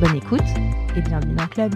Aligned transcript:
Bonne 0.00 0.14
écoute 0.14 0.40
et 0.94 1.00
bienvenue 1.00 1.34
dans 1.34 1.42
le 1.42 1.48
club. 1.48 1.74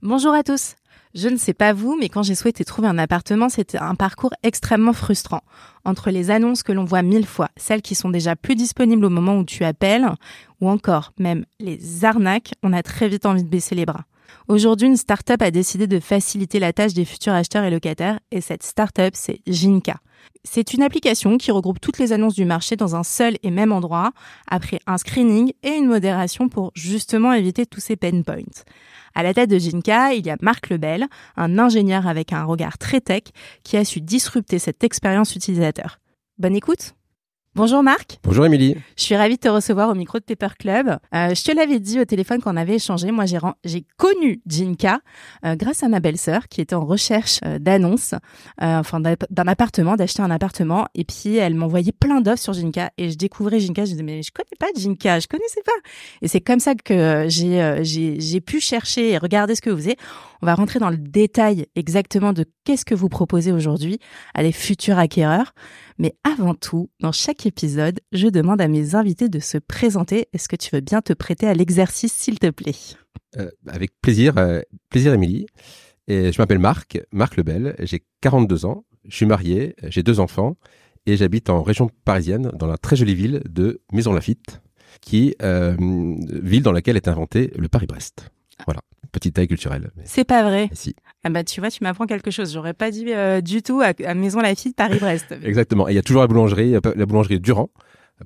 Bonjour 0.00 0.32
à 0.32 0.42
tous. 0.42 0.76
Je 1.14 1.28
ne 1.28 1.36
sais 1.36 1.54
pas 1.54 1.72
vous, 1.72 1.96
mais 1.96 2.08
quand 2.08 2.24
j'ai 2.24 2.34
souhaité 2.34 2.64
trouver 2.64 2.88
un 2.88 2.98
appartement, 2.98 3.48
c'était 3.48 3.78
un 3.78 3.94
parcours 3.94 4.34
extrêmement 4.42 4.92
frustrant. 4.92 5.42
Entre 5.84 6.10
les 6.10 6.32
annonces 6.32 6.64
que 6.64 6.72
l'on 6.72 6.84
voit 6.84 7.02
mille 7.02 7.26
fois, 7.26 7.50
celles 7.56 7.82
qui 7.82 7.94
sont 7.94 8.08
déjà 8.10 8.34
plus 8.34 8.56
disponibles 8.56 9.04
au 9.04 9.10
moment 9.10 9.38
où 9.38 9.44
tu 9.44 9.62
appelles, 9.62 10.10
ou 10.60 10.68
encore 10.68 11.12
même 11.20 11.44
les 11.60 12.04
arnaques, 12.04 12.54
on 12.64 12.72
a 12.72 12.82
très 12.82 13.08
vite 13.08 13.26
envie 13.26 13.44
de 13.44 13.48
baisser 13.48 13.76
les 13.76 13.86
bras. 13.86 14.06
Aujourd'hui, 14.48 14.88
une 14.88 14.96
start-up 14.96 15.40
a 15.40 15.52
décidé 15.52 15.86
de 15.86 16.00
faciliter 16.00 16.58
la 16.58 16.72
tâche 16.72 16.94
des 16.94 17.04
futurs 17.04 17.32
acheteurs 17.32 17.62
et 17.62 17.70
locataires, 17.70 18.18
et 18.32 18.40
cette 18.40 18.64
start-up, 18.64 19.14
c'est 19.16 19.40
Jinka. 19.46 19.98
C'est 20.42 20.74
une 20.74 20.82
application 20.82 21.38
qui 21.38 21.52
regroupe 21.52 21.80
toutes 21.80 21.98
les 21.98 22.12
annonces 22.12 22.34
du 22.34 22.44
marché 22.44 22.74
dans 22.74 22.96
un 22.96 23.04
seul 23.04 23.36
et 23.44 23.52
même 23.52 23.70
endroit, 23.70 24.10
après 24.48 24.80
un 24.88 24.98
screening 24.98 25.52
et 25.62 25.70
une 25.76 25.86
modération 25.86 26.48
pour 26.48 26.72
justement 26.74 27.32
éviter 27.32 27.66
tous 27.66 27.80
ces 27.80 27.94
pain 27.94 28.22
points. 28.22 28.64
À 29.14 29.22
la 29.22 29.32
tête 29.32 29.50
de 29.50 29.58
Jinka, 29.58 30.14
il 30.14 30.26
y 30.26 30.30
a 30.30 30.36
Marc 30.40 30.70
Lebel, 30.70 31.06
un 31.36 31.58
ingénieur 31.58 32.06
avec 32.06 32.32
un 32.32 32.44
regard 32.44 32.78
très 32.78 33.00
tech 33.00 33.22
qui 33.62 33.76
a 33.76 33.84
su 33.84 34.00
disrupter 34.00 34.58
cette 34.58 34.82
expérience 34.82 35.36
utilisateur. 35.36 36.00
Bonne 36.38 36.56
écoute 36.56 36.94
Bonjour 37.56 37.84
Marc. 37.84 38.18
Bonjour 38.24 38.44
Émilie. 38.44 38.74
Je 38.96 39.04
suis 39.04 39.14
ravie 39.14 39.36
de 39.36 39.40
te 39.40 39.46
recevoir 39.46 39.88
au 39.88 39.94
micro 39.94 40.18
de 40.18 40.24
Paper 40.24 40.56
Club. 40.58 40.88
Euh, 41.14 41.36
je 41.36 41.44
te 41.44 41.52
l'avais 41.52 41.78
dit 41.78 42.00
au 42.00 42.04
téléphone 42.04 42.40
qu'on 42.42 42.56
avait 42.56 42.74
échangé. 42.74 43.12
Moi, 43.12 43.26
j'ai, 43.26 43.86
connu 43.96 44.42
Jinka 44.44 44.98
euh, 45.44 45.54
grâce 45.54 45.84
à 45.84 45.88
ma 45.88 46.00
belle-sœur 46.00 46.48
qui 46.48 46.60
était 46.60 46.74
en 46.74 46.84
recherche 46.84 47.38
euh, 47.46 47.60
d'annonces, 47.60 48.14
euh, 48.60 48.80
enfin 48.80 48.98
d'un 48.98 49.46
appartement, 49.46 49.94
d'acheter 49.94 50.20
un 50.20 50.32
appartement. 50.32 50.88
Et 50.96 51.04
puis, 51.04 51.36
elle 51.36 51.54
m'envoyait 51.54 51.92
plein 51.92 52.20
d'offres 52.20 52.42
sur 52.42 52.54
Jinka 52.54 52.90
et 52.98 53.10
je 53.10 53.16
découvrais 53.16 53.60
Jinka. 53.60 53.84
Je 53.84 53.92
disais 53.92 54.02
mais 54.02 54.24
je 54.24 54.32
connais 54.32 54.56
pas 54.58 54.66
Jinka, 54.76 55.20
je 55.20 55.28
connaissais 55.28 55.62
pas. 55.64 55.70
Et 56.22 56.26
c'est 56.26 56.40
comme 56.40 56.58
ça 56.58 56.74
que 56.74 57.26
j'ai, 57.28 57.78
j'ai, 57.82 58.18
j'ai 58.18 58.40
pu 58.40 58.58
chercher 58.58 59.10
et 59.10 59.18
regarder 59.18 59.54
ce 59.54 59.60
que 59.60 59.70
vous 59.70 59.76
faisiez. 59.76 59.96
On 60.42 60.46
va 60.46 60.56
rentrer 60.56 60.80
dans 60.80 60.90
le 60.90 60.98
détail 60.98 61.66
exactement 61.76 62.32
de 62.32 62.44
qu'est-ce 62.64 62.84
que 62.84 62.96
vous 62.96 63.08
proposez 63.08 63.52
aujourd'hui 63.52 64.00
à 64.34 64.42
des 64.42 64.52
futurs 64.52 64.98
acquéreurs. 64.98 65.54
Mais 65.98 66.14
avant 66.24 66.54
tout, 66.54 66.90
dans 67.00 67.12
chaque 67.12 67.46
épisode, 67.46 68.00
je 68.12 68.28
demande 68.28 68.60
à 68.60 68.68
mes 68.68 68.94
invités 68.94 69.28
de 69.28 69.38
se 69.38 69.58
présenter. 69.58 70.28
Est-ce 70.32 70.48
que 70.48 70.56
tu 70.56 70.74
veux 70.74 70.80
bien 70.80 71.02
te 71.02 71.12
prêter 71.12 71.46
à 71.46 71.54
l'exercice, 71.54 72.12
s'il 72.12 72.38
te 72.38 72.50
plaît? 72.50 72.74
Euh, 73.36 73.50
Avec 73.66 73.92
plaisir, 74.00 74.38
euh, 74.38 74.60
plaisir 74.90 75.12
Émilie. 75.14 75.46
Je 76.08 76.38
m'appelle 76.38 76.58
Marc, 76.58 77.00
Marc 77.12 77.36
Lebel, 77.36 77.74
j'ai 77.78 78.04
42 78.20 78.66
ans, 78.66 78.84
je 79.08 79.16
suis 79.16 79.26
marié, 79.26 79.74
j'ai 79.84 80.02
deux 80.02 80.20
enfants 80.20 80.56
et 81.06 81.16
j'habite 81.16 81.50
en 81.50 81.62
région 81.62 81.90
parisienne 82.04 82.50
dans 82.54 82.66
la 82.66 82.78
très 82.78 82.96
jolie 82.96 83.14
ville 83.14 83.42
de 83.48 83.80
Maison-Lafitte, 83.92 84.60
qui 85.00 85.34
euh, 85.42 85.76
ville 85.78 86.62
dans 86.62 86.72
laquelle 86.72 86.96
est 86.96 87.08
inventé 87.08 87.52
le 87.56 87.68
Paris-Brest. 87.68 88.30
Voilà, 88.66 88.80
petite 89.12 89.34
taille 89.34 89.48
culturelle. 89.48 89.90
C'est 90.04 90.24
pas 90.24 90.42
vrai. 90.42 90.68
Si. 90.72 90.94
Ah 91.24 91.30
bah 91.30 91.44
tu 91.44 91.60
vois, 91.60 91.70
tu 91.70 91.82
m'apprends 91.82 92.06
quelque 92.06 92.30
chose. 92.30 92.52
J'aurais 92.52 92.74
pas 92.74 92.90
dit 92.90 93.06
euh, 93.12 93.40
du 93.40 93.62
tout 93.62 93.80
à, 93.80 93.92
à 94.04 94.14
Maison 94.14 94.40
Lafitte 94.40 94.76
Paris-Brest. 94.76 95.34
Exactement. 95.42 95.88
Et 95.88 95.92
il 95.92 95.94
y 95.94 95.98
a 95.98 96.02
toujours 96.02 96.22
la 96.22 96.28
boulangerie, 96.28 96.72
la 96.72 97.06
boulangerie 97.06 97.40
Durand. 97.40 97.70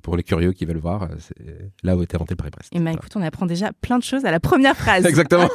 Pour 0.03 0.15
les 0.15 0.21
curieux 0.21 0.53
qui 0.53 0.65
veulent 0.65 0.77
voir, 0.77 1.09
c'est 1.17 1.33
là 1.81 1.97
où 1.97 2.03
était 2.03 2.15
inventé 2.15 2.33
le 2.33 2.37
Paris-Brest. 2.37 2.69
Et 2.75 2.79
bah 2.79 2.91
écoute, 2.91 3.11
on 3.15 3.23
apprend 3.23 3.47
déjà 3.47 3.71
plein 3.73 3.97
de 3.97 4.03
choses 4.03 4.23
à 4.23 4.29
la 4.29 4.39
première 4.39 4.77
phrase. 4.77 5.03
Exactement. 5.07 5.49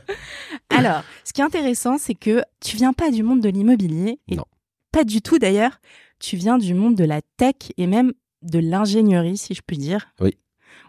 Alors, 0.70 1.02
ce 1.24 1.32
qui 1.32 1.40
est 1.40 1.44
intéressant, 1.44 1.98
c'est 1.98 2.14
que 2.14 2.42
tu 2.60 2.76
viens 2.76 2.92
pas 2.92 3.10
du 3.10 3.24
monde 3.24 3.40
de 3.40 3.48
l'immobilier. 3.48 4.20
Et 4.28 4.36
non. 4.36 4.44
Pas 4.92 5.02
du 5.02 5.22
tout 5.22 5.38
d'ailleurs. 5.40 5.80
Tu 6.20 6.36
viens 6.36 6.56
du 6.56 6.72
monde 6.72 6.94
de 6.94 7.04
la 7.04 7.20
tech 7.36 7.54
et 7.76 7.88
même 7.88 8.12
de 8.42 8.60
l'ingénierie, 8.60 9.36
si 9.36 9.54
je 9.54 9.62
puis 9.66 9.76
dire. 9.76 10.06
Oui. 10.20 10.36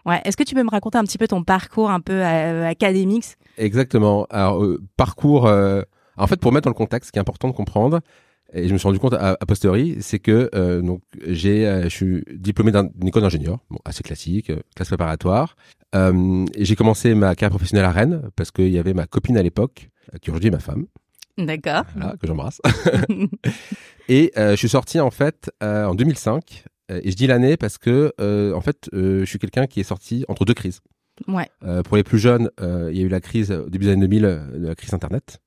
Ouais. 0.06 0.20
Est-ce 0.24 0.36
que 0.36 0.44
tu 0.44 0.54
peux 0.54 0.62
me 0.62 0.70
raconter 0.70 0.98
un 0.98 1.04
petit 1.04 1.18
peu 1.18 1.26
ton 1.26 1.42
parcours 1.42 1.90
un 1.90 2.00
peu 2.00 2.24
euh, 2.24 2.66
académique? 2.66 3.36
Exactement. 3.58 4.26
Alors, 4.30 4.62
euh, 4.62 4.80
parcours. 4.96 5.46
Euh, 5.46 5.82
en 6.16 6.26
fait, 6.28 6.36
pour 6.40 6.52
mettre 6.52 6.64
dans 6.64 6.70
le 6.70 6.74
contexte, 6.74 7.08
ce 7.08 7.12
qui 7.12 7.18
est 7.18 7.20
important 7.20 7.48
de 7.48 7.52
comprendre, 7.52 8.00
et 8.52 8.68
je 8.68 8.72
me 8.72 8.78
suis 8.78 8.86
rendu 8.86 9.00
compte 9.00 9.14
à, 9.14 9.36
à 9.38 9.46
posteriori, 9.46 9.96
c'est 10.00 10.20
que 10.20 10.48
euh, 10.54 10.80
donc 10.80 11.02
j'ai, 11.26 11.66
euh, 11.66 11.84
je 11.84 11.88
suis 11.88 12.24
diplômé 12.32 12.70
d'une 12.70 13.08
école 13.08 13.22
d'ingénieur, 13.22 13.58
bon, 13.68 13.78
assez 13.84 14.02
classique, 14.04 14.52
classe 14.76 14.88
préparatoire. 14.88 15.56
j'ai 15.92 16.76
commencé 16.76 17.14
ma 17.14 17.34
carrière 17.34 17.50
professionnelle 17.50 17.84
à 17.86 17.90
Rennes 17.90 18.30
parce 18.36 18.52
qu'il 18.52 18.68
y 18.68 18.78
avait 18.78 18.94
ma 18.94 19.06
copine 19.06 19.36
à 19.36 19.42
l'époque, 19.42 19.90
qui 20.22 20.30
aujourd'hui 20.30 20.48
est 20.48 20.52
ma 20.52 20.60
femme. 20.60 20.86
D'accord. 21.36 21.82
Voilà, 21.96 22.14
que 22.16 22.26
j'embrasse. 22.26 22.62
et 24.08 24.32
je 24.36 24.56
suis 24.56 24.68
sorti 24.68 25.00
en 25.00 25.10
fait 25.10 25.50
en 25.60 25.94
2005. 25.94 26.64
Et 26.88 27.10
je 27.10 27.16
dis 27.16 27.26
l'année 27.26 27.56
parce 27.56 27.78
que 27.78 28.12
en 28.54 28.60
fait, 28.60 28.88
je 28.92 29.24
suis 29.24 29.38
quelqu'un 29.38 29.66
qui 29.66 29.80
est 29.80 29.84
sorti 29.84 30.24
entre 30.28 30.44
deux 30.44 30.54
crises. 30.54 30.80
Ouais. 31.28 31.48
Euh, 31.64 31.82
pour 31.82 31.96
les 31.96 32.04
plus 32.04 32.18
jeunes, 32.18 32.50
euh, 32.60 32.90
il 32.92 32.98
y 32.98 33.02
a 33.02 33.04
eu 33.04 33.08
la 33.08 33.20
crise 33.20 33.50
au 33.50 33.68
début 33.68 33.86
des 33.86 33.92
années 33.92 34.02
2000, 34.02 34.24
euh, 34.24 34.46
la 34.58 34.74
crise 34.74 34.92
Internet. 34.94 35.40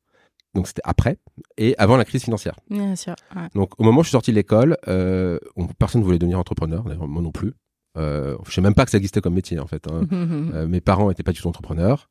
Donc 0.55 0.67
c'était 0.67 0.81
après 0.83 1.17
et 1.57 1.75
avant 1.77 1.95
la 1.95 2.05
crise 2.05 2.23
financière. 2.23 2.55
Bien 2.69 2.95
sûr. 2.95 3.15
Ouais. 3.35 3.47
Donc 3.53 3.79
au 3.79 3.83
moment 3.83 3.99
où 3.99 4.03
je 4.03 4.07
suis 4.07 4.13
sorti 4.13 4.31
de 4.31 4.35
l'école, 4.35 4.77
euh, 4.87 5.37
on, 5.55 5.67
personne 5.67 6.01
ne 6.01 6.05
voulait 6.05 6.17
devenir 6.17 6.39
entrepreneur, 6.39 6.83
moi 6.85 7.21
non 7.21 7.31
plus. 7.31 7.53
Euh, 7.97 8.35
je 8.47 8.53
sais 8.53 8.61
même 8.61 8.73
pas 8.73 8.85
que 8.85 8.91
ça 8.91 8.97
existait 8.97 9.21
comme 9.21 9.35
métier 9.35 9.59
en 9.59 9.67
fait. 9.67 9.85
Hein. 9.87 10.07
euh, 10.11 10.67
mes 10.67 10.81
parents 10.81 11.11
étaient 11.11 11.23
pas 11.23 11.33
du 11.33 11.39
tout 11.39 11.47
entrepreneurs 11.47 12.09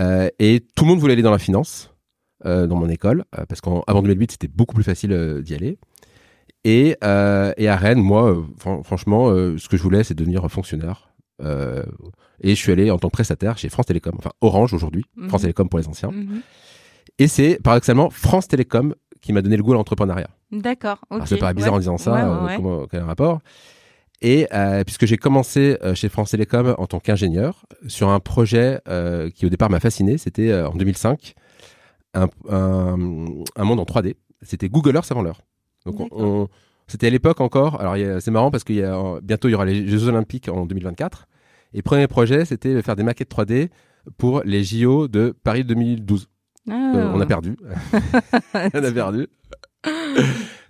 et 0.00 0.64
tout 0.74 0.84
le 0.84 0.88
monde 0.90 0.98
voulait 0.98 1.12
aller 1.12 1.22
dans 1.22 1.30
la 1.30 1.38
finance 1.38 1.90
dans 2.44 2.74
mon 2.74 2.88
école 2.88 3.24
parce 3.48 3.60
qu'avant 3.60 4.02
2008 4.02 4.32
c'était 4.32 4.48
beaucoup 4.48 4.74
plus 4.74 4.82
facile 4.82 5.40
d'y 5.44 5.54
aller. 5.54 5.78
Et, 6.64 6.96
et 7.00 7.68
à 7.68 7.76
Rennes, 7.76 8.00
moi, 8.02 8.36
franchement, 8.84 9.28
ce 9.30 9.68
que 9.68 9.76
je 9.76 9.82
voulais 9.82 10.04
c'est 10.04 10.14
devenir 10.14 10.48
fonctionnaire. 10.50 11.10
Euh, 11.42 11.82
et 12.40 12.50
je 12.50 12.54
suis 12.54 12.70
allé 12.72 12.90
en 12.90 12.98
tant 12.98 13.08
que 13.08 13.12
prestataire 13.12 13.58
chez 13.58 13.68
France 13.68 13.86
Télécom, 13.86 14.14
enfin 14.18 14.30
Orange 14.40 14.72
aujourd'hui, 14.72 15.04
Mhm. 15.16 15.28
France 15.28 15.40
Télécom 15.42 15.68
pour 15.68 15.78
les 15.80 15.88
anciens. 15.88 16.10
Mhm. 16.12 16.40
Et 17.18 17.26
c'est 17.28 17.58
paradoxalement 17.62 18.08
France 18.10 18.46
Télécom 18.48 18.94
qui 19.20 19.32
m'a 19.32 19.42
donné 19.42 19.56
le 19.56 19.62
goût 19.62 19.72
à 19.72 19.74
l'entrepreneuriat. 19.74 20.28
D'accord. 20.52 20.98
ok. 21.10 21.16
Alors, 21.16 21.28
Ça 21.28 21.36
paraît 21.36 21.54
bizarre 21.54 21.72
Ouais. 21.72 21.76
en 21.76 21.80
disant 21.80 21.98
ça, 21.98 22.12
Ouais, 22.12 22.22
ouais, 22.22 22.24
euh, 22.28 22.46
ouais. 22.46 22.56
comment- 22.56 22.86
quel 22.86 23.02
rapport 23.02 23.40
Et 24.22 24.46
euh, 24.54 24.84
puisque 24.84 25.06
j'ai 25.06 25.16
commencé 25.16 25.76
euh, 25.82 25.94
chez 25.94 26.08
France 26.08 26.30
Télécom 26.30 26.74
en 26.78 26.86
tant 26.86 27.00
qu'ingénieur 27.00 27.66
sur 27.88 28.08
un 28.10 28.20
projet 28.20 28.80
euh, 28.88 29.28
qui 29.30 29.44
au 29.44 29.48
départ 29.48 29.70
m'a 29.70 29.80
fasciné, 29.80 30.18
c'était 30.18 30.50
euh, 30.50 30.68
en 30.68 30.74
2005 30.76 31.34
un, 32.14 32.28
un, 32.48 32.96
un 33.56 33.64
monde 33.64 33.80
en 33.80 33.84
3D. 33.84 34.14
C'était 34.42 34.68
Google 34.68 34.94
Earth 34.96 35.10
avant 35.10 35.22
l'heure. 35.22 35.40
Donc 35.86 36.00
on, 36.00 36.04
D'accord. 36.04 36.20
on- 36.20 36.48
c'était 36.86 37.06
à 37.06 37.10
l'époque 37.10 37.40
encore. 37.40 37.80
Alors 37.80 37.96
il 37.96 38.02
y 38.02 38.06
a- 38.06 38.20
c'est 38.20 38.30
marrant 38.30 38.50
parce 38.50 38.64
qu'il 38.64 38.76
y 38.76 38.82
a 38.82 38.94
euh, 38.98 39.20
bientôt 39.22 39.48
il 39.48 39.52
y 39.52 39.54
aura 39.54 39.64
les 39.64 39.86
Jeux 39.88 40.08
Olympiques 40.08 40.48
en 40.48 40.66
2024. 40.66 41.26
Et 41.72 41.82
premier 41.82 42.06
projet 42.08 42.44
c'était 42.44 42.74
de 42.74 42.80
faire 42.82 42.96
des 42.96 43.02
maquettes 43.02 43.30
3D 43.30 43.68
pour 44.18 44.42
les 44.44 44.62
JO 44.64 45.08
de 45.08 45.34
Paris 45.44 45.64
2012. 45.64 46.28
Ah. 46.70 46.92
Euh, 46.96 47.10
on 47.14 47.20
a 47.20 47.26
perdu. 47.26 47.56
on 48.54 48.84
a 48.84 48.92
perdu. 48.92 49.28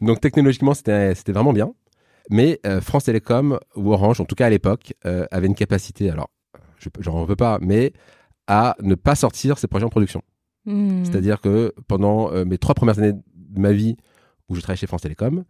Donc 0.01 0.21
technologiquement, 0.21 0.75
c'était 0.75 1.15
c'était 1.15 1.33
vraiment 1.33 1.53
bien. 1.53 1.73
Mais 2.31 2.59
euh, 2.67 2.81
France 2.81 3.05
Télécom 3.05 3.59
ou 3.77 3.93
Orange, 3.93 4.21
en 4.21 4.25
tout 4.25 4.35
cas 4.35 4.47
à 4.47 4.51
l'époque, 4.51 4.95
euh, 5.05 5.27
avait 5.31 5.47
une 5.47 5.55
capacité, 5.55 6.11
alors 6.11 6.31
je 6.79 6.89
j'en 7.01 7.25
veux 7.25 7.37
pas, 7.37 7.59
mais 7.61 7.93
à 8.47 8.77
ne 8.83 8.95
pas 8.95 9.15
sortir 9.15 9.59
ces 9.59 9.67
projets 9.69 9.85
en 9.85 9.91
production. 9.91 10.23
Hmm. 10.65 11.05
C'est-à-dire 11.05 11.41
que 11.41 11.75
pendant 11.87 12.31
mes 12.45 12.57
trois 12.59 12.75
premières 12.75 12.99
années 12.99 13.13
de 13.13 13.61
ma 13.61 13.73
vie 13.73 13.97
où 14.49 14.55
je 14.55 14.61
travaillais 14.61 14.79
chez 14.79 14.87
France 14.87 15.03
Télécom, 15.03 15.45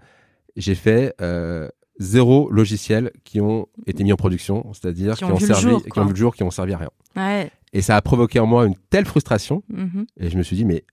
j'ai 0.57 0.75
fait 0.75 1.15
euh, 1.21 1.69
zéro 1.99 2.51
logiciel 2.51 3.11
qui 3.25 3.41
ont 3.41 3.67
été 3.87 4.05
mis 4.05 4.13
en 4.13 4.17
production, 4.17 4.73
c'est-à-dire 4.73 5.15
Qui 5.17 5.25
qui, 5.25 5.31
ont 5.33 5.35
le 5.39 5.41
servi, 5.47 5.63
jour, 5.63 5.83
qui 5.85 5.99
ont 5.99 6.05
vu 6.05 6.11
le 6.11 6.17
jour, 6.17 6.35
qui 6.37 6.43
ont 6.43 6.51
servi 6.51 6.73
à 6.75 6.79
rien. 6.79 6.91
Ouais. 7.17 7.51
Et 7.73 7.83
ça 7.83 7.97
a 7.97 8.03
provoqué 8.03 8.39
en 8.41 8.47
moi 8.47 8.67
une 8.67 8.77
telle 8.91 9.05
frustration 9.05 9.63
Mhm. 9.69 10.07
et 10.21 10.31
je 10.31 10.37
me 10.39 10.43
suis 10.43 10.57
dit, 10.57 10.65
mais 10.65 10.85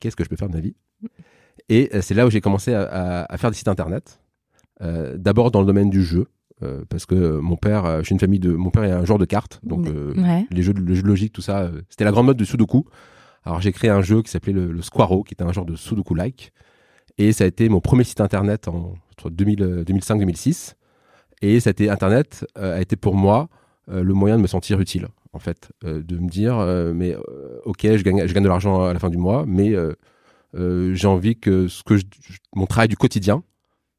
qu'est-ce 0.00 0.16
que 0.16 0.24
je 0.24 0.28
peux 0.28 0.36
faire 0.36 0.48
de 0.48 0.54
ma 0.54 0.60
vie? 0.60 0.74
Et 1.68 1.90
euh, 1.94 2.00
c'est 2.02 2.14
là 2.14 2.26
où 2.26 2.30
j'ai 2.30 2.40
commencé 2.40 2.72
à, 2.74 2.82
à- 2.82 3.32
à 3.32 3.36
faire 3.38 3.50
des 3.50 3.56
sites 3.56 3.68
internet. 3.68 4.20
Euh, 4.82 5.16
D'abord 5.18 5.50
dans 5.50 5.60
le 5.60 5.66
domaine 5.66 5.90
du 5.90 6.02
jeu. 6.04 6.26
parce 6.88 7.06
que 7.06 7.38
mon 7.38 7.56
père, 7.56 7.98
je 8.00 8.04
suis 8.04 8.12
une 8.14 8.18
famille 8.20 8.40
de, 8.40 8.50
mon 8.52 8.70
père 8.70 8.82
est 8.84 8.90
un 8.90 9.04
joueur 9.04 9.18
de 9.20 9.24
cartes, 9.24 9.60
donc 9.62 9.86
les 9.86 10.62
jeux, 10.62 10.74
de, 10.74 10.92
jeux 10.94 11.02
de 11.02 11.06
logique, 11.06 11.32
tout 11.32 11.40
ça, 11.42 11.70
c'était 11.88 12.04
la 12.04 12.10
grande 12.10 12.26
mode 12.26 12.36
du 12.36 12.44
Sudoku. 12.46 12.84
Alors 13.44 13.60
j'ai 13.60 13.70
créé 13.72 13.90
un 13.90 14.02
jeu 14.02 14.22
qui 14.22 14.30
s'appelait 14.30 14.52
le, 14.52 14.82
Squaro, 14.82 15.22
qui 15.22 15.34
était 15.34 15.44
un 15.44 15.52
genre 15.52 15.64
de 15.66 15.76
Sudoku-like, 15.76 16.52
et 17.18 17.32
ça 17.32 17.44
a 17.44 17.46
été 17.46 17.68
mon 17.68 17.80
premier 17.80 18.04
site 18.04 18.20
internet 18.20 18.68
en, 18.68 18.94
entre 19.12 19.30
2005-2006. 19.30 20.74
Et 21.40 21.60
ça 21.60 21.70
a 21.70 21.72
été, 21.72 21.88
Internet 21.88 22.46
a 22.56 22.80
été 22.80 22.96
pour 22.96 23.14
moi 23.14 23.48
le 23.86 24.12
moyen 24.12 24.36
de 24.36 24.42
me 24.42 24.48
sentir 24.48 24.80
utile 24.80 25.08
en 25.32 25.38
fait, 25.38 25.70
euh, 25.84 26.02
de 26.02 26.18
me 26.18 26.28
dire, 26.28 26.58
euh, 26.58 26.92
mais 26.94 27.14
euh, 27.14 27.60
ok, 27.64 27.80
je 27.82 28.02
gagne, 28.02 28.26
je 28.26 28.32
gagne 28.32 28.42
de 28.42 28.48
l'argent 28.48 28.84
à 28.84 28.92
la 28.92 28.98
fin 28.98 29.10
du 29.10 29.18
mois, 29.18 29.44
mais 29.46 29.74
j'ai 30.54 31.06
envie 31.06 31.36
que 31.36 31.68
ce 31.68 31.82
que 31.82 31.94
mon 32.54 32.66
travail 32.66 32.88
du 32.88 32.96
quotidien 32.96 33.42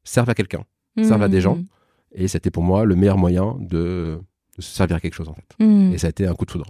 serve 0.04 0.28
à 0.30 0.34
quelqu'un, 0.34 0.64
serve 1.02 1.22
à 1.22 1.28
des 1.28 1.40
gens. 1.40 1.56
Mmh. 1.56 1.66
Et 2.12 2.28
c'était 2.28 2.50
pour 2.50 2.62
moi 2.62 2.84
le 2.84 2.96
meilleur 2.96 3.18
moyen 3.18 3.56
de, 3.60 4.18
se 4.58 4.74
servir 4.74 4.96
à 4.96 5.00
quelque 5.00 5.14
chose 5.14 5.28
en 5.28 5.34
fait. 5.34 5.64
Mmh. 5.64 5.92
Et 5.92 5.98
ça 5.98 6.08
a 6.08 6.10
été 6.10 6.26
un 6.26 6.34
coup 6.34 6.44
de 6.44 6.50
foudre. 6.50 6.66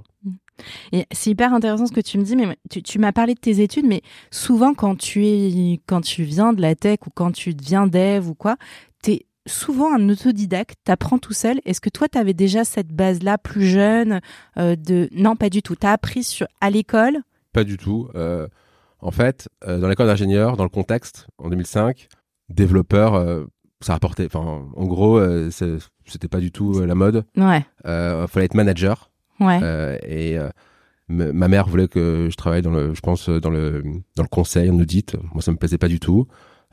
Et 0.92 1.06
c'est 1.12 1.30
hyper 1.30 1.54
intéressant 1.54 1.86
ce 1.86 1.92
que 1.92 2.00
tu 2.00 2.18
me 2.18 2.24
dis, 2.24 2.36
mais 2.36 2.56
tu, 2.70 2.82
tu 2.82 2.98
m'as 2.98 3.12
parlé 3.12 3.34
de 3.34 3.40
tes 3.40 3.60
études, 3.60 3.86
mais 3.86 4.02
souvent 4.30 4.74
quand 4.74 4.96
tu 4.96 5.26
es, 5.26 5.80
quand 5.86 6.00
tu 6.00 6.22
viens 6.22 6.52
de 6.52 6.60
la 6.60 6.74
tech 6.74 6.98
ou 7.06 7.10
quand 7.14 7.32
tu 7.32 7.54
deviens 7.54 7.86
dev 7.86 8.28
ou 8.28 8.34
quoi, 8.34 8.56
t'es 9.02 9.26
souvent 9.46 9.94
un 9.94 10.08
autodidacte, 10.08 10.76
t'apprends 10.84 11.18
tout 11.18 11.32
seul. 11.32 11.60
Est-ce 11.64 11.80
que 11.80 11.90
toi, 11.90 12.08
tu 12.08 12.18
avais 12.18 12.34
déjà 12.34 12.64
cette 12.64 12.92
base-là 12.92 13.38
plus 13.38 13.66
jeune 13.66 14.20
euh, 14.58 14.76
de 14.76 15.08
Non, 15.12 15.36
pas 15.36 15.50
du 15.50 15.62
tout. 15.62 15.76
T'as 15.76 15.92
appris 15.92 16.22
sur... 16.24 16.46
à 16.60 16.70
l'école? 16.70 17.18
Pas 17.52 17.64
du 17.64 17.76
tout. 17.76 18.08
Euh, 18.14 18.46
en 19.00 19.10
fait, 19.10 19.48
euh, 19.66 19.78
dans 19.78 19.88
l'école 19.88 20.06
d'ingénieur, 20.06 20.56
dans 20.56 20.64
le 20.64 20.70
contexte, 20.70 21.26
en 21.38 21.48
2005, 21.48 22.08
développeur, 22.48 23.46
ça 23.80 23.92
rapportait. 23.92 24.26
Enfin, 24.26 24.68
en 24.74 24.86
gros, 24.86 25.20
c'était 25.50 26.28
pas 26.28 26.40
du 26.40 26.50
tout 26.50 26.80
la 26.80 26.94
mode. 26.94 27.24
Ouais. 27.36 27.64
Il 27.84 28.26
fallait 28.28 28.46
être 28.46 28.54
manager. 28.54 29.09
Ouais. 29.40 29.98
et 30.06 30.38
ma 31.08 31.48
mère 31.48 31.68
voulait 31.68 31.88
que 31.88 32.28
je 32.30 32.36
travaille 32.36 32.62
dans 32.62 32.70
le, 32.70 32.94
je 32.94 33.00
pense, 33.00 33.28
dans 33.28 33.50
le, 33.50 33.82
dans 34.16 34.22
le 34.22 34.28
conseil, 34.28 34.70
en 34.70 34.78
audit. 34.78 35.16
Moi, 35.32 35.42
ça 35.42 35.50
me 35.50 35.56
plaisait 35.56 35.78
pas 35.78 35.88
du 35.88 35.98
tout. 35.98 36.28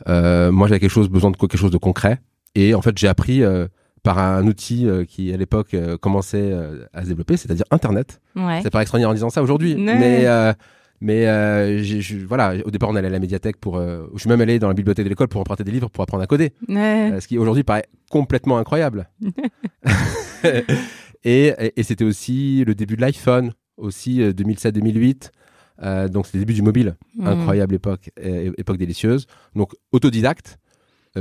moi, 0.06 0.68
j'avais 0.68 0.80
quelque 0.80 0.90
chose, 0.90 1.10
besoin 1.10 1.32
de 1.32 1.38
quelque 1.38 1.58
chose 1.58 1.72
de 1.72 1.78
concret. 1.78 2.20
Et 2.58 2.74
en 2.74 2.82
fait, 2.82 2.98
j'ai 2.98 3.08
appris 3.08 3.44
euh, 3.44 3.68
par 4.02 4.18
un 4.18 4.46
outil 4.48 4.88
euh, 4.88 5.06
qui, 5.06 5.32
à 5.32 5.38
l'époque, 5.38 5.76
euh, 5.76 5.96
commençait 5.96 6.52
à 6.92 7.04
se 7.04 7.10
développer, 7.10 7.38
c'est-à-dire 7.38 7.66
Internet. 7.70 8.20
Ouais. 8.36 8.62
Ça 8.64 8.72
paraît 8.72 8.82
extraordinaire 8.82 9.12
en 9.12 9.14
disant 9.14 9.30
ça 9.30 9.44
aujourd'hui. 9.44 9.76
Mais, 9.76 10.26
mais 11.00 11.26
voilà, 12.28 12.56
au 12.66 12.72
départ, 12.72 12.90
on 12.90 12.96
allait 12.96 13.10
à 13.10 13.12
la 13.12 13.20
médiathèque 13.20 13.58
pour. 13.58 13.80
je 13.80 14.20
suis 14.20 14.30
même 14.30 14.42
allé 14.42 14.58
dans 14.58 14.68
la 14.68 14.74
bibliothèque 14.74 15.06
de 15.06 15.10
l'école 15.10 15.28
pour 15.28 15.40
emprunter 15.40 15.64
des 15.64 15.72
livres 15.72 15.90
pour 15.90 16.02
apprendre 16.04 16.24
à 16.24 16.28
coder. 16.28 16.54
ce 16.68 17.28
qui 17.28 17.38
aujourd'hui 17.38 17.64
paraît 17.64 17.86
complètement 18.10 18.58
incroyable. 18.58 19.08
et, 21.24 21.54
et, 21.76 21.84
c'était 21.84 22.06
aussi 22.06 22.64
le 22.66 22.76
début 22.76 22.96
de 22.96 23.02
l'iPhone, 23.02 23.54
aussi 23.78 24.20
2007-2008. 24.20 25.32
donc 26.10 26.26
c'est 26.26 26.38
le 26.38 26.40
début 26.40 26.54
du 26.54 26.62
mobile, 26.62 26.96
mmh. 27.16 27.28
incroyable 27.28 27.76
époque, 27.76 28.10
époque 28.18 28.78
délicieuse. 28.78 29.28
Donc 29.56 29.74
autodidacte, 29.92 30.58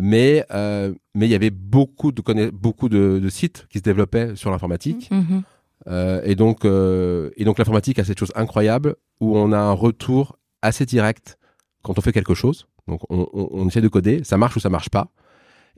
mais 0.01 0.45
euh, 0.53 0.93
mais 1.15 1.27
il 1.27 1.31
y 1.31 1.35
avait 1.35 1.51
beaucoup 1.51 2.13
de 2.13 2.51
beaucoup 2.51 2.89
de, 2.89 3.29
sites 3.29 3.67
qui 3.71 3.79
se 3.79 3.83
développaient 3.83 4.37
sur 4.37 4.51
l'informatique. 4.51 5.11
Mm-hmm. 5.11 5.43
Euh, 5.89 6.21
et 6.25 6.35
donc 6.35 6.65
euh, 6.65 7.31
et 7.37 7.45
donc 7.45 7.59
l'informatique 7.59 7.99
a 7.99 8.05
cette 8.05 8.19
chose 8.19 8.33
incroyable 8.35 8.97
où 9.21 9.37
on 9.37 9.53
a 9.53 9.59
un 9.59 9.73
retour 9.73 10.39
assez 10.63 10.87
direct 10.87 11.39
quand 11.83 11.99
on 11.99 12.01
fait 12.01 12.13
quelque 12.13 12.35
chose. 12.35 12.67
Donc 12.89 13.01
on, 13.11 13.29
on, 13.33 13.67
essaie 13.67 13.81
de 13.81 13.89
coder, 13.89 14.23
ça 14.25 14.37
marche 14.37 14.57
ou 14.57 14.61
ça 14.61 14.69
marche 14.69 14.91
pas, 14.91 15.11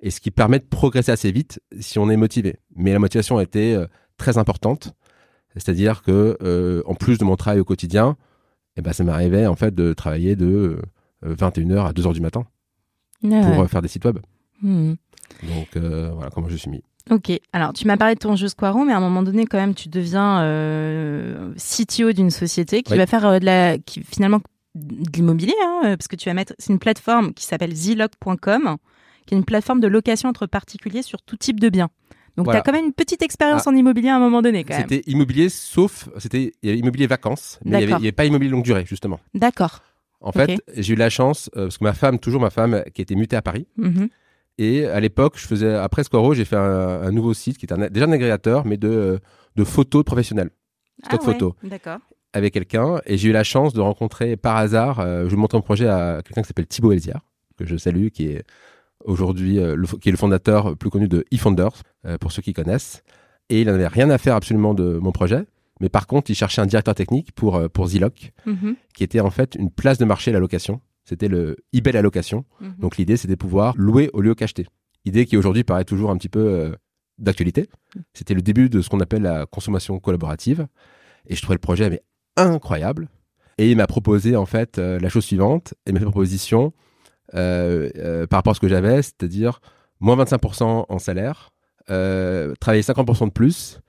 et 0.02 0.10
ce 0.10 0.20
qui 0.20 0.30
permet 0.30 0.58
de 0.58 0.64
progresser 0.64 1.10
assez 1.10 1.32
vite 1.32 1.60
si 1.80 1.98
on 1.98 2.10
est 2.10 2.16
motivé. 2.16 2.56
Mais 2.76 2.92
la 2.92 2.98
motivation 2.98 3.38
a 3.38 3.42
été 3.42 3.82
très 4.18 4.36
importante, 4.36 4.94
c'est-à-dire 5.54 6.02
que 6.02 6.82
en 6.86 6.94
plus 6.94 7.18
de 7.18 7.24
mon 7.24 7.36
travail 7.36 7.60
au 7.60 7.64
quotidien, 7.64 8.16
eh 8.76 8.82
ben 8.82 8.92
ça 8.92 9.04
m'arrivait 9.04 9.46
en 9.46 9.56
fait 9.56 9.74
de 9.74 9.92
travailler 9.92 10.36
de 10.36 10.78
21h 11.24 11.86
à 11.86 11.92
2h 11.92 12.12
du 12.12 12.20
matin 12.20 12.46
pour 13.20 13.60
euh, 13.60 13.66
faire 13.66 13.82
des 13.82 13.88
sites 13.88 14.04
web. 14.04 14.18
Hmm. 14.62 14.94
Donc 15.42 15.76
euh, 15.76 16.10
voilà 16.14 16.30
comment 16.30 16.48
je 16.48 16.56
suis 16.56 16.70
mis. 16.70 16.82
Ok, 17.10 17.32
alors 17.52 17.72
tu 17.72 17.86
m'as 17.86 17.96
parlé 17.96 18.14
de 18.14 18.20
ton 18.20 18.36
jeu 18.36 18.48
Squaro, 18.48 18.84
mais 18.84 18.92
à 18.92 18.98
un 18.98 19.00
moment 19.00 19.22
donné, 19.22 19.46
quand 19.46 19.56
même, 19.56 19.74
tu 19.74 19.88
deviens 19.88 20.42
euh, 20.42 21.54
CTO 21.54 22.12
d'une 22.12 22.30
société 22.30 22.82
qui 22.82 22.96
va 22.96 23.06
faire 23.06 23.40
de 23.40 23.44
la, 23.44 23.78
qui 23.78 24.02
finalement 24.02 24.40
de 24.74 25.16
l'immobilier, 25.16 25.54
hein, 25.64 25.80
parce 25.96 26.06
que 26.06 26.16
tu 26.16 26.28
vas 26.28 26.34
mettre, 26.34 26.52
c'est 26.58 26.72
une 26.72 26.78
plateforme 26.78 27.32
qui 27.32 27.46
s'appelle 27.46 27.74
ziloc.com, 27.74 28.76
qui 29.26 29.34
est 29.34 29.38
une 29.38 29.44
plateforme 29.44 29.80
de 29.80 29.88
location 29.88 30.28
entre 30.28 30.46
particuliers 30.46 31.02
sur 31.02 31.22
tout 31.22 31.36
type 31.36 31.60
de 31.60 31.70
biens. 31.70 31.88
Donc 32.38 32.50
tu 32.50 32.56
as 32.56 32.60
quand 32.60 32.72
même 32.72 32.86
une 32.86 32.92
petite 32.92 33.22
expérience 33.22 33.64
ah. 33.66 33.70
en 33.70 33.74
immobilier 33.74 34.10
à 34.10 34.16
un 34.16 34.20
moment 34.20 34.42
donné, 34.42 34.62
quand 34.62 34.74
même. 34.74 34.86
C'était 34.88 35.10
immobilier, 35.10 35.48
sauf 35.48 36.08
c'était 36.18 36.52
immobilier 36.62 37.08
vacances, 37.08 37.58
mais 37.64 37.82
il 37.82 37.88
n'y 37.88 37.92
avait, 37.92 38.12
pas 38.12 38.24
immobilier 38.24 38.50
longue 38.50 38.62
durée, 38.62 38.84
justement. 38.86 39.18
D'accord. 39.34 39.80
En 40.20 40.32
fait, 40.32 40.60
j'ai 40.76 40.94
eu 40.94 40.96
la 40.96 41.10
chance, 41.10 41.50
euh, 41.56 41.64
parce 41.64 41.78
que 41.78 41.84
ma 41.84 41.92
femme, 41.92 42.18
toujours 42.18 42.40
ma 42.40 42.50
femme, 42.50 42.82
qui 42.94 43.02
était 43.02 43.14
mutée 43.16 43.36
à 43.36 43.42
Paris. 43.42 43.66
Mm-hmm. 43.78 44.08
Et 44.58 44.86
à 44.86 44.98
l'époque, 45.00 45.34
je 45.36 45.46
faisais, 45.46 45.74
après 45.74 46.04
Squaro, 46.04 46.34
j'ai 46.34 46.44
fait 46.44 46.56
un, 46.56 47.10
nouveau 47.10 47.34
site 47.34 47.58
qui 47.58 47.66
était 47.66 47.90
déjà 47.90 48.06
un 48.06 48.12
agrégateur, 48.12 48.64
mais 48.64 48.76
de, 48.76 49.20
de 49.56 49.64
photos 49.64 50.04
professionnelles. 50.04 50.50
Stock 51.04 51.20
ah 51.22 51.24
photos. 51.24 51.52
D'accord. 51.62 51.98
Avec 52.32 52.54
quelqu'un. 52.54 53.00
Et 53.06 53.16
j'ai 53.16 53.28
eu 53.28 53.32
la 53.32 53.44
chance 53.44 53.72
de 53.72 53.80
rencontrer 53.80 54.36
par 54.36 54.56
hasard, 54.56 55.00
euh, 55.00 55.28
je 55.28 55.36
montre 55.36 55.56
mon 55.56 55.62
projet 55.62 55.86
à 55.86 56.22
quelqu'un 56.24 56.42
qui 56.42 56.48
s'appelle 56.48 56.66
Thibaut 56.66 56.92
Elzière, 56.92 57.20
que 57.56 57.66
je 57.66 57.76
salue, 57.76 58.08
qui 58.08 58.26
est 58.26 58.44
aujourd'hui, 59.04 59.58
euh, 59.58 59.82
qui 60.00 60.08
est 60.08 60.12
le 60.12 60.18
fondateur 60.18 60.76
plus 60.76 60.90
connu 60.90 61.08
de 61.08 61.24
eFounders, 61.30 61.82
pour 62.20 62.32
ceux 62.32 62.42
qui 62.42 62.52
connaissent. 62.52 63.02
Et 63.50 63.60
il 63.60 63.66
n'avait 63.66 63.86
rien 63.86 64.10
à 64.10 64.18
faire 64.18 64.34
absolument 64.34 64.74
de 64.74 64.98
mon 64.98 65.12
projet. 65.12 65.44
Mais 65.80 65.88
par 65.88 66.06
contre, 66.06 66.30
il 66.30 66.34
cherchait 66.34 66.60
un 66.60 66.66
directeur 66.66 66.94
technique 66.94 67.32
pour, 67.32 67.56
euh, 67.56 67.68
pour 67.68 67.88
Ziloc, 67.88 68.32
mhm. 68.46 68.76
qui 68.94 69.04
était 69.04 69.20
en 69.20 69.30
fait 69.30 69.54
une 69.54 69.70
place 69.70 69.98
de 69.98 70.04
marché 70.04 70.30
à 70.30 70.34
la 70.34 70.40
location. 70.40 70.80
C'était 71.04 71.28
le 71.28 71.56
eBay 71.72 71.92
la 71.92 72.02
location. 72.02 72.44
Mhm. 72.60 72.74
Donc 72.78 72.96
l'idée, 72.96 73.16
c'était 73.16 73.34
de 73.34 73.38
pouvoir 73.38 73.74
louer 73.76 74.10
au 74.12 74.20
lieu 74.20 74.34
qu'acheter. 74.34 74.66
Idée 75.04 75.26
qui 75.26 75.36
aujourd'hui 75.36 75.64
paraît 75.64 75.84
toujours 75.84 76.10
un 76.10 76.16
petit 76.16 76.28
peu 76.28 76.40
euh, 76.40 76.72
d'actualité. 77.18 77.68
C'était 78.12 78.34
le 78.34 78.42
début 78.42 78.68
de 78.68 78.82
ce 78.82 78.88
qu'on 78.88 79.00
appelle 79.00 79.22
la 79.22 79.46
consommation 79.46 79.98
collaborative. 80.00 80.66
Et 81.26 81.34
je 81.34 81.42
trouvais 81.42 81.54
le 81.54 81.60
projet 81.60 81.88
mais, 81.88 82.02
incroyable. 82.36 83.08
Et 83.58 83.70
il 83.70 83.76
m'a 83.76 83.86
proposé 83.86 84.36
en 84.36 84.46
fait 84.46 84.78
euh, 84.78 84.98
la 84.98 85.08
chose 85.08 85.24
suivante. 85.24 85.74
Et 85.86 85.92
mes 85.92 86.00
propositions 86.00 86.72
par 87.32 88.38
rapport 88.38 88.52
à 88.52 88.54
ce 88.54 88.60
que 88.60 88.68
j'avais, 88.68 89.02
c'est-à-dire 89.02 89.60
moins 90.00 90.16
25% 90.16 90.86
en 90.88 90.98
salaire, 90.98 91.50
travailler 91.86 92.82
50% 92.82 93.26
de 93.26 93.32
plus 93.32 93.80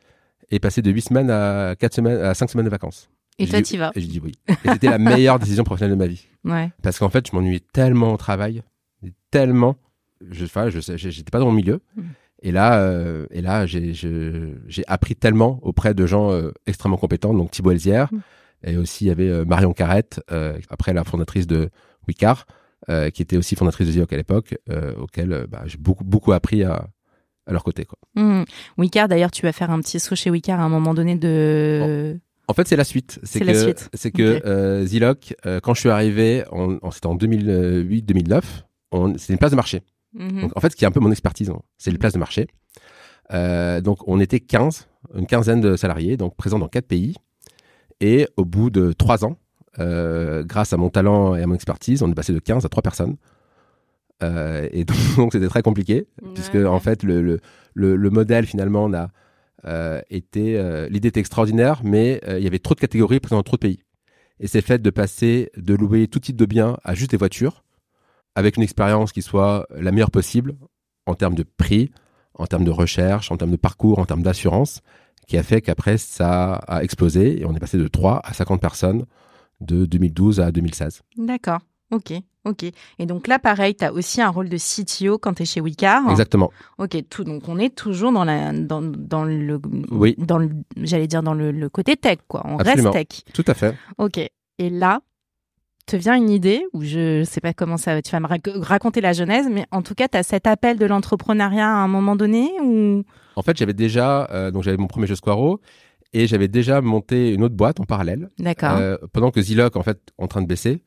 et 0.52 0.60
passer 0.60 0.82
de 0.82 0.92
8 0.92 1.02
semaines 1.02 1.30
à 1.30 1.76
4 1.78 1.94
semaines 1.94 2.22
à 2.22 2.34
5 2.34 2.50
semaines 2.50 2.66
de 2.66 2.72
vacances. 2.72 3.10
Et, 3.40 3.48
toi, 3.48 3.62
tu 3.62 3.78
vas 3.78 3.92
Et 3.96 4.02
je 4.02 4.08
dis 4.08 4.20
oui. 4.20 4.34
Et 4.50 4.70
c'était 4.70 4.90
la 4.90 4.98
meilleure 4.98 5.40
décision 5.40 5.64
professionnelle 5.64 5.98
de 5.98 6.04
ma 6.04 6.08
vie. 6.08 6.28
Ouais. 6.44 6.70
Parce 6.84 7.00
qu'en 7.00 7.10
fait, 7.10 7.28
je 7.30 7.36
m'ennuyais 7.36 7.62
tellement 7.72 8.14
au 8.14 8.18
travail, 8.18 8.64
tellement. 9.32 9.78
Je, 10.30 10.44
enfin, 10.44 10.70
je, 10.70 10.80
j'étais 10.80 11.32
pas 11.32 11.40
dans 11.40 11.46
mon 11.46 11.54
milieu. 11.54 11.80
Mm. 11.96 12.02
Et 12.42 12.52
là, 12.52 12.82
euh, 12.82 13.26
et 13.32 13.42
là, 13.42 13.66
j'ai, 13.66 13.94
j'ai 13.94 14.84
appris 14.88 15.16
tellement 15.16 15.60
auprès 15.62 15.94
de 15.94 16.06
gens 16.06 16.32
euh, 16.32 16.52
extrêmement 16.68 16.98
compétents, 16.98 17.34
donc 17.34 17.52
Thibaut 17.52 17.72
Elzière, 17.72 18.10
mm. 18.12 18.20
et 18.64 18.78
aussi 18.78 19.06
il 19.06 19.08
y 19.08 19.12
avait 19.12 19.30
euh, 19.30 19.46
Marion 19.46 19.74
Carrette, 19.74 20.22
après 20.70 20.94
la 20.94 21.04
fondatrice 21.04 21.48
de 21.48 21.70
Wicard, 22.08 22.46
qui 22.88 23.22
était 23.22 23.38
aussi 23.38 23.56
fondatrice 23.56 23.88
de 23.88 23.92
Zioc 23.92 24.12
à 24.14 24.18
l'époque, 24.18 24.58
auquel 25.00 25.48
bah, 25.50 25.64
j'ai 25.66 25.78
beaucoup 25.78 26.04
beaucoup 26.04 26.32
appris 26.32 26.64
à, 26.64 26.88
à 27.50 27.52
leur 27.52 27.64
côté. 27.64 27.86
Quoi. 27.86 27.98
Mmh. 28.16 28.44
d'ailleurs, 29.08 29.32
tu 29.32 29.42
vas 29.42 29.52
faire 29.52 29.72
un 29.72 29.80
petit 29.82 30.00
saut 30.00 30.16
chez 30.16 30.30
Wicard 30.30 30.60
à 30.60 30.64
un 30.64 30.70
moment 30.70 30.94
donné 30.94 31.16
de. 31.16 32.18
En 32.48 32.54
fait, 32.54 32.68
c'est 32.68 32.76
la 32.76 32.84
suite. 32.84 33.20
C'est 33.24 33.42
que, 33.42 33.76
c'est 33.94 34.12
que 34.12 34.42
euh, 34.46 34.86
Ziloc, 34.86 35.36
euh, 35.46 35.60
quand 35.60 35.74
je 35.76 35.82
suis 35.82 35.90
arrivé, 35.90 36.44
c'était 36.92 37.08
en 37.08 37.16
2008-2009, 37.16 38.42
c'était 39.18 39.34
une 39.34 39.40
place 39.40 39.52
de 39.52 39.56
marché. 39.56 39.82
Mmh. 40.14 40.42
Donc, 40.42 40.58
en 40.58 40.60
fait, 40.60 40.72
ce 40.72 40.76
qui 40.76 40.84
est 40.84 40.88
un 40.88 40.92
peu 40.92 41.00
mon 41.00 41.12
expertise, 41.12 41.50
hein, 41.50 41.60
c'est 41.78 41.92
les 41.92 42.00
places 42.00 42.14
de 42.14 42.20
marché. 42.20 42.48
Euh, 43.32 43.82
donc, 43.82 44.00
on 44.08 44.20
était 44.20 44.40
15, 44.40 44.88
une 45.16 45.28
quinzaine 45.28 45.62
de 45.62 45.76
salariés, 45.76 46.18
donc 46.18 46.36
présents 46.36 46.58
dans 46.58 46.68
quatre 46.68 46.88
pays. 46.88 47.16
Et 48.02 48.28
au 48.38 48.46
bout 48.46 48.72
de 48.72 48.94
trois 48.94 49.26
ans, 49.26 49.38
grâce 49.78 50.74
à 50.74 50.78
mon 50.78 50.90
talent 50.90 51.36
et 51.36 51.44
à 51.44 51.48
mon 51.48 51.56
expertise, 51.56 52.02
on 52.04 52.12
est 52.12 52.16
passé 52.16 52.34
de 52.34 52.40
15 52.40 52.66
à 52.66 52.70
3 52.70 52.82
personnes. 52.82 53.18
Euh, 54.24 54.68
et 54.72 54.86
donc 55.18 55.34
c'était 55.34 55.48
très 55.48 55.62
compliqué, 55.62 56.08
puisque 56.34 56.56
en 56.56 56.80
fait 56.80 57.04
le, 57.04 57.22
le, 57.74 57.96
le, 57.96 58.10
modèle 58.10 58.46
finalement 58.46 58.92
a 58.94 59.10
euh, 59.66 60.02
été... 60.10 60.58
Euh, 60.58 60.88
l'idée 60.90 61.10
était 61.10 61.20
extraordinaire, 61.20 61.82
mais 61.84 62.22
il 62.28 62.44
y 62.44 62.48
avait 62.48 62.60
trop 62.60 62.76
de 62.76 62.80
catégories 62.80 63.20
présentes 63.20 63.40
dans 63.40 63.44
trop 63.44 63.58
de 63.58 63.62
pays. 63.62 63.80
Et 64.40 64.48
c'est 64.48 64.60
le 64.60 64.66
fait 64.66 64.82
de 64.82 64.90
passer 64.90 65.52
de 65.58 65.76
louer 65.76 66.08
tout 66.08 66.20
type 66.20 66.38
de 66.38 66.46
biens 66.46 66.78
à 66.84 66.96
juste 66.96 67.12
des 67.12 67.18
voitures, 67.18 67.64
avec 68.36 68.58
une 68.58 68.64
expérience 68.64 69.12
qui 69.12 69.22
soit 69.22 69.68
la 69.76 69.92
meilleure 69.92 70.12
possible 70.12 70.56
en 71.06 71.16
termes 71.16 71.36
de 71.36 71.44
prix, 71.44 71.92
en 72.36 72.46
termes 72.46 72.64
de 72.64 72.72
recherche, 72.72 73.32
en 73.32 73.38
termes 73.38 73.52
de 73.52 73.58
parcours, 73.58 74.00
en 74.00 74.06
termes 74.06 74.24
d'assurance, 74.24 74.82
qui 75.28 75.38
a 75.38 75.44
fait 75.44 75.62
qu'après 75.62 75.98
ça 75.98 76.54
a 76.54 76.84
explosé 76.84 77.42
et 77.42 77.46
on 77.46 77.54
est 77.54 77.60
passé 77.60 77.78
de 77.78 77.88
3 77.88 78.22
à 78.24 78.34
50 78.34 78.62
personnes 78.62 79.06
de 79.62 79.86
2012 79.86 80.40
à 80.40 80.52
2016. 80.52 81.02
D'accord. 81.18 81.60
Ok. 81.92 82.14
Ok. 82.46 82.64
Et 83.00 83.06
donc 83.06 83.28
là, 83.28 83.38
pareil, 83.40 83.76
tu 83.76 83.84
as 83.84 83.92
aussi 83.94 84.22
un 84.22 84.30
rôle 84.30 84.48
de 84.50 84.58
CTO 84.58 85.18
quand 85.18 85.34
tu 85.34 85.44
es 85.44 85.46
chez 85.46 85.60
Wicard. 85.62 86.10
Exactement. 86.10 86.52
Ok. 86.78 86.98
Tout, 87.10 87.24
donc 87.24 87.48
on 87.50 87.58
est 87.60 87.76
toujours 87.76 88.12
dans, 88.12 88.24
la, 88.24 88.54
dans, 88.54 88.82
dans 88.82 89.24
le. 89.26 89.60
Oui. 89.92 90.16
Dans 90.18 90.38
le, 90.38 90.50
j'allais 90.78 91.08
dire 91.08 91.22
dans 91.24 91.34
le, 91.34 91.52
le 91.52 91.70
côté 91.70 91.98
tech, 91.98 92.20
quoi. 92.28 92.42
On 92.46 92.58
Absolument. 92.58 92.92
reste 92.92 93.10
tech. 93.10 93.34
Tout 93.34 93.44
à 93.48 93.54
fait. 93.54 93.76
Ok. 93.98 94.18
Et 94.18 94.70
là, 94.70 95.02
te 95.86 95.96
vient 95.96 96.16
une 96.16 96.30
idée, 96.30 96.64
ou 96.74 96.84
je 96.84 97.24
sais 97.24 97.42
pas 97.42 97.54
comment 97.54 97.78
ça, 97.78 98.00
tu 98.02 98.12
vas 98.12 98.20
me 98.20 98.28
rac- 98.28 98.58
raconter 98.62 99.02
la 99.02 99.12
genèse, 99.14 99.48
mais 99.52 99.66
en 99.72 99.82
tout 99.82 99.96
cas, 99.96 100.08
tu 100.08 100.18
as 100.18 100.24
cet 100.24 100.46
appel 100.46 100.78
de 100.78 100.86
l'entrepreneuriat 100.86 101.68
à 101.68 101.78
un 101.78 101.88
moment 101.88 102.16
donné 102.16 102.52
ou? 102.64 103.04
En 103.36 103.42
fait, 103.42 103.58
j'avais 103.58 103.74
déjà, 103.74 104.28
euh, 104.32 104.52
donc 104.52 104.62
j'avais 104.64 104.78
mon 104.78 104.88
premier 104.88 105.08
jeu 105.08 105.16
Squaro 105.16 105.60
et 106.14 106.28
j'avais 106.28 106.48
déjà 106.48 106.82
monté 106.82 107.34
une 107.34 107.44
autre 107.44 107.56
boîte 107.56 107.80
en 107.80 107.86
parallèle. 107.86 108.30
D'accord. 108.40 108.78
Euh, 108.78 108.98
pendant 109.14 109.32
que 109.32 109.42
Ziloc, 109.42 109.76
en 109.76 109.84
fait, 109.84 110.00
en 110.18 110.28
train 110.28 110.42
de 110.42 110.48
baisser, 110.48 110.84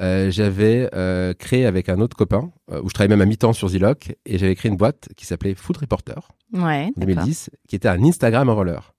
euh, 0.00 0.30
j'avais 0.30 0.88
euh, 0.94 1.34
créé 1.34 1.66
avec 1.66 1.88
un 1.88 2.00
autre 2.00 2.16
copain, 2.16 2.50
où 2.70 2.88
je 2.88 2.94
travaillais 2.94 3.14
même 3.14 3.20
à 3.20 3.26
mi-temps 3.26 3.52
sur 3.52 3.68
Ziloc, 3.68 4.16
et 4.26 4.38
j'avais 4.38 4.54
créé 4.54 4.70
une 4.70 4.76
boîte 4.76 5.08
qui 5.16 5.26
s'appelait 5.26 5.54
Food 5.54 5.76
Reporter 5.76 6.32
ouais. 6.52 6.90
en 6.96 7.00
d'accord. 7.00 7.24
2010, 7.24 7.50
qui 7.68 7.76
était 7.76 7.88
un 7.88 8.02
Instagram 8.02 8.48
en 8.48 8.54
roller. 8.54 8.94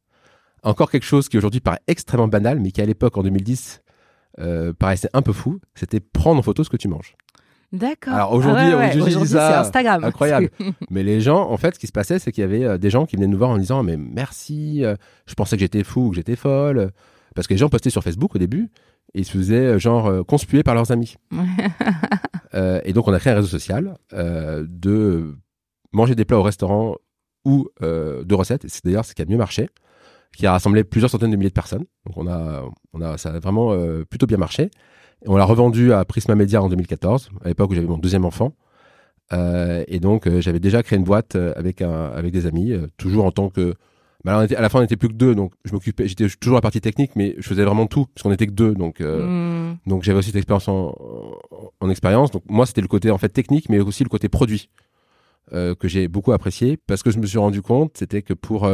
Encore 0.63 0.89
quelque 0.89 1.05
chose 1.05 1.29
qui 1.29 1.37
aujourd'hui 1.37 1.59
paraît 1.59 1.81
extrêmement 1.87 2.27
banal, 2.27 2.59
mais 2.59 2.71
qui 2.71 2.81
à 2.81 2.85
l'époque, 2.85 3.17
en 3.17 3.23
2010, 3.23 3.81
euh, 4.39 4.73
paraissait 4.73 5.09
un 5.13 5.21
peu 5.21 5.31
fou, 5.31 5.59
c'était 5.75 5.99
prendre 5.99 6.39
en 6.39 6.41
photo 6.41 6.63
ce 6.63 6.69
que 6.69 6.77
tu 6.77 6.87
manges. 6.87 7.15
D'accord. 7.73 8.13
Alors, 8.13 8.33
aujourd'hui, 8.33 8.63
Ah 8.67 8.77
ouais, 8.77 8.95
ouais. 8.95 9.01
aujourd'hui, 9.01 9.27
c'est 9.29 9.37
Instagram. 9.39 10.03
incroyable. 10.03 10.49
Mais 10.89 11.03
les 11.03 11.19
gens, 11.21 11.49
en 11.49 11.57
fait, 11.57 11.75
ce 11.75 11.79
qui 11.79 11.87
se 11.87 11.91
passait, 11.91 12.19
c'est 12.19 12.31
qu'il 12.31 12.41
y 12.41 12.45
avait 12.45 12.63
euh, 12.63 12.77
des 12.77 12.89
gens 12.89 13.05
qui 13.05 13.15
venaient 13.15 13.27
nous 13.27 13.37
voir 13.37 13.49
en 13.49 13.57
disant 13.57 13.83
mais 13.83 13.97
merci, 13.97 14.83
euh, 14.85 14.95
je 15.25 15.33
pensais 15.33 15.55
que 15.57 15.61
j'étais 15.61 15.83
fou 15.83 16.07
ou 16.07 16.09
que 16.11 16.15
j'étais 16.15 16.35
folle, 16.35 16.91
parce 17.35 17.47
que 17.47 17.53
les 17.53 17.57
gens 17.57 17.69
postaient 17.69 17.89
sur 17.89 18.03
Facebook 18.03 18.35
au 18.35 18.39
début 18.39 18.69
et 19.13 19.19
ils 19.19 19.25
se 19.25 19.31
faisaient 19.31 19.55
euh, 19.75 19.79
genre 19.79 20.25
conspuer 20.25 20.63
par 20.63 20.75
leurs 20.75 20.91
amis. 20.91 21.15
Euh, 22.53 22.79
et 22.85 22.93
donc 22.93 23.05
on 23.09 23.11
a 23.13 23.19
créé 23.19 23.33
un 23.33 23.35
réseau 23.35 23.49
social 23.49 23.97
euh, 24.13 24.65
de 24.69 25.35
manger 25.91 26.15
des 26.15 26.23
plats 26.23 26.37
au 26.39 26.41
restaurant 26.43 26.95
ou 27.43 27.67
euh, 27.81 28.23
de 28.23 28.33
recettes. 28.33 28.63
Et 28.63 28.69
c'est 28.69 28.85
d'ailleurs 28.85 29.03
ce 29.03 29.13
qui 29.13 29.21
a 29.21 29.25
mieux 29.25 29.35
marché, 29.35 29.67
qui 30.37 30.45
a 30.47 30.53
rassemblé 30.53 30.85
plusieurs 30.85 31.09
centaines 31.11 31.31
de 31.31 31.35
milliers 31.35 31.49
de 31.49 31.53
personnes. 31.53 31.83
Donc 32.05 32.15
on 32.15 32.27
a, 32.27 32.63
on 32.93 33.01
a, 33.01 33.17
ça 33.17 33.31
a 33.33 33.39
vraiment 33.39 33.75
plutôt 34.09 34.25
bien 34.25 34.37
marché. 34.37 34.71
Et 35.25 35.29
on 35.29 35.37
l'a 35.37 35.45
revendu 35.45 35.91
à 35.91 36.05
Prisma 36.05 36.35
Media 36.35 36.61
en 36.61 36.69
2014, 36.69 37.31
à 37.43 37.47
l'époque 37.47 37.71
où 37.71 37.73
j'avais 37.75 37.87
mon 37.87 37.97
deuxième 37.97 38.25
enfant. 38.25 38.53
Euh, 39.33 39.83
et 39.87 39.99
donc 39.99 40.27
euh, 40.27 40.39
j'avais 40.39 40.59
déjà 40.59 40.83
créé 40.83 40.99
une 40.99 41.03
boîte 41.03 41.35
euh, 41.35 41.51
avec 41.55 41.81
un, 41.81 42.05
avec 42.11 42.31
des 42.31 42.45
amis, 42.45 42.73
toujours 42.97 43.25
en 43.25 43.31
tant 43.31 43.49
que 43.49 43.73
bah 44.23 44.31
alors, 44.31 44.41
on 44.41 44.45
était- 44.45 44.55
à 44.55 44.61
la 44.61 44.69
fin 44.69 44.79
on 44.79 44.83
était 44.83 44.97
plus 44.97 45.07
que 45.09 45.13
deux, 45.15 45.33
donc 45.35 45.53
je 45.65 45.73
m'occupais, 45.73 46.07
j'étais 46.07 46.27
toujours 46.39 46.55
à 46.55 46.59
la 46.59 46.61
partie 46.61 46.79
technique, 46.81 47.15
mais 47.15 47.33
je 47.39 47.47
faisais 47.47 47.63
vraiment 47.63 47.87
tout 47.87 48.05
parce 48.13 48.21
qu'on 48.23 48.31
était 48.31 48.45
que 48.47 48.51
deux, 48.51 48.73
donc 48.75 48.99
Hmm. 48.99 49.75
donc 49.87 50.03
j'avais 50.03 50.19
aussi 50.19 50.29
cette 50.29 50.35
expérience 50.37 50.67
en, 50.67 50.89
en, 51.51 51.71
en 51.79 51.89
expérience. 51.89 52.29
Donc 52.31 52.43
moi 52.47 52.67
c'était 52.67 52.81
le 52.81 52.87
côté 52.87 53.09
en 53.09 53.17
fait 53.17 53.29
technique, 53.29 53.67
mais 53.69 53.79
aussi 53.79 54.03
le 54.03 54.09
côté 54.09 54.29
produit 54.29 54.69
que 55.51 55.87
j'ai 55.87 56.07
beaucoup 56.07 56.31
apprécié 56.31 56.77
parce 56.87 57.03
que 57.03 57.11
je 57.11 57.19
me 57.19 57.25
suis 57.27 57.37
rendu 57.37 57.61
compte 57.61 57.97
c'était 57.97 58.23
que 58.23 58.33
pour 58.33 58.67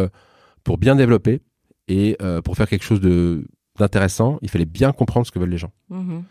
pour 0.63 0.77
bien 0.77 0.95
développer 0.95 1.41
et 1.89 2.17
pour 2.45 2.55
faire 2.55 2.67
quelque 2.69 2.83
chose 2.85 3.01
de 3.01 3.45
d'intéressant, 3.81 4.39
il 4.41 4.49
fallait 4.49 4.65
bien 4.65 4.91
comprendre 4.91 5.25
ce 5.27 5.31
que 5.31 5.39
veulent 5.39 5.49
les 5.49 5.57
gens. 5.57 5.71
Mhm. 5.89 6.23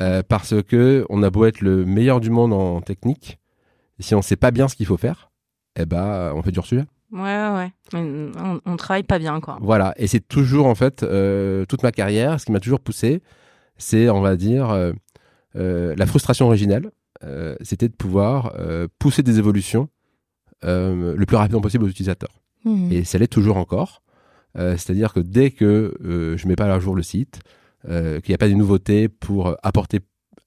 Euh, 0.00 0.22
parce 0.22 0.62
que 0.62 1.06
on 1.08 1.22
a 1.22 1.30
beau 1.30 1.46
être 1.46 1.60
le 1.60 1.84
meilleur 1.84 2.20
du 2.20 2.30
monde 2.30 2.52
en 2.52 2.80
technique, 2.80 3.38
si 3.98 4.14
on 4.14 4.22
sait 4.22 4.36
pas 4.36 4.50
bien 4.50 4.68
ce 4.68 4.76
qu'il 4.76 4.86
faut 4.86 4.98
faire, 4.98 5.30
eh 5.76 5.86
ben 5.86 6.32
on 6.34 6.42
fait 6.42 6.52
du 6.52 6.60
sujet. 6.62 6.84
Ouais, 7.12 7.20
ouais, 7.20 7.72
on, 7.94 8.60
on 8.66 8.76
travaille 8.76 9.04
pas 9.04 9.18
bien, 9.18 9.40
quoi. 9.40 9.58
Voilà, 9.60 9.94
et 9.96 10.06
c'est 10.08 10.26
toujours 10.26 10.66
en 10.66 10.74
fait 10.74 11.02
euh, 11.02 11.64
toute 11.66 11.82
ma 11.82 11.92
carrière, 11.92 12.40
ce 12.40 12.46
qui 12.46 12.52
m'a 12.52 12.60
toujours 12.60 12.80
poussé, 12.80 13.22
c'est 13.78 14.10
on 14.10 14.20
va 14.20 14.36
dire 14.36 14.70
euh, 14.70 14.92
euh, 15.54 15.94
la 15.96 16.06
frustration 16.06 16.46
originelle, 16.46 16.90
c'était 17.62 17.88
de 17.88 17.94
pouvoir 17.94 18.52
pousser 19.00 19.22
des 19.24 19.38
évolutions 19.38 19.88
le 20.62 21.24
plus 21.24 21.36
rapidement 21.36 21.60
possible 21.60 21.84
aux 21.84 21.88
utilisateurs. 21.88 22.30
Mhm. 22.64 22.92
Et 22.92 23.04
ça 23.04 23.18
l'est 23.18 23.26
toujours 23.26 23.56
encore. 23.56 24.02
Euh, 24.58 24.72
C'est-à-dire 24.76 25.12
que 25.12 25.20
dès 25.20 25.50
que 25.50 25.94
euh, 26.04 26.36
je 26.36 26.46
mets 26.48 26.56
pas 26.56 26.72
à 26.72 26.78
jour 26.80 26.94
le 26.94 27.02
site, 27.02 27.40
euh, 27.88 28.20
qu'il 28.20 28.30
n'y 28.30 28.34
a 28.34 28.38
pas 28.38 28.48
de 28.48 28.54
nouveautés 28.54 29.08
pour 29.08 29.56
apporter 29.62 30.00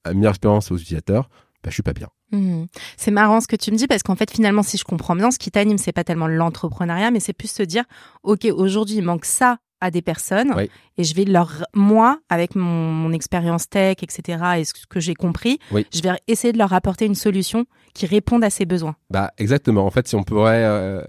une 0.06 0.18
meilleure 0.18 0.32
expérience 0.32 0.70
aux 0.70 0.76
utilisateurs, 0.76 1.28
bah, 1.62 1.68
je 1.70 1.74
suis 1.74 1.82
pas 1.82 1.92
bien. 1.92 2.08
Mhm. 2.32 2.66
C'est 2.96 3.10
marrant 3.10 3.40
ce 3.40 3.46
que 3.48 3.56
tu 3.56 3.70
me 3.72 3.76
dis 3.76 3.86
parce 3.86 4.02
qu'en 4.02 4.14
fait 4.16 4.30
finalement 4.30 4.62
si 4.62 4.76
je 4.78 4.84
comprends 4.84 5.16
bien 5.16 5.30
ce 5.32 5.38
qui 5.38 5.50
t'anime 5.50 5.78
c'est 5.78 5.90
pas 5.92 6.04
tellement 6.04 6.28
l'entrepreneuriat 6.28 7.10
mais 7.10 7.18
c'est 7.18 7.32
plus 7.32 7.50
se 7.50 7.64
dire 7.64 7.82
ok 8.22 8.46
aujourd'hui 8.54 8.96
il 8.98 9.02
manque 9.02 9.24
ça 9.24 9.58
à 9.80 9.90
des 9.90 10.00
personnes 10.00 10.52
Oui. 10.56 10.70
et 10.96 11.02
je 11.02 11.12
vais 11.16 11.24
leur 11.24 11.64
moi 11.74 12.20
avec 12.28 12.54
mon, 12.54 12.92
mon 12.92 13.12
expérience 13.12 13.68
tech 13.68 13.96
etc 14.02 14.38
et 14.58 14.64
ce 14.64 14.72
que 14.88 15.00
j'ai 15.00 15.14
compris 15.16 15.58
Oui. 15.72 15.84
je 15.92 16.02
vais 16.02 16.10
essayer 16.28 16.52
de 16.52 16.58
leur 16.58 16.72
apporter 16.72 17.04
une 17.04 17.16
solution 17.16 17.66
qui 17.94 18.06
réponde 18.06 18.44
à 18.44 18.50
ces 18.50 18.64
besoins 18.66 18.96
Bah 19.10 19.32
exactement. 19.38 19.84
En 19.86 19.90
fait, 19.90 20.06
si 20.08 20.14
on 20.16 20.22
pourrait 20.22 20.64
euh, 20.64 21.02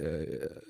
euh, 0.00 0.24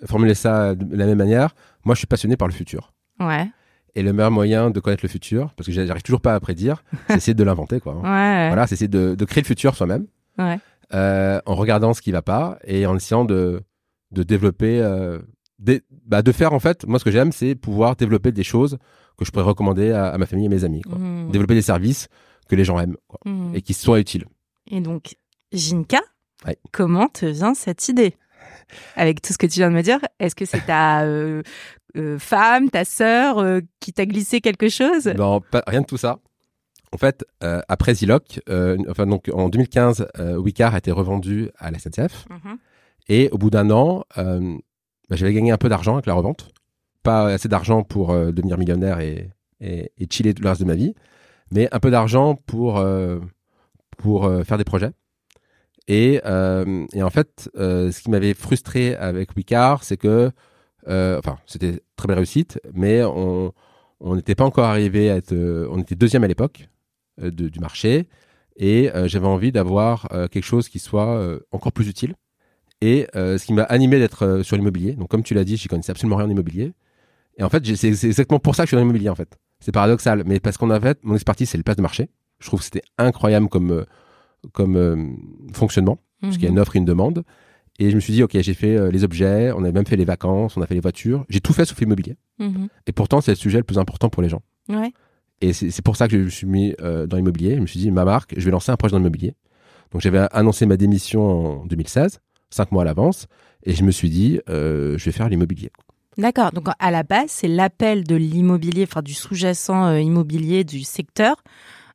formuler 0.06 0.34
ça 0.34 0.75
de 0.75 0.96
la 0.96 1.06
même 1.06 1.18
manière, 1.18 1.54
moi 1.84 1.94
je 1.94 1.98
suis 1.98 2.06
passionné 2.06 2.37
par 2.37 2.48
le 2.48 2.54
futur. 2.54 2.92
ouais 3.20 3.48
Et 3.94 4.02
le 4.02 4.12
meilleur 4.12 4.30
moyen 4.30 4.70
de 4.70 4.80
connaître 4.80 5.04
le 5.04 5.08
futur, 5.08 5.52
parce 5.56 5.66
que 5.66 5.72
j'arrive 5.72 6.02
toujours 6.02 6.20
pas 6.20 6.34
à 6.34 6.40
prédire, 6.40 6.82
c'est 7.08 7.16
essayer 7.16 7.34
de 7.34 7.44
l'inventer, 7.44 7.80
quoi. 7.80 7.94
hein. 7.94 8.02
ouais 8.02 8.48
Voilà, 8.48 8.66
c'est 8.66 8.75
essayer 8.75 8.88
de, 8.88 9.14
de 9.14 9.25
créer 9.25 9.42
le 9.42 9.46
futur 9.46 9.75
soi-même, 9.76 10.06
ouais 10.38 10.58
euh, 10.94 11.38
en 11.44 11.54
regardant 11.54 11.92
ce 11.92 12.00
qui 12.00 12.12
va 12.12 12.22
pas 12.22 12.58
et 12.64 12.87
en 12.87 12.96
essayant 12.96 13.26
de, 13.26 13.60
de 14.10 14.22
développer, 14.22 14.80
des, 15.58 15.82
bah, 16.06 16.22
de 16.22 16.32
faire 16.32 16.54
en 16.54 16.60
fait. 16.60 16.87
Moi, 16.87 16.98
ce 16.98 17.04
que 17.04 17.10
j'aime, 17.10 17.30
c'est 17.30 17.54
pouvoir 17.54 17.94
développer 17.96 18.32
des 18.32 18.42
choses 18.44 18.78
que 19.18 19.25
je 19.26 19.30
pourrais 19.30 19.44
recommander 19.44 19.90
à, 19.92 20.06
à 20.06 20.16
ma 20.16 20.25
famille 20.25 20.46
et 20.46 20.48
mes 20.48 20.64
amis. 20.64 20.80
Quoi. 20.82 20.96
Mhm. 20.96 21.30
Développer 21.30 21.54
des 21.54 21.60
services 21.62 22.08
que 22.48 22.56
les 22.56 22.64
gens 22.64 22.78
aiment 22.80 22.96
quoi, 23.06 23.20
Mhm. 23.26 23.54
et 23.54 23.60
qui 23.60 23.75
soient 23.75 24.00
utiles. 24.00 24.25
Et 24.70 24.80
donc, 24.80 25.16
Jinka, 25.52 26.00
Ouais. 26.46 26.56
comment 26.72 27.08
te 27.08 27.26
vient 27.26 27.54
cette 27.54 27.88
idée? 27.88 28.14
Avec 28.96 29.22
tout 29.22 29.32
ce 29.32 29.38
que 29.38 29.46
tu 29.46 29.54
viens 29.60 29.70
de 29.70 29.74
me 29.74 29.82
dire, 29.82 29.98
est-ce 30.20 30.34
que 30.34 30.44
c'est 30.44 30.64
ta 30.66 31.02
euh, 31.04 31.42
euh, 31.96 32.18
femme, 32.18 32.70
ta 32.70 32.84
sœur 32.84 33.38
euh, 33.38 33.60
qui 33.80 33.92
t'a 33.92 34.06
glissé 34.06 34.40
quelque 34.40 34.68
chose? 34.68 35.06
Non, 35.06 35.40
pas, 35.40 35.62
rien 35.66 35.80
de 35.80 35.86
tout 35.86 35.96
ça. 35.96 36.18
En 36.92 36.96
fait, 36.96 37.22
après 37.68 37.94
Ziloc, 37.94 38.40
enfin 38.88 39.04
donc 39.06 39.30
en 39.34 39.50
2015, 39.50 40.08
euh, 40.20 40.36
Wicard 40.36 40.74
a 40.74 40.78
été 40.78 40.90
revendu 40.90 41.50
à 41.58 41.70
la 41.70 41.78
SNCF. 41.78 42.24
Mhm. 42.30 42.56
Et 43.10 43.28
au 43.30 43.36
bout 43.36 43.50
d'un 43.50 43.70
an, 43.70 44.04
bah, 44.16 45.16
j'avais 45.16 45.34
gagné 45.34 45.50
un 45.50 45.58
peu 45.58 45.68
d'argent 45.68 45.94
avec 45.94 46.06
la 46.06 46.14
revente. 46.14 46.50
Pas 47.02 47.26
assez 47.26 47.48
d'argent 47.48 47.82
pour 47.82 48.14
devenir 48.14 48.56
millionnaire 48.56 49.00
et, 49.00 49.30
et, 49.60 49.92
et 49.98 50.06
chiller 50.10 50.32
tout 50.32 50.42
le 50.42 50.48
reste 50.48 50.62
de 50.62 50.66
ma 50.66 50.74
vie, 50.76 50.94
mais 51.50 51.68
un 51.72 51.78
peu 51.78 51.90
d'argent 51.90 52.34
pour, 52.34 52.82
pour 53.98 54.30
faire 54.46 54.56
des 54.58 54.64
projets. 54.64 54.92
Et, 55.88 56.21
euh, 56.26 56.87
et 56.92 57.02
en 57.02 57.11
fait, 57.11 57.50
euh, 57.57 57.90
ce 57.90 58.02
qui 58.02 58.11
m'avait 58.11 58.35
frustré 58.35 58.95
avec 58.95 59.35
Wicard, 59.35 59.83
c'est 59.85 59.97
que, 59.97 60.30
euh, 60.87 61.18
enfin, 61.18 61.38
c'était 61.47 61.80
très 61.97 62.07
belle 62.07 62.18
réussite, 62.18 62.61
mais 62.75 63.02
on 63.02 63.52
n'était 64.14 64.35
pas 64.35 64.45
encore 64.45 64.66
arrivé 64.66 65.11
à 65.11 65.16
être, 65.16 65.35
on 65.71 65.78
était 65.78 65.95
deuxième 65.95 66.25
à 66.25 66.28
l'époque 66.28 66.68
du 67.21 67.59
marché, 67.59 68.09
et 68.57 68.90
j'avais 69.07 69.26
envie 69.26 69.50
d'avoir 69.50 70.09
quelque 70.30 70.45
chose 70.45 70.68
qui 70.68 70.78
soit 70.78 71.40
encore 71.50 71.73
plus 71.73 71.88
utile. 71.88 72.14
Et 72.80 73.09
ce 73.14 73.45
qui 73.45 73.54
m'a 73.54 73.64
animé 73.64 73.99
d'être 73.99 74.42
sur 74.45 74.57
l'immobilier. 74.57 74.92
Donc, 74.92 75.09
comme 75.09 75.23
tu 75.23 75.35
l'as 75.35 75.45
dit, 75.45 75.57
j'y 75.57 75.68
connaissais 75.68 75.90
absolument 75.90 76.16
rien 76.16 76.26
en 76.26 76.30
immobilier. 76.30 76.75
Et 77.38 77.42
en 77.42 77.49
fait, 77.49 77.64
c'est 77.76 77.88
exactement 77.88 78.38
pour 78.38 78.54
ça 78.54 78.62
que 78.62 78.66
je 78.66 78.71
suis 78.71 78.76
dans 78.76 78.83
l'immobilier, 78.83 79.09
en 79.09 79.14
fait. 79.14 79.38
C'est 79.61 79.73
paradoxal, 79.73 80.23
mais 80.26 80.38
parce 80.38 80.59
qu'on 80.59 80.71
a 80.71 80.78
fait, 80.78 80.99
mon 81.02 81.14
expertise, 81.14 81.49
c'est 81.49 81.57
le 81.57 81.64
place 81.64 81.76
de 81.76 81.83
marché. 81.83 82.11
Je 82.40 82.47
trouve 82.47 82.61
que 82.61 82.64
c'était 82.64 82.83
incroyable 82.99 83.49
comme, 83.49 83.85
comme 84.52 84.76
euh, 84.76 84.96
fonctionnement, 85.52 85.98
parce 86.20 86.34
qu'il 86.34 86.44
y 86.44 86.46
a 86.46 86.50
une 86.50 86.58
offre 86.58 86.76
et 86.76 86.78
une 86.78 86.84
demande. 86.84 87.24
Et 87.78 87.90
je 87.90 87.94
me 87.94 88.00
suis 88.00 88.12
dit, 88.12 88.22
OK, 88.22 88.36
j'ai 88.40 88.54
fait 88.54 88.76
euh, 88.76 88.90
les 88.90 89.04
objets, 89.04 89.52
on 89.52 89.62
a 89.62 89.70
même 89.70 89.86
fait 89.86 89.96
les 89.96 90.04
vacances, 90.04 90.56
on 90.56 90.62
a 90.62 90.66
fait 90.66 90.74
les 90.74 90.80
voitures. 90.80 91.24
J'ai 91.28 91.40
tout 91.40 91.52
fait 91.52 91.64
sauf 91.64 91.78
l'immobilier. 91.78 92.16
Mhm. 92.38 92.68
Et 92.86 92.92
pourtant, 92.92 93.20
c'est 93.20 93.30
le 93.30 93.36
sujet 93.36 93.58
le 93.58 93.64
plus 93.64 93.78
important 93.78 94.08
pour 94.08 94.22
les 94.22 94.28
gens. 94.28 94.42
Ouais. 94.68 94.92
Et 95.40 95.52
c'est 95.52 95.82
pour 95.82 95.96
ça 95.96 96.08
que 96.08 96.18
je 96.18 96.24
me 96.24 96.30
suis 96.30 96.46
mis 96.48 96.74
euh, 96.80 97.06
dans 97.06 97.16
l'immobilier. 97.16 97.54
Je 97.54 97.60
me 97.60 97.66
suis 97.66 97.78
dit, 97.78 97.90
ma 97.92 98.04
marque, 98.04 98.34
je 98.36 98.44
vais 98.44 98.50
lancer 98.50 98.72
un 98.72 98.76
projet 98.76 98.92
dans 98.92 98.98
l'immobilier. 98.98 99.34
Donc 99.92 100.02
j'avais 100.02 100.26
annoncé 100.32 100.66
ma 100.66 100.76
démission 100.76 101.60
en 101.60 101.66
2016, 101.66 102.20
cinq 102.50 102.72
mois 102.72 102.82
à 102.82 102.84
l'avance, 102.84 103.28
et 103.62 103.72
je 103.72 103.84
me 103.84 103.92
suis 103.92 104.10
dit, 104.10 104.40
je 104.48 105.02
vais 105.02 105.12
faire 105.12 105.28
l'immobilier. 105.28 105.70
D'accord. 106.18 106.50
Donc, 106.50 106.66
à 106.80 106.90
la 106.90 107.04
base, 107.04 107.28
c'est 107.28 107.46
l'appel 107.46 108.02
de 108.02 108.16
l'immobilier, 108.16 108.82
enfin, 108.82 109.02
du 109.02 109.14
sous-jacent 109.14 109.94
immobilier 109.94 110.64
du 110.64 110.82
secteur 110.82 111.36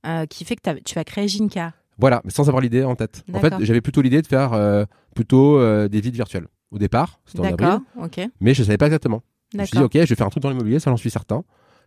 euh, 0.05 0.25
qui 0.25 0.43
fait 0.43 0.57
que 0.57 0.79
tu 0.83 1.00
as 1.00 1.03
créé 1.05 1.29
Jinka. 1.29 1.72
Voilà, 2.00 2.22
mais 2.26 2.32
sans 2.32 2.48
avoir 2.50 2.62
l'idée 2.62 2.84
en 2.84 2.96
tête. 2.96 3.24
En 3.34 3.40
fait, 3.40 3.54
j'avais 3.62 3.82
plutôt 3.82 4.02
l'idée 4.02 4.22
de 4.22 4.28
faire 4.28 4.54
euh, 4.54 4.86
plutôt 5.16 5.60
euh, 5.60 5.88
des 5.88 6.00
visites 6.02 6.16
virtuelles 6.16 6.48
au 6.72 6.78
départ, 6.80 7.20
c'était 7.26 7.42
en 7.42 7.44
avril, 7.54 7.80
Ok. 8.02 8.20
mais 8.42 8.54
je 8.56 8.64
savais 8.64 8.78
pas 8.78 8.88
exactement. 8.88 9.22
Je 9.54 9.60
me 9.60 9.66
suis 9.66 9.78
dit, 9.78 9.84
ok, 9.84 9.94
je 9.94 10.00
vais 10.10 10.16
faire 10.16 10.26
un 10.26 10.32
truc 10.32 10.42
dans 10.42 10.50
l'immobilier, 10.50 10.80
ça 10.80 10.90
j'en 10.90 10.98
suis 10.98 11.12
certain, 11.12 11.44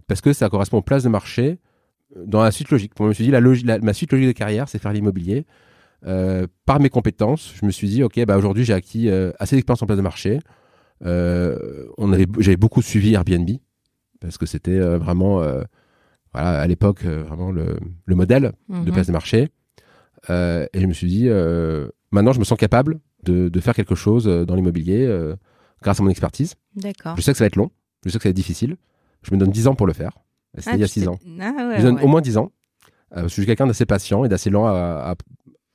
parce 0.06 0.20
que 0.20 0.32
ça 0.32 0.48
correspond 0.48 0.78
aux 0.78 0.82
places 0.82 1.02
de 1.02 1.08
marché 1.08 1.58
euh, 2.16 2.22
dans 2.24 2.40
la 2.42 2.52
suite 2.52 2.70
logique. 2.70 2.92
Moi, 3.00 3.06
je 3.06 3.08
me 3.08 3.14
suis 3.14 3.24
dit, 3.24 3.30
la 3.32 3.40
la- 3.40 3.78
ma 3.80 3.92
suite 3.92 4.12
logique 4.12 4.28
de 4.28 4.32
carrière, 4.32 4.68
c'est 4.68 4.78
faire 4.78 4.92
l'immobilier. 4.92 5.44
Euh, 6.06 6.46
par 6.66 6.78
mes 6.78 6.88
compétences, 6.88 7.52
je 7.60 7.66
me 7.66 7.72
suis 7.72 7.88
dit, 7.88 8.04
ok, 8.04 8.24
bah 8.26 8.36
aujourd'hui 8.36 8.64
j'ai 8.64 8.74
acquis 8.74 9.10
assez 9.40 9.56
d'expérience 9.56 9.82
en 9.82 9.86
place 9.86 9.96
de 9.98 10.02
marché. 10.02 10.38
On 11.04 12.12
avait, 12.12 12.26
j'avais 12.38 12.56
beaucoup 12.56 12.82
suivi 12.82 13.14
Airbnb 13.14 13.50
parce 14.20 14.38
que 14.38 14.46
c'était 14.46 14.78
vraiment, 14.78 15.38
voilà, 16.32 16.60
à 16.60 16.66
l'époque 16.66 17.02
vraiment 17.04 17.50
le, 17.50 17.76
le 18.04 18.14
modèle 18.14 18.52
de 18.68 18.74
Mhm. 18.76 18.92
place 18.92 19.06
de 19.08 19.12
marché. 19.12 19.48
Et 20.28 20.80
je 20.80 20.86
me 20.86 20.92
suis 20.92 21.08
dit, 21.08 21.28
maintenant, 22.10 22.32
je 22.32 22.38
me 22.38 22.44
sens 22.44 22.58
capable 22.58 22.98
de, 23.24 23.48
de 23.48 23.60
faire 23.60 23.74
quelque 23.74 23.94
chose 23.94 24.24
dans 24.26 24.54
l'immobilier 24.54 25.06
grâce 25.82 26.00
à 26.00 26.02
mon 26.02 26.10
expertise. 26.10 26.54
D'accord. 26.74 27.16
Je 27.16 27.22
sais 27.22 27.32
que 27.32 27.38
ça 27.38 27.44
va 27.44 27.46
être 27.46 27.56
long, 27.56 27.70
je 28.04 28.10
sais 28.10 28.18
que 28.18 28.22
ça 28.22 28.28
va 28.28 28.30
être 28.30 28.36
difficile. 28.36 28.76
Je 29.22 29.34
me 29.34 29.38
donne 29.40 29.50
10 29.50 29.66
ans 29.66 29.74
pour 29.74 29.86
le 29.86 29.92
faire. 29.92 30.12
C'était 30.56 30.70
Ah, 30.70 30.74
il 30.74 30.80
y 30.80 30.84
a 30.84 30.86
tu 30.86 30.92
6 30.94 31.00
t'es- 31.02 31.08
ans. 31.08 31.18
Ah 31.40 31.52
ouais, 31.68 31.74
je 31.76 31.78
me 31.78 31.82
donne 31.82 31.94
ouais. 31.96 32.02
au 32.04 32.06
moins 32.08 32.20
10 32.20 32.36
ans. 32.38 32.52
Euh, 33.12 33.22
parce 33.22 33.22
que 33.24 33.28
je 33.28 33.34
suis 33.34 33.46
quelqu'un 33.46 33.66
d'assez 33.66 33.86
patient 33.86 34.24
et 34.24 34.28
d'assez 34.28 34.50
lent 34.50 34.66
à, 34.66 34.72
à- 35.12 35.14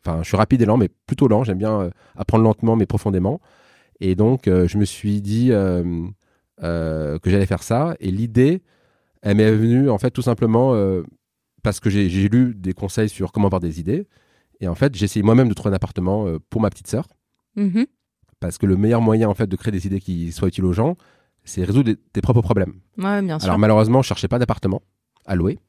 Enfin, 0.04 0.24
je 0.24 0.28
suis 0.30 0.38
rapide 0.38 0.60
et 0.64 0.66
lent, 0.66 0.78
mais 0.78 0.90
plutôt 1.06 1.28
lent. 1.28 1.44
J'aime 1.44 1.60
bien 1.60 1.80
euh, 1.82 1.90
apprendre 2.16 2.44
lentement, 2.44 2.76
mais 2.76 2.88
profondément. 2.88 3.40
Et 4.00 4.16
donc, 4.16 4.48
euh, 4.48 4.68
je 4.68 4.80
me 4.80 4.86
suis 4.86 5.22
dit 5.22 5.50
euh, 5.52 5.84
euh, 6.64 7.20
que 7.20 7.30
j'allais 7.30 7.46
faire 7.46 7.62
ça. 7.62 7.96
Et 8.00 8.10
l'idée, 8.10 8.64
elle 9.22 9.38
m'est 9.38 9.52
venue, 9.52 9.92
en 9.92 10.00
fait, 10.00 10.10
tout 10.10 10.24
simplement 10.24 10.74
euh, 10.74 11.04
parce 11.62 11.80
que 11.80 11.92
j'ai 11.92 12.08
lu 12.30 12.56
des 12.56 12.74
conseils 12.74 13.10
sur 13.10 13.32
comment 13.32 13.46
avoir 13.48 13.60
des 13.60 13.80
idées. 13.80 14.08
Et 14.62 14.68
en 14.68 14.76
fait, 14.76 14.96
j'ai 14.96 15.06
essayé 15.06 15.24
moi-même 15.24 15.50
de 15.50 15.54
trouver 15.54 15.72
un 15.72 15.76
appartement 15.76 16.28
euh, 16.28 16.40
pour 16.50 16.62
ma 16.62 16.70
petite 16.70 16.88
sœur. 16.88 17.08
Mhm. 17.56 17.86
Parce 18.40 18.58
que 18.58 18.66
le 18.66 18.78
meilleur 18.78 19.02
moyen, 19.02 19.28
en 19.28 19.34
fait, 19.34 19.48
de 19.48 19.56
créer 19.56 19.72
des 19.72 19.86
idées 19.86 20.00
qui 20.00 20.32
soient 20.32 20.48
utiles 20.48 20.66
aux 20.66 20.74
gens, 20.74 20.96
c'est 21.44 21.64
résoudre 21.64 21.92
tes 22.14 22.22
propres 22.22 22.42
problèmes. 22.42 22.74
Ouais, 22.98 23.22
bien 23.22 23.40
sûr. 23.40 23.48
Alors 23.48 23.60
malheureusement, 23.60 24.02
je 24.02 24.08
cherchais 24.08 24.28
pas 24.28 24.40
d'appartement 24.40 24.82
à 25.26 25.36
louer. 25.36 25.60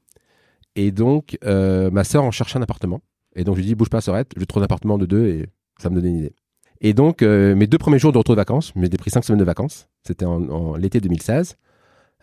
Et 0.77 0.91
donc, 0.91 1.39
euh, 1.45 1.91
ma 1.91 2.05
sœur 2.05 2.23
en 2.23 2.31
cherchait 2.31 2.59
un 2.59 2.63
appartement. 2.63 3.03
Et 3.35 3.45
donc, 3.45 3.57
je 3.57 3.61
lui 3.61 3.67
dis, 3.67 3.75
bouge 3.75 3.91
pas, 3.91 4.01
Sorette, 4.01 4.33
je 4.37 4.45
trouve 4.45 4.63
un 4.63 4.65
appartement 4.65 4.99
de 4.99 5.07
deux 5.07 5.27
et 5.27 5.47
ça 5.79 5.91
me 5.91 5.97
donnait 5.97 6.09
une 6.11 6.19
idée. 6.19 6.35
Et 6.81 6.95
donc, 6.95 7.23
euh, 7.23 7.55
mes 7.55 7.67
deux 7.67 7.79
premiers 7.79 7.99
jours 7.99 8.13
de 8.13 8.19
retour 8.19 8.35
de 8.35 8.41
vacances, 8.41 8.75
mais 8.75 8.89
j'ai 8.91 8.97
pris 8.97 9.11
cinq 9.11 9.25
semaines 9.25 9.41
de 9.41 9.45
vacances, 9.45 9.89
c'était 10.03 10.25
en, 10.25 10.49
en 10.49 10.77
l'été 10.77 11.01
2016, 11.01 11.57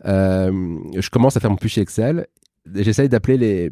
euh, 0.06 0.80
je 0.96 1.10
commence 1.10 1.38
à 1.38 1.40
faire 1.40 1.50
mon 1.50 1.58
fichier 1.58 1.82
Excel 1.82 2.28
j'essaye 2.76 3.10
d'appeler 3.10 3.38
les, 3.38 3.72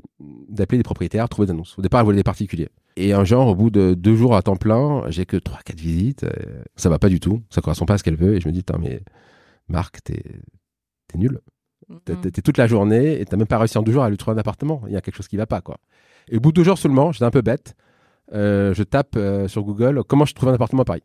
d'appeler 0.50 0.78
les 0.78 0.84
propriétaires, 0.84 1.28
trouver 1.30 1.48
des 1.48 1.52
annonces. 1.52 1.78
Au 1.78 1.82
départ, 1.82 2.02
je 2.02 2.06
voulais 2.06 2.18
des 2.18 2.24
particuliers. 2.24 2.70
Et 3.00 3.14
un 3.14 3.24
genre, 3.24 3.48
au 3.48 3.56
bout 3.56 3.70
de 3.70 3.94
deux 3.94 4.16
jours 4.16 4.36
à 4.36 4.42
temps 4.42 4.56
plein, 4.56 5.04
j'ai 5.10 5.26
que 5.28 5.38
trois, 5.38 5.60
quatre 5.64 5.80
visites. 5.80 6.24
euh, 6.24 6.64
ça 6.76 6.90
va 6.90 6.98
pas 6.98 7.10
du 7.10 7.20
tout. 7.20 7.44
Ça 7.52 7.62
correspond 7.62 7.86
pas 7.86 7.94
à 7.94 7.98
ce 8.00 8.04
qu'elle 8.04 8.16
veut. 8.16 8.36
Et 8.36 8.40
je 8.42 8.48
me 8.48 8.52
dis, 8.54 8.64
mais 8.80 9.02
Marc, 9.68 10.02
t'es, 10.04 10.24
t'es 11.08 11.18
nul. 11.20 11.40
T'es 12.06 12.14
Mhm. 12.16 12.22
t'es- 12.22 12.32
t'es 12.32 12.42
toute 12.42 12.58
la 12.58 12.66
journée 12.68 13.22
et 13.22 13.26
t'as 13.26 13.38
même 13.38 13.48
pas 13.48 13.60
réussi 13.60 13.78
en 13.78 13.84
deux 13.84 13.92
jours 13.92 14.04
à 14.04 14.10
lui 14.10 14.18
trouver 14.18 14.36
un 14.36 14.40
appartement. 14.40 14.82
Il 14.88 14.94
y 14.94 14.98
a 14.98 15.02
quelque 15.02 15.16
chose 15.16 15.28
qui 15.28 15.38
va 15.38 15.46
pas, 15.46 15.62
quoi. 15.62 15.78
Et 16.28 16.38
au 16.38 16.40
bout 16.40 16.52
de 16.52 16.56
deux 16.56 16.64
jours 16.64 16.78
seulement, 16.78 17.12
j'étais 17.12 17.26
un 17.26 17.32
peu 17.32 17.42
bête. 17.42 17.76
euh, 18.34 18.74
je 18.74 18.84
tape 18.84 19.16
euh, 19.16 19.48
sur 19.48 19.64
Google 19.64 20.04
comment 20.06 20.26
je 20.26 20.34
trouve 20.34 20.50
un 20.50 20.54
appartement 20.54 20.82
à 20.82 20.86
Paris. 20.86 21.04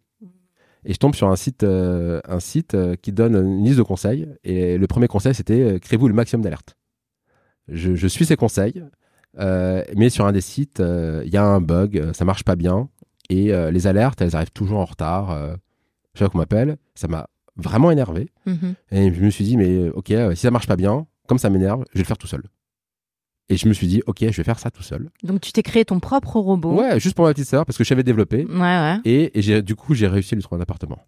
Et 0.84 0.92
je 0.92 0.98
tombe 0.98 1.14
sur 1.14 1.28
un 1.28 1.36
site, 1.36 1.62
euh, 1.62 2.20
un 2.26 2.40
site 2.40 2.76
qui 3.02 3.12
donne 3.12 3.36
une 3.36 3.64
liste 3.64 3.78
de 3.78 3.84
conseils. 3.84 4.28
Et 4.42 4.76
le 4.78 4.86
premier 4.88 5.06
conseil, 5.06 5.32
c'était 5.34 5.78
créez-vous 5.80 6.08
le 6.08 6.14
maximum 6.14 6.42
d'alertes. 6.42 6.74
Je, 7.68 7.94
je 7.94 8.06
suis 8.08 8.24
ces 8.26 8.34
conseils, 8.34 8.82
mais 9.38 10.10
sur 10.10 10.26
un 10.26 10.32
des 10.32 10.40
sites, 10.40 10.80
euh, 10.80 11.22
il 11.24 11.32
y 11.32 11.36
a 11.36 11.44
un 11.44 11.60
bug, 11.60 11.98
euh, 11.98 12.12
ça 12.12 12.24
marche 12.24 12.44
pas 12.44 12.56
bien. 12.56 12.88
Et 13.30 13.52
euh, 13.52 13.70
les 13.70 13.86
alertes, 13.86 14.20
elles 14.20 14.36
arrivent 14.36 14.52
toujours 14.52 14.78
en 14.78 14.84
retard. 14.84 15.30
Euh, 15.30 15.54
chaque 16.14 16.18
fois 16.18 16.28
qu'on 16.28 16.38
m'appelle, 16.38 16.76
ça 16.94 17.08
m'a 17.08 17.28
vraiment 17.56 17.90
énervé. 17.90 18.30
Mhm. 18.46 18.74
Et 18.90 19.12
je 19.12 19.24
me 19.24 19.30
suis 19.30 19.44
dit, 19.44 19.56
mais 19.56 19.68
euh, 19.68 19.92
ok, 19.94 20.10
euh, 20.10 20.34
si 20.34 20.42
ça 20.42 20.50
marche 20.50 20.66
pas 20.66 20.76
bien, 20.76 21.06
comme 21.26 21.38
ça 21.38 21.50
m'énerve, 21.50 21.84
je 21.92 21.98
vais 21.98 22.02
le 22.02 22.06
faire 22.06 22.18
tout 22.18 22.26
seul. 22.26 22.42
Et 23.48 23.56
je 23.56 23.68
me 23.68 23.72
suis 23.72 23.86
dit, 23.86 24.02
ok, 24.06 24.18
je 24.20 24.36
vais 24.36 24.44
faire 24.44 24.58
ça 24.58 24.70
tout 24.70 24.82
seul. 24.82 25.10
Donc 25.22 25.40
tu 25.40 25.52
t'es 25.52 25.62
créé 25.62 25.84
ton 25.84 26.00
propre 26.00 26.38
robot. 26.38 26.74
Ouais, 26.74 27.00
juste 27.00 27.14
pour 27.14 27.24
ma 27.24 27.32
petite 27.32 27.48
sœur, 27.48 27.66
parce 27.66 27.76
que 27.76 27.84
je 27.84 27.88
savais 27.88 28.02
développer. 28.02 28.46
Ouais, 28.46 28.60
ouais. 28.60 29.00
Et, 29.04 29.62
du 29.62 29.74
coup, 29.74 29.94
j'ai 29.94 30.06
réussi 30.06 30.34
à 30.34 30.36
lui 30.36 30.42
trouver 30.42 30.60
un 30.60 30.62
appartement. 30.62 30.98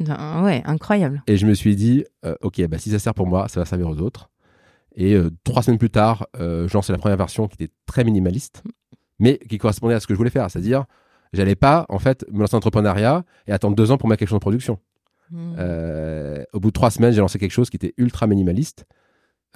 Ben, 0.00 0.44
ouais, 0.44 0.62
incroyable. 0.64 1.22
Et 1.26 1.36
je 1.36 1.46
me 1.46 1.54
suis 1.54 1.74
dit, 1.74 2.04
euh, 2.24 2.36
ok, 2.40 2.64
bah, 2.68 2.78
si 2.78 2.90
ça 2.90 2.98
sert 2.98 3.14
pour 3.14 3.26
moi, 3.26 3.48
ça 3.48 3.58
va 3.60 3.66
servir 3.66 3.88
aux 3.88 3.98
autres. 3.98 4.30
Et 5.00 5.14
euh, 5.14 5.30
trois 5.44 5.62
semaines 5.62 5.78
plus 5.78 5.90
tard, 5.90 6.26
euh, 6.40 6.66
je 6.66 6.74
lançais 6.74 6.92
la 6.92 6.98
première 6.98 7.16
version 7.16 7.46
qui 7.46 7.54
était 7.62 7.72
très 7.86 8.02
minimaliste, 8.02 8.64
mais 9.20 9.38
qui 9.38 9.56
correspondait 9.56 9.94
à 9.94 10.00
ce 10.00 10.08
que 10.08 10.12
je 10.12 10.18
voulais 10.18 10.28
faire. 10.28 10.50
C'est-à-dire, 10.50 10.86
j'allais 11.32 11.54
pas, 11.54 11.86
en 11.88 12.00
fait, 12.00 12.26
me 12.32 12.40
lancer 12.40 12.56
en 12.56 12.58
entrepreneuriat 12.58 13.24
et 13.46 13.52
attendre 13.52 13.76
deux 13.76 13.92
ans 13.92 13.96
pour 13.96 14.08
mettre 14.08 14.18
quelque 14.18 14.28
chose 14.28 14.36
en 14.36 14.40
production. 14.40 14.80
Mhm. 15.30 15.54
Euh, 15.58 16.42
au 16.52 16.58
bout 16.58 16.68
de 16.68 16.72
trois 16.72 16.90
semaines, 16.90 17.12
j'ai 17.12 17.20
lancé 17.20 17.38
quelque 17.38 17.52
chose 17.52 17.70
qui 17.70 17.76
était 17.76 17.94
ultra 17.96 18.26
minimaliste, 18.26 18.86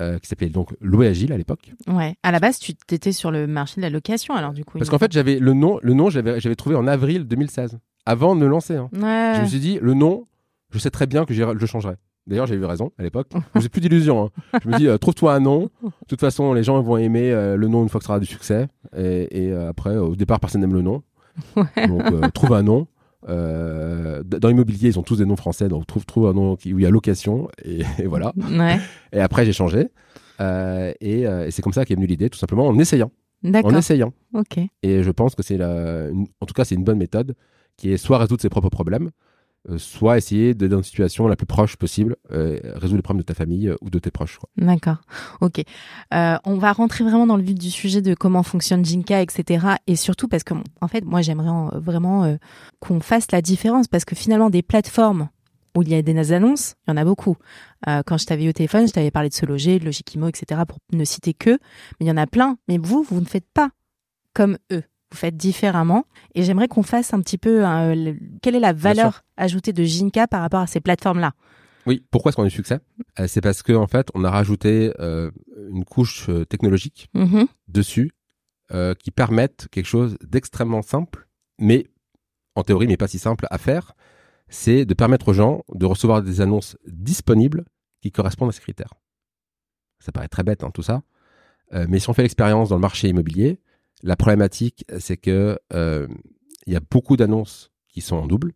euh, 0.01 0.21
qui 0.21 0.29
s'appelait 0.29 0.49
donc 0.49 0.77
Louer 0.81 1.09
Agile 1.09 1.33
à 1.33 1.37
l'époque. 1.37 1.73
Ouais. 1.89 2.15
À 2.23 2.31
la 2.31 2.39
base, 2.39 2.61
tu 2.61 2.75
étais 2.93 3.11
sur 3.11 3.33
le 3.33 3.49
marché 3.49 3.81
de 3.81 3.83
la 3.83 3.91
location, 3.91 4.35
alors 4.37 4.53
du 4.53 4.65
coup. 4.65 4.79
Parce 4.79 4.91
qu'en 4.91 4.97
me 4.97 5.01
fait, 5.01 5.11
j'avais 5.11 5.41
le 5.41 5.55
nom, 5.55 5.81
le 5.83 5.93
nom, 5.95 6.09
j'avais, 6.09 6.39
j'avais 6.39 6.55
trouvé 6.57 6.77
en 6.77 6.87
avril 6.87 7.25
2016, 7.25 7.81
avant 8.07 8.37
de 8.37 8.43
le 8.43 8.49
lancer. 8.49 8.77
hein. 8.77 8.91
Ouais. 8.93 9.33
Je 9.39 9.41
me 9.43 9.47
suis 9.47 9.59
dit, 9.59 9.81
le 9.83 9.95
nom, 9.95 10.29
je 10.71 10.79
sais 10.79 10.91
très 10.91 11.09
bien 11.09 11.25
que 11.25 11.35
je 11.35 11.67
changerai. 11.67 11.97
D'ailleurs, 12.27 12.47
j'ai 12.47 12.55
eu 12.55 12.65
raison 12.65 12.93
à 12.99 13.03
l'époque. 13.03 13.29
Je 13.57 13.61
n'ai 13.61 13.69
plus 13.69 13.81
d'illusions. 13.81 14.25
hein. 14.27 14.59
Je 14.63 14.69
me 14.69 14.77
dis, 14.79 14.87
euh, 14.89 14.97
trouve-toi 14.99 15.35
un 15.35 15.41
nom. 15.41 15.71
De 15.83 15.91
toute 16.09 16.21
façon, 16.21 16.53
les 16.55 16.63
gens 16.63 16.81
vont 16.81 16.97
aimer 16.97 17.33
euh, 17.33 17.57
le 17.57 17.67
nom 17.69 17.83
une 17.83 17.89
fois 17.89 17.99
que 18.01 18.07
ça 18.07 18.13
aura 18.13 18.21
du 18.21 18.27
succès. 18.27 18.69
Et, 18.97 19.47
et, 19.47 19.53
euh, 19.53 19.69
après, 19.71 19.97
au 19.97 20.15
départ, 20.15 20.39
personne 20.41 20.61
n'aime 20.61 20.75
le 20.75 20.83
nom. 20.83 21.03
Ouais. 21.57 21.87
Donc, 21.89 22.33
trouve 22.35 22.53
un 22.55 22.63
nom. 22.63 22.87
Euh, 23.29 24.23
dans 24.25 24.49
l'immobilier, 24.49 24.89
ils 24.89 24.99
ont 24.99 25.03
tous 25.03 25.17
des 25.17 25.25
noms 25.25 25.37
français. 25.37 25.69
Donc, 25.69 25.87
trouve, 25.87 26.05
trouve 26.07 26.27
un 26.29 26.33
nom 26.33 26.57
qui- 26.57 26.73
où 26.73 26.79
il 26.79 26.83
y 26.83 26.87
a 26.87 26.91
location. 26.91 27.49
Et, 27.65 27.81
et 27.99 28.07
voilà. 28.07 28.33
Ouais. 28.37 28.79
Et 29.13 29.21
après, 29.21 29.45
j'ai 29.45 29.53
changé. 29.53 29.89
Euh, 30.41 30.93
et 31.01 31.23
et 31.23 31.51
c'est 31.51 31.63
comme 31.63 31.73
ça 31.73 31.85
qu'est 31.85 31.95
venue 31.95 32.07
l'idée, 32.07 32.31
tout 32.31 32.39
simplement 32.39 32.67
en 32.67 32.79
essayant. 32.79 33.11
En 33.67 33.71
essayant. 33.79 34.13
Et 34.83 35.03
je 35.03 35.11
pense 35.11 35.35
que 35.35 35.43
c'est 35.43 35.61
en 35.63 36.47
tout 36.47 36.55
cas, 36.55 36.65
c'est 36.65 36.75
une 36.75 36.85
bonne 36.85 36.99
méthode 36.99 37.35
qui 37.77 37.93
est 37.93 37.97
soit 37.97 38.19
résoudre 38.19 38.41
ses 38.41 38.49
propres 38.49 38.69
problèmes, 38.71 39.11
soit 39.77 40.19
essayer 40.19 40.55
d'être 40.55 40.71
dans 40.71 40.79
une 40.79 40.83
situation 40.83 41.29
la 41.29 41.37
plus 41.37 41.47
proche 41.47 41.77
possible, 41.77 42.17
euh, 42.33 42.59
résoudre 42.75 42.97
les 42.97 43.03
problèmes 43.03 43.21
de 43.23 43.27
ta 43.27 43.35
famille 43.35 43.69
euh, 43.69 43.77
ou 43.81 43.91
de 43.91 43.99
tes 43.99 44.11
proches. 44.11 44.39
D'accord. 44.57 44.97
Ok. 45.41 45.63
Euh, 46.15 46.37
on 46.45 46.57
va 46.57 46.73
rentrer 46.73 47.05
vraiment 47.05 47.27
dans 47.27 47.37
le 47.37 47.43
vif 47.43 47.55
du 47.59 47.71
sujet 47.71 48.03
de 48.03 48.15
comment 48.15 48.43
fonctionne 48.43 48.85
Jinka, 48.85 49.23
etc. 49.23 49.67
Et 49.87 49.97
surtout 49.97 50.27
parce 50.29 50.43
que, 50.43 50.55
en 50.81 50.89
fait, 50.89 51.05
moi, 51.05 51.23
j'aimerais 51.23 51.49
en- 51.51 51.69
vraiment 51.79 52.25
euh, 52.25 52.37
qu'on 52.81 53.01
fasse 53.01 53.31
la 53.31 53.41
différence 53.43 53.87
parce 53.89 54.05
que 54.05 54.17
finalement, 54.17 54.51
des 54.51 54.63
plateformes 54.63 55.29
où 55.77 55.83
il 55.83 55.89
y 55.89 55.95
a 55.95 56.03
des 56.03 56.33
annonces, 56.33 56.75
il 56.87 56.91
y 56.91 56.93
en 56.95 56.97
a 56.99 57.05
beaucoup. 57.05 57.37
Euh, 57.89 58.03
quand 58.05 58.19
je 58.19 58.27
t'avais 58.27 58.45
eu 58.45 58.49
au 58.51 58.53
téléphone, 58.53 58.87
je 58.87 58.93
t'avais 58.93 59.11
parlé 59.11 59.29
de 59.31 59.35
Se 59.35 59.47
Loger, 59.47 59.79
de 59.79 59.85
Logikimo, 59.87 60.29
etc. 60.29 60.61
pour 60.69 60.79
ne 60.93 61.05
citer 61.05 61.33
que. 61.35 61.51
Mais 61.99 62.07
il 62.07 62.07
y 62.09 62.11
en 62.11 62.17
a 62.19 62.27
plein. 62.27 62.59
Mais 62.69 62.79
vous, 62.79 63.03
vous 63.09 63.21
ne 63.21 63.25
faites 63.27 63.47
pas 63.55 63.71
comme 64.35 64.59
eux. 64.73 64.83
Vous 65.13 65.17
faites 65.19 65.37
différemment. 65.37 66.05
Et 66.35 66.43
j'aimerais 66.43 66.67
qu'on 66.69 66.83
fasse 66.83 67.13
un 67.15 67.21
petit 67.21 67.39
peu 67.39 67.61
le- 67.61 68.17
quelle 68.43 68.57
est 68.57 68.61
la 68.61 68.73
valeur 68.73 69.23
ajoutée 69.37 69.73
de 69.73 69.85
Jinka 69.85 70.27
par 70.27 70.41
rapport 70.41 70.61
à 70.61 70.67
ces 70.67 70.81
plateformes-là? 70.81 71.33
Oui, 71.87 72.05
pourquoi 72.11 72.31
est-ce 72.31 72.37
qu'on 72.37 72.45
a 72.45 72.47
eu 72.47 72.51
succès? 72.51 72.81
Euh, 73.21 73.27
C'est 73.29 73.41
parce 73.41 73.63
qu'en 73.63 73.83
en 73.83 73.87
fait, 73.87 74.09
on 74.15 74.25
a 74.25 74.31
rajouté 74.31 74.93
euh, 75.01 75.31
une 75.71 75.85
couche 75.85 76.29
euh, 76.29 76.45
technologique 76.45 77.09
Mhm. 77.15 77.47
dessus 77.69 78.13
euh, 78.73 78.95
qui 78.95 79.11
permettent 79.11 79.69
quelque 79.71 79.87
chose 79.87 80.17
d'extrêmement 80.23 80.83
simple, 80.83 81.29
mais 81.59 81.87
en 82.55 82.63
théorie, 82.63 82.87
mais 82.87 82.97
pas 82.97 83.09
si 83.09 83.19
simple 83.19 83.47
à 83.51 83.59
faire. 83.59 83.93
C'est 84.49 84.85
de 84.87 84.95
permettre 84.95 85.29
aux 85.29 85.33
gens 85.33 85.63
de 85.75 85.85
recevoir 85.87 86.23
des 86.23 86.41
annonces 86.41 86.77
disponibles 86.87 87.65
qui 88.01 88.13
correspondent 88.13 88.49
à 88.51 88.53
ces 88.53 88.61
critères. 88.61 88.95
Ça 89.99 90.13
paraît 90.13 90.29
très 90.29 90.43
bête, 90.43 90.63
hein, 90.65 90.71
tout 90.73 90.83
ça. 90.83 91.03
Mais 91.89 91.99
si 92.01 92.11
on 92.11 92.13
fait 92.13 92.23
l'expérience 92.23 92.69
dans 92.69 92.75
le 92.77 92.83
marché 92.83 93.09
immobilier, 93.09 93.59
la 94.03 94.17
problématique, 94.17 94.85
c'est 94.99 95.17
que 95.17 95.59
euh, 95.73 96.09
il 96.67 96.73
y 96.73 96.77
a 96.77 96.81
beaucoup 96.81 97.17
d'annonces 97.17 97.71
qui 97.89 98.01
sont 98.01 98.17
en 98.17 98.27
double, 98.27 98.53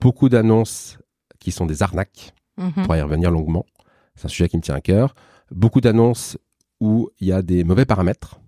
beaucoup 0.00 0.28
d'annonces 0.28 0.98
qui 1.38 1.52
sont 1.52 1.66
des 1.66 1.82
arnaques. 1.82 2.34
Mhm. 2.56 2.72
On 2.76 2.82
pourra 2.82 2.98
y 2.98 3.02
revenir 3.02 3.30
longuement. 3.30 3.66
C'est 4.14 4.26
un 4.26 4.28
sujet 4.28 4.48
qui 4.48 4.56
me 4.56 4.62
tient 4.62 4.74
à 4.74 4.80
cœur. 4.80 5.14
Beaucoup 5.50 5.80
d'annonces 5.80 6.38
où 6.80 7.10
il 7.20 7.28
y 7.28 7.32
a 7.32 7.42
des 7.42 7.64
mauvais 7.64 7.84
paramètres. 7.84 8.40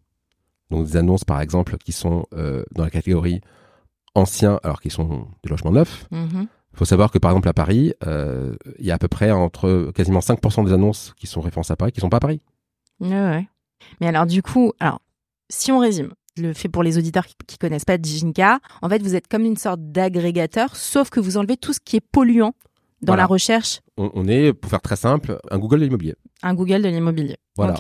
Donc 0.70 0.86
des 0.86 0.96
annonces, 0.96 1.24
par 1.24 1.40
exemple, 1.40 1.78
qui 1.78 1.92
sont 1.92 2.26
euh, 2.34 2.64
dans 2.72 2.84
la 2.84 2.90
catégorie 2.90 3.40
anciens, 4.14 4.58
alors 4.62 4.80
qu'ils 4.80 4.90
sont 4.90 5.28
des 5.42 5.50
logements 5.50 5.72
neufs. 5.72 6.06
Mhm. 6.10 6.48
Il 6.72 6.78
faut 6.78 6.84
savoir 6.84 7.10
que, 7.10 7.18
par 7.18 7.30
exemple, 7.32 7.48
à 7.48 7.54
Paris, 7.54 7.92
euh, 8.06 8.54
il 8.78 8.86
y 8.86 8.90
a 8.90 8.94
à 8.94 8.98
peu 8.98 9.08
près 9.08 9.30
entre 9.30 9.90
quasiment 9.94 10.20
5% 10.20 10.64
des 10.64 10.72
annonces 10.72 11.14
qui 11.16 11.26
sont 11.26 11.40
référencées 11.40 11.72
à 11.72 11.76
Paris 11.76 11.92
qui 11.92 12.00
sont 12.00 12.10
pas 12.10 12.18
à 12.18 12.20
Paris. 12.20 12.40
Ouais, 13.00 13.08
ouais. 13.08 13.48
Mais 14.00 14.08
alors, 14.08 14.26
du 14.26 14.42
coup, 14.42 14.72
alors, 14.78 15.00
si 15.50 15.72
on 15.72 15.78
résume, 15.78 16.12
le 16.36 16.52
fais 16.54 16.68
pour 16.68 16.82
les 16.82 16.98
auditeurs 16.98 17.26
qui, 17.26 17.34
qui 17.46 17.58
connaissent 17.58 17.84
pas 17.84 17.96
Jinka, 18.00 18.60
en 18.82 18.88
fait, 18.88 19.02
vous 19.02 19.14
êtes 19.14 19.28
comme 19.28 19.44
une 19.44 19.56
sorte 19.56 19.80
d'agrégateur, 19.92 20.76
sauf 20.76 21.10
que 21.10 21.20
vous 21.20 21.36
enlevez 21.36 21.56
tout 21.56 21.72
ce 21.72 21.80
qui 21.84 21.96
est 21.96 22.00
polluant 22.00 22.54
dans 23.02 23.12
Voilà. 23.12 23.22
la 23.22 23.26
recherche, 23.26 23.80
On, 23.96 24.10
on 24.14 24.26
est, 24.28 24.52
pour 24.52 24.70
faire 24.70 24.80
très 24.80 24.96
simple, 24.96 25.38
un 25.50 25.58
Google 25.58 25.78
de 25.80 25.84
l'immobilier. 25.84 26.14
un 26.42 26.54
Google 26.54 26.82
de 26.82 26.88
l'immobilier. 26.88 27.36
Voilà. 27.56 27.74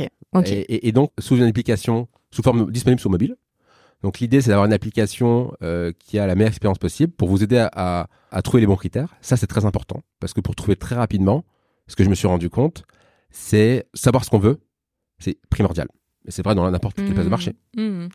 Et, 0.44 0.50
et- 0.60 0.88
et 0.88 0.92
donc, 0.92 1.10
sous 1.18 1.36
une 1.36 1.42
application, 1.44 2.08
sous 2.30 2.42
forme 2.42 2.70
disponible 2.70 3.00
sur 3.00 3.10
mobile. 3.10 3.36
Donc, 4.02 4.20
l'idée, 4.20 4.40
c'est 4.40 4.50
d'avoir 4.50 4.66
une 4.66 4.72
application 4.72 5.52
euh, 5.62 5.90
qui 5.98 6.18
a 6.20 6.26
la 6.28 6.36
meilleure 6.36 6.50
expérience 6.50 6.78
possible 6.78 7.12
pour 7.12 7.28
vous 7.28 7.42
aider 7.42 7.58
à, 7.58 7.68
à- 7.74 8.06
à 8.30 8.42
trouver 8.42 8.60
les 8.60 8.66
bons 8.68 8.76
critères. 8.76 9.14
Ça, 9.22 9.36
c'est 9.36 9.48
très 9.48 9.64
important. 9.64 10.02
Parce 10.20 10.32
que 10.34 10.40
pour 10.40 10.54
trouver 10.54 10.76
très 10.76 10.94
rapidement, 10.94 11.44
ce 11.88 11.96
que 11.96 12.04
je 12.04 12.08
me 12.08 12.14
suis 12.14 12.28
rendu 12.28 12.48
compte, 12.48 12.84
c'est 13.30 13.88
savoir 13.94 14.24
ce 14.24 14.30
qu'on 14.30 14.38
veut. 14.38 14.60
C'est 15.18 15.38
primordial. 15.50 15.88
C'est 16.28 16.42
vrai 16.44 16.54
dans 16.54 16.70
n'importe 16.70 16.96
quelle 16.96 17.12
place 17.14 17.24
de 17.24 17.30
marché. 17.30 17.54
Mhm. 17.76 18.08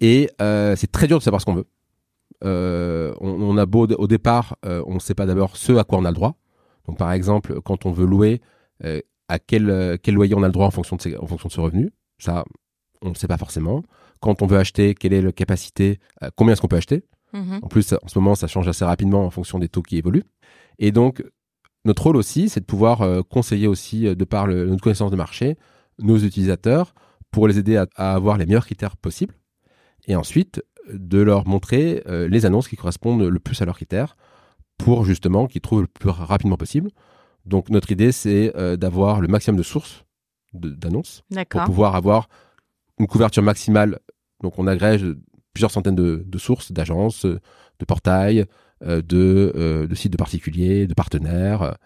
Et 0.00 0.28
euh, 0.42 0.74
c'est 0.76 0.90
très 0.90 1.06
dur 1.06 1.18
de 1.18 1.22
savoir 1.22 1.40
ce 1.40 1.46
qu'on 1.46 1.54
veut. 1.54 1.66
Euh, 2.44 3.14
on, 3.20 3.30
on 3.30 3.56
a 3.56 3.66
beau 3.66 3.86
au 3.86 4.06
départ, 4.06 4.56
euh, 4.66 4.82
on 4.86 4.94
ne 4.94 4.98
sait 4.98 5.14
pas 5.14 5.24
d'abord 5.26 5.56
ce 5.56 5.72
à 5.72 5.84
quoi 5.84 5.98
on 5.98 6.04
a 6.04 6.10
le 6.10 6.14
droit. 6.14 6.36
Donc 6.86 6.98
par 6.98 7.12
exemple, 7.12 7.60
quand 7.62 7.86
on 7.86 7.92
veut 7.92 8.06
louer, 8.06 8.40
à 9.28 9.38
quel, 9.38 9.98
quel 10.02 10.14
loyer 10.14 10.34
on 10.34 10.42
a 10.42 10.46
le 10.48 10.52
droit 10.52 10.66
en 10.66 10.70
fonction 10.70 10.96
de 10.96 11.00
ses, 11.02 11.16
en 11.16 11.26
fonction 11.26 11.46
de 11.48 11.52
ce 11.52 11.60
revenu. 11.60 11.90
Ça, 12.18 12.44
on 13.00 13.10
ne 13.10 13.14
sait 13.14 13.28
pas 13.28 13.38
forcément. 13.38 13.82
quand 14.20 14.42
on 14.42 14.46
veut 14.46 14.58
acheter, 14.58 14.94
quelle 14.94 15.12
est 15.14 15.22
la 15.22 15.32
capacité, 15.32 15.98
combien 16.36 16.52
est-ce 16.52 16.60
qu'on 16.60 16.68
peut 16.68 16.76
acheter? 16.76 17.04
Mhm. 17.32 17.60
En 17.62 17.68
plus, 17.68 17.92
en 17.94 18.08
ce 18.08 18.18
moment, 18.18 18.34
ça 18.34 18.46
change 18.46 18.68
assez 18.68 18.84
rapidement 18.84 19.24
en 19.24 19.30
fonction 19.30 19.58
des 19.58 19.68
taux 19.68 19.82
qui 19.82 19.96
évoluent. 19.96 20.24
Et 20.78 20.92
donc, 20.92 21.24
notre 21.86 22.02
rôle 22.04 22.16
aussi, 22.16 22.48
c'est 22.50 22.60
de 22.60 22.64
pouvoir 22.66 23.02
conseiller 23.30 23.66
aussi, 23.68 24.02
de 24.14 24.24
par 24.24 24.46
le- 24.46 24.66
notre 24.66 24.82
connaissance 24.82 25.10
de 25.10 25.16
marché, 25.16 25.56
nos 26.00 26.18
utilisateurs 26.18 26.94
pour 27.34 27.48
les 27.48 27.58
aider 27.58 27.76
à, 27.76 27.86
à 27.96 28.14
avoir 28.14 28.38
les 28.38 28.46
meilleurs 28.46 28.64
critères 28.64 28.96
possibles. 28.96 29.34
Et 30.06 30.14
ensuite, 30.14 30.62
de 30.88 31.20
leur 31.20 31.48
montrer 31.48 32.04
euh, 32.06 32.28
les 32.28 32.46
annonces 32.46 32.68
qui 32.68 32.76
correspondent 32.76 33.22
le 33.22 33.40
plus 33.40 33.60
à 33.60 33.64
leurs 33.64 33.74
critères 33.74 34.16
pour 34.78 35.04
justement 35.04 35.48
qu'ils 35.48 35.60
trouvent 35.60 35.80
le 35.82 35.88
plus 35.88 36.10
rapidement 36.10 36.56
possible. 36.56 36.90
Donc, 37.44 37.70
notre 37.70 37.90
idée, 37.90 38.12
c'est 38.12 38.52
euh, 38.54 38.76
d'avoir 38.76 39.20
le 39.20 39.26
maximum 39.26 39.58
de 39.58 39.64
sources 39.64 40.04
d'annonces 40.52 41.24
pour 41.50 41.64
pouvoir 41.64 41.96
avoir 41.96 42.28
une 43.00 43.08
couverture 43.08 43.42
maximale. 43.42 43.98
Donc, 44.44 44.56
on 44.60 44.68
agrège 44.68 45.04
plusieurs 45.54 45.72
centaines 45.72 45.96
de, 45.96 46.22
de 46.24 46.38
sources, 46.38 46.70
d'agences, 46.70 47.26
de 47.26 47.84
portails, 47.84 48.44
euh, 48.84 49.02
de, 49.02 49.86
de 49.90 49.94
sites 49.96 50.12
de 50.12 50.16
particuliers, 50.16 50.86
de 50.86 50.94
partenaires, 50.94 51.76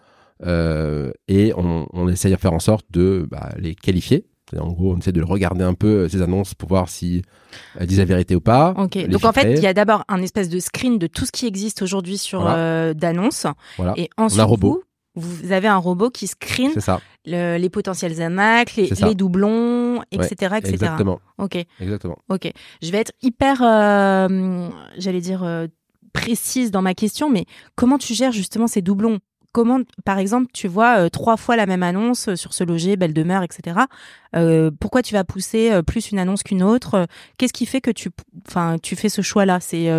et 0.45 1.53
on, 1.57 1.87
on 1.91 2.07
essaye 2.07 2.31
de 2.31 2.37
faire 2.37 2.53
en 2.53 2.59
sorte 2.59 2.85
de 2.91 3.27
bah, 3.31 3.49
les 3.57 3.73
qualifier. 3.73 4.27
En 4.57 4.71
gros, 4.71 4.93
on 4.93 4.97
essaie 4.97 5.11
de 5.11 5.21
regarder 5.21 5.63
un 5.63 5.73
peu 5.73 5.87
euh, 5.87 6.09
ces 6.09 6.21
annonces 6.21 6.53
pour 6.55 6.69
voir 6.69 6.89
si 6.89 7.21
elles 7.79 7.87
disent 7.87 7.99
la 7.99 8.05
vérité 8.05 8.35
ou 8.35 8.41
pas. 8.41 8.73
Ok. 8.77 8.97
Donc 9.07 9.25
en 9.25 9.31
fait, 9.33 9.53
il 9.57 9.61
y 9.63 9.67
a 9.67 9.73
d'abord 9.73 10.03
un 10.07 10.21
espèce 10.21 10.49
de 10.49 10.59
screen 10.59 10.97
de 10.97 11.07
tout 11.07 11.25
ce 11.25 11.31
qui 11.31 11.45
existe 11.45 11.81
aujourd'hui 11.81 12.17
sur 12.17 12.41
Voilà. 12.41 12.57
euh, 12.57 12.93
d'annonces. 12.93 13.45
Voilà. 13.77 13.93
Et 13.97 14.09
ensuite, 14.17 14.39
un 14.41 14.45
robot. 14.45 14.83
Vous, 15.15 15.29
vous 15.45 15.51
avez 15.51 15.67
un 15.67 15.77
robot 15.77 16.11
qui 16.11 16.27
screen 16.27 16.71
ça, 16.79 17.01
le- 17.25 17.57
les 17.57 17.69
potentiels 17.69 18.21
arnaques, 18.21 18.75
les, 18.75 19.15
doublons, 19.15 20.01
etc., 20.11 20.55
etc. 20.57 20.69
exactement, 20.73 21.19
Ok. 21.37 21.57
exactement. 21.79 22.17
Ok. 22.29 22.49
Je 22.81 22.91
vais 22.91 22.99
être 22.99 23.11
hyper, 23.21 23.61
euh, 23.61 24.69
j'allais 24.97 25.19
dire, 25.21 25.43
euh, 25.43 25.67
précise 26.13 26.71
dans 26.71 26.81
ma 26.81 26.93
question, 26.93 27.29
mais 27.29 27.45
comment 27.75 27.97
tu 27.97 28.13
gères 28.13 28.31
justement 28.31 28.67
ces 28.67 28.81
doublons? 28.81 29.19
Comment, 29.51 29.79
par 30.05 30.19
exemple, 30.19 30.47
tu 30.53 30.67
vois 30.67 30.99
euh, 30.99 31.09
trois 31.09 31.35
fois 31.37 31.55
la 31.55 31.65
même 31.65 31.81
annonce 31.83 32.27
euh, 32.29 32.35
sur 32.35 32.53
ce 32.53 32.63
loger, 32.63 32.97
belle 32.97 33.13
demeure, 33.13 33.41
etc. 33.43 33.79
Euh, 34.35 34.69
pourquoi 34.79 35.01
tu 35.01 35.13
vas 35.15 35.23
pousser 35.23 35.81
plus 35.83 36.11
une 36.11 36.19
annonce 36.19 36.43
qu'une 36.43 36.61
autre 36.63 37.07
Qu'est-ce 37.37 37.53
qui 37.53 37.65
fait 37.65 37.81
que 37.81 37.89
tu, 37.91 38.09
enfin, 38.47 38.77
tu 38.81 38.95
fais 38.95 39.09
ce 39.09 39.21
choix-là? 39.23 39.59
C'est 39.59 39.89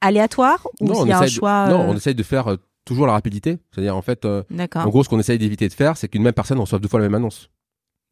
aléatoire 0.00 0.66
ou 0.80 0.86
Non, 0.86 1.00
on 1.00 1.06
y 1.06 1.12
a 1.12 1.18
un 1.18 1.22
de- 1.24 1.26
choix 1.28 1.68
non, 1.68 1.80
on 1.90 1.96
essaye 1.96 2.14
de 2.14 2.22
faire 2.22 2.56
toujours 2.84 3.06
la 3.06 3.12
rapidité. 3.12 3.58
C'est-à-dire, 3.70 3.96
en 3.96 4.02
fait, 4.02 4.24
en 4.24 4.88
gros, 4.88 5.02
ce 5.04 5.08
qu'on 5.08 5.18
essaye 5.18 5.38
d'éviter 5.38 5.68
de 5.68 5.72
faire, 5.74 5.96
c'est 5.96 6.08
qu'une 6.08 6.22
même 6.22 6.32
personne 6.32 6.58
reçoive 6.58 6.80
deux 6.80 6.88
fois 6.88 7.00
la 7.00 7.06
même 7.06 7.14
annonce. 7.16 7.50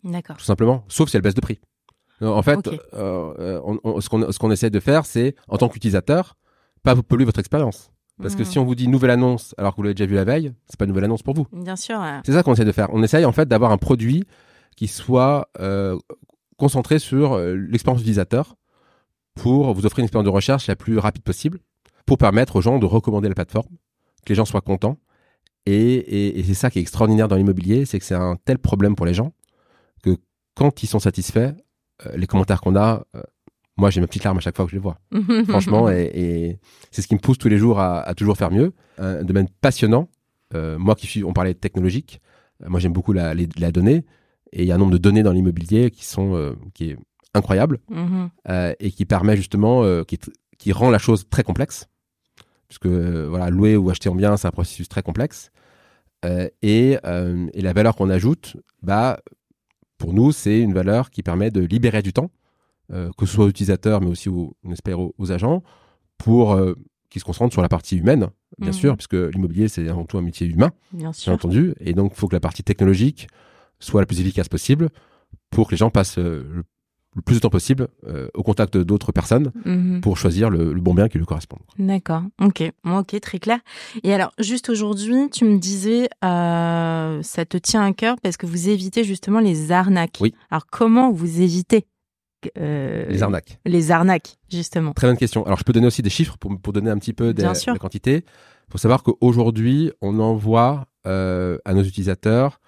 D'accord. 0.02 0.36
tout 0.36 0.44
simplement, 0.44 0.84
sauf 0.88 1.08
si 1.08 1.16
elle 1.16 1.22
baisse 1.22 1.34
de 1.34 1.40
prix. 1.40 1.60
En 2.20 2.42
fait, 2.42 2.68
on- 2.92 3.78
on- 3.84 4.00
ce 4.02 4.08
qu'on 4.10 4.22
qu'on 4.30 4.50
essaie 4.50 4.68
de 4.70 4.80
faire, 4.80 5.06
c'est 5.06 5.34
en 5.48 5.56
tant 5.56 5.68
qu'utilisateur, 5.70 6.36
pas 6.82 6.92
vous 6.92 7.02
polluer 7.02 7.24
votre 7.24 7.40
expérience. 7.40 7.90
Parce 8.22 8.34
que 8.36 8.42
Mhm. 8.42 8.48
si 8.48 8.58
on 8.60 8.64
vous 8.64 8.74
dit 8.76 8.86
nouvelle 8.88 9.10
annonce 9.10 9.54
alors 9.58 9.72
que 9.72 9.76
vous 9.78 9.82
l'avez 9.82 9.94
déjà 9.94 10.06
vu 10.06 10.14
la 10.14 10.24
veille, 10.24 10.52
c'est 10.68 10.78
pas 10.78 10.84
une 10.84 10.90
nouvelle 10.90 11.04
annonce 11.04 11.22
pour 11.24 11.34
vous. 11.34 11.46
Bien 11.52 11.74
sûr. 11.76 12.00
C'est 12.24 12.32
ça 12.32 12.42
qu'on 12.42 12.52
essaie 12.52 12.64
de 12.64 12.72
faire. 12.72 12.88
On 12.92 13.02
essaye 13.02 13.24
en 13.24 13.32
fait 13.32 13.48
d'avoir 13.48 13.72
un 13.72 13.78
produit 13.78 14.24
qui 14.76 14.86
soit 14.86 15.48
euh, 15.60 15.98
concentré 16.56 16.98
sur 17.00 17.32
euh, 17.34 17.54
l'expérience 17.54 18.00
utilisateur 18.00 18.54
pour 19.34 19.74
vous 19.74 19.84
offrir 19.84 20.00
une 20.00 20.04
expérience 20.04 20.24
de 20.26 20.30
recherche 20.30 20.68
la 20.68 20.76
plus 20.76 20.98
rapide 20.98 21.22
possible, 21.24 21.58
pour 22.06 22.18
permettre 22.18 22.56
aux 22.56 22.60
gens 22.60 22.78
de 22.78 22.86
recommander 22.86 23.28
la 23.28 23.34
plateforme, 23.34 23.66
que 24.24 24.28
les 24.28 24.34
gens 24.36 24.44
soient 24.44 24.60
contents. 24.60 24.98
Et, 25.66 25.94
et- 25.94 26.38
et 26.38 26.42
c'est 26.44 26.54
ça 26.54 26.70
qui 26.70 26.78
est 26.78 26.82
extraordinaire 26.82 27.26
dans 27.26 27.36
l'immobilier, 27.36 27.84
c'est 27.84 27.98
que 27.98 28.04
c'est 28.04 28.14
un 28.14 28.36
tel 28.44 28.58
problème 28.58 28.94
pour 28.94 29.06
les 29.06 29.14
gens 29.14 29.32
que 30.04 30.16
quand 30.54 30.82
ils 30.82 30.86
sont 30.86 30.98
satisfaits, 31.00 31.54
euh, 32.06 32.16
les 32.16 32.26
commentaires 32.28 32.60
qu'on 32.60 32.76
a, 32.76 33.04
euh, 33.16 33.22
moi 33.76 33.90
j'ai 33.90 34.00
ma 34.00 34.06
petite 34.06 34.24
larme 34.24 34.38
à 34.38 34.40
chaque 34.40 34.56
fois 34.56 34.64
que 34.66 34.70
je 34.70 34.76
les 34.76 34.82
vois. 34.82 34.98
Franchement, 35.48 35.90
et, 35.90 36.10
et 36.14 36.58
c'est 36.90 37.02
ce 37.02 37.06
qui 37.08 37.14
me 37.14 37.20
pousse 37.20 37.38
tous 37.38 37.48
les 37.48 37.58
jours 37.58 37.80
à, 37.80 38.00
à 38.02 38.14
toujours 38.14 38.36
faire 38.36 38.50
mieux. 38.50 38.72
Un 38.98 39.24
domaine 39.24 39.48
passionnant. 39.60 40.08
Euh, 40.54 40.78
moi 40.78 40.94
qui 40.94 41.06
suis, 41.06 41.24
on 41.24 41.32
parlait 41.32 41.54
de 41.54 41.58
technologique, 41.58 42.20
euh, 42.62 42.68
moi 42.68 42.78
j'aime 42.78 42.92
beaucoup 42.92 43.12
la, 43.12 43.34
les- 43.34 43.48
la 43.58 43.72
donnée, 43.72 44.04
et 44.52 44.62
il 44.62 44.68
y 44.68 44.72
a 44.72 44.76
un 44.76 44.78
nombre 44.78 44.92
de 44.92 44.98
données 44.98 45.24
dans 45.24 45.32
l'immobilier 45.32 45.90
qui 45.90 46.04
sont 46.04 46.36
euh, 46.36 46.52
qui 46.74 46.90
est 46.90 46.96
incroyable 47.34 47.80
Mhm. 47.90 48.30
euh, 48.48 48.72
et 48.78 48.92
qui 48.92 49.04
permet 49.04 49.36
justement, 49.36 49.82
qui, 50.04 50.18
qui 50.58 50.72
rend 50.72 50.90
la 50.90 50.98
chose 50.98 51.28
très 51.28 51.42
complexe, 51.42 51.88
puisque 52.68 52.86
voilà, 52.86 53.50
louer 53.50 53.76
ou 53.76 53.90
acheter 53.90 54.08
en 54.08 54.14
bien, 54.14 54.36
c'est 54.36 54.46
un 54.46 54.52
processus 54.52 54.88
très 54.88 55.02
complexe. 55.02 55.50
Et, 56.62 56.96
et 57.52 57.60
la 57.62 57.72
valeur 57.74 57.96
qu'on 57.96 58.08
ajoute, 58.08 58.56
bah, 58.82 59.18
pour 59.98 60.14
nous, 60.14 60.32
c'est 60.32 60.58
une 60.60 60.72
valeur 60.72 61.10
qui 61.10 61.22
permet 61.22 61.50
de 61.50 61.60
libérer 61.60 62.00
du 62.02 62.12
temps, 62.14 62.30
euh, 62.92 63.10
que 63.16 63.26
ce 63.26 63.34
soit 63.34 63.44
aux 63.46 63.48
utilisateurs, 63.48 64.00
mais 64.00 64.08
aussi, 64.08 64.28
aux, 64.28 64.54
on 64.64 64.72
espère, 64.72 65.00
aux, 65.00 65.14
aux 65.18 65.32
agents, 65.32 65.62
pour 66.18 66.52
euh, 66.52 66.74
qu'ils 67.10 67.20
se 67.20 67.24
concentrent 67.24 67.52
sur 67.52 67.62
la 67.62 67.68
partie 67.68 67.96
humaine, 67.96 68.28
bien 68.58 68.70
Mhm. 68.70 68.72
sûr, 68.76 68.96
puisque 68.96 69.14
l'immobilier, 69.14 69.68
c'est 69.68 69.88
avant 69.88 70.04
tout 70.04 70.18
un 70.18 70.22
métier 70.22 70.46
humain, 70.46 70.70
Bien 70.92 71.12
entendu. 71.28 71.74
Et 71.80 71.92
donc, 71.94 72.12
il 72.14 72.18
faut 72.18 72.28
que 72.28 72.34
la 72.36 72.40
partie 72.40 72.62
technologique 72.62 73.28
soit 73.80 74.00
la 74.00 74.06
plus 74.06 74.20
efficace 74.20 74.48
possible 74.48 74.88
pour 75.50 75.66
que 75.66 75.72
les 75.72 75.76
gens 75.76 75.90
passent 75.90 76.18
euh, 76.18 76.44
le, 76.52 76.64
le 77.16 77.22
plus 77.22 77.36
de 77.36 77.40
temps 77.40 77.50
possible 77.50 77.86
euh, 78.08 78.26
au 78.34 78.42
contact 78.42 78.76
d'autres 78.76 79.12
personnes 79.12 79.52
Mhm. 79.64 80.00
pour 80.00 80.16
choisir 80.18 80.50
le, 80.50 80.72
le 80.72 80.80
bon 80.80 80.94
bien 80.94 81.08
qui 81.08 81.18
lui 81.18 81.24
correspond. 81.26 81.58
D'accord, 81.78 82.22
ok, 82.40 82.72
ok, 82.84 83.20
très 83.20 83.38
clair. 83.38 83.58
Et 84.02 84.12
alors, 84.12 84.32
juste 84.40 84.68
aujourd'hui, 84.68 85.30
tu 85.30 85.44
me 85.44 85.58
disais, 85.58 86.08
euh, 86.24 87.22
ça 87.22 87.44
te 87.44 87.56
tient 87.56 87.84
à 87.84 87.92
cœur 87.92 88.16
parce 88.22 88.36
que 88.36 88.46
vous 88.46 88.68
évitez 88.68 89.04
justement 89.04 89.38
les 89.40 89.70
arnaques. 89.70 90.18
Oui. 90.20 90.34
Alors, 90.50 90.66
comment 90.66 91.12
vous 91.12 91.40
évitez? 91.40 91.86
Euh, 92.58 93.06
Les 93.08 93.22
arnaques. 93.22 93.58
Les 93.64 93.90
arnaques, 93.90 94.36
justement. 94.50 94.92
Très 94.92 95.06
bonne 95.06 95.16
question. 95.16 95.44
Alors, 95.46 95.58
je 95.58 95.64
peux 95.64 95.72
donner 95.72 95.86
aussi 95.86 96.02
des 96.02 96.10
chiffres 96.10 96.36
pour, 96.38 96.58
pour 96.60 96.72
donner 96.72 96.90
un 96.90 96.98
petit 96.98 97.12
peu 97.12 97.32
des, 97.34 97.42
Bien 97.42 97.54
sûr. 97.54 97.72
la 97.72 97.78
quantité. 97.78 98.24
Il 98.68 98.72
faut 98.72 98.78
savoir 98.78 99.02
qu'aujourd'hui, 99.02 99.92
on 100.00 100.18
envoie 100.20 100.86
euh, 101.06 101.58
à 101.64 101.74
nos 101.74 101.82
utilisateurs 101.82 102.60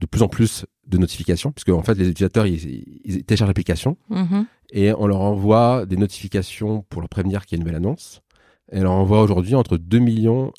de 0.00 0.06
plus 0.06 0.22
en 0.22 0.28
plus 0.28 0.66
de 0.86 0.98
notifications, 0.98 1.52
puisque 1.52 1.68
en 1.70 1.82
fait, 1.82 1.94
les 1.94 2.08
utilisateurs, 2.08 2.46
ils, 2.46 2.84
ils 3.04 3.24
téléchargent 3.24 3.48
l'application 3.50 3.96
Mhm. 4.08 4.46
et 4.72 4.92
on 4.94 5.06
leur 5.06 5.20
envoie 5.20 5.86
des 5.86 5.96
notifications 5.96 6.82
pour 6.88 7.00
leur 7.00 7.08
prévenir 7.08 7.46
qu'il 7.46 7.56
y 7.56 7.56
a 7.56 7.58
une 7.58 7.64
nouvelle 7.64 7.76
annonce. 7.76 8.20
Et 8.72 8.80
on 8.80 8.82
leur 8.84 8.92
envoie 8.92 9.22
aujourd'hui 9.22 9.54
entre 9.54 9.76
2 9.76 9.98
millions 9.98 10.52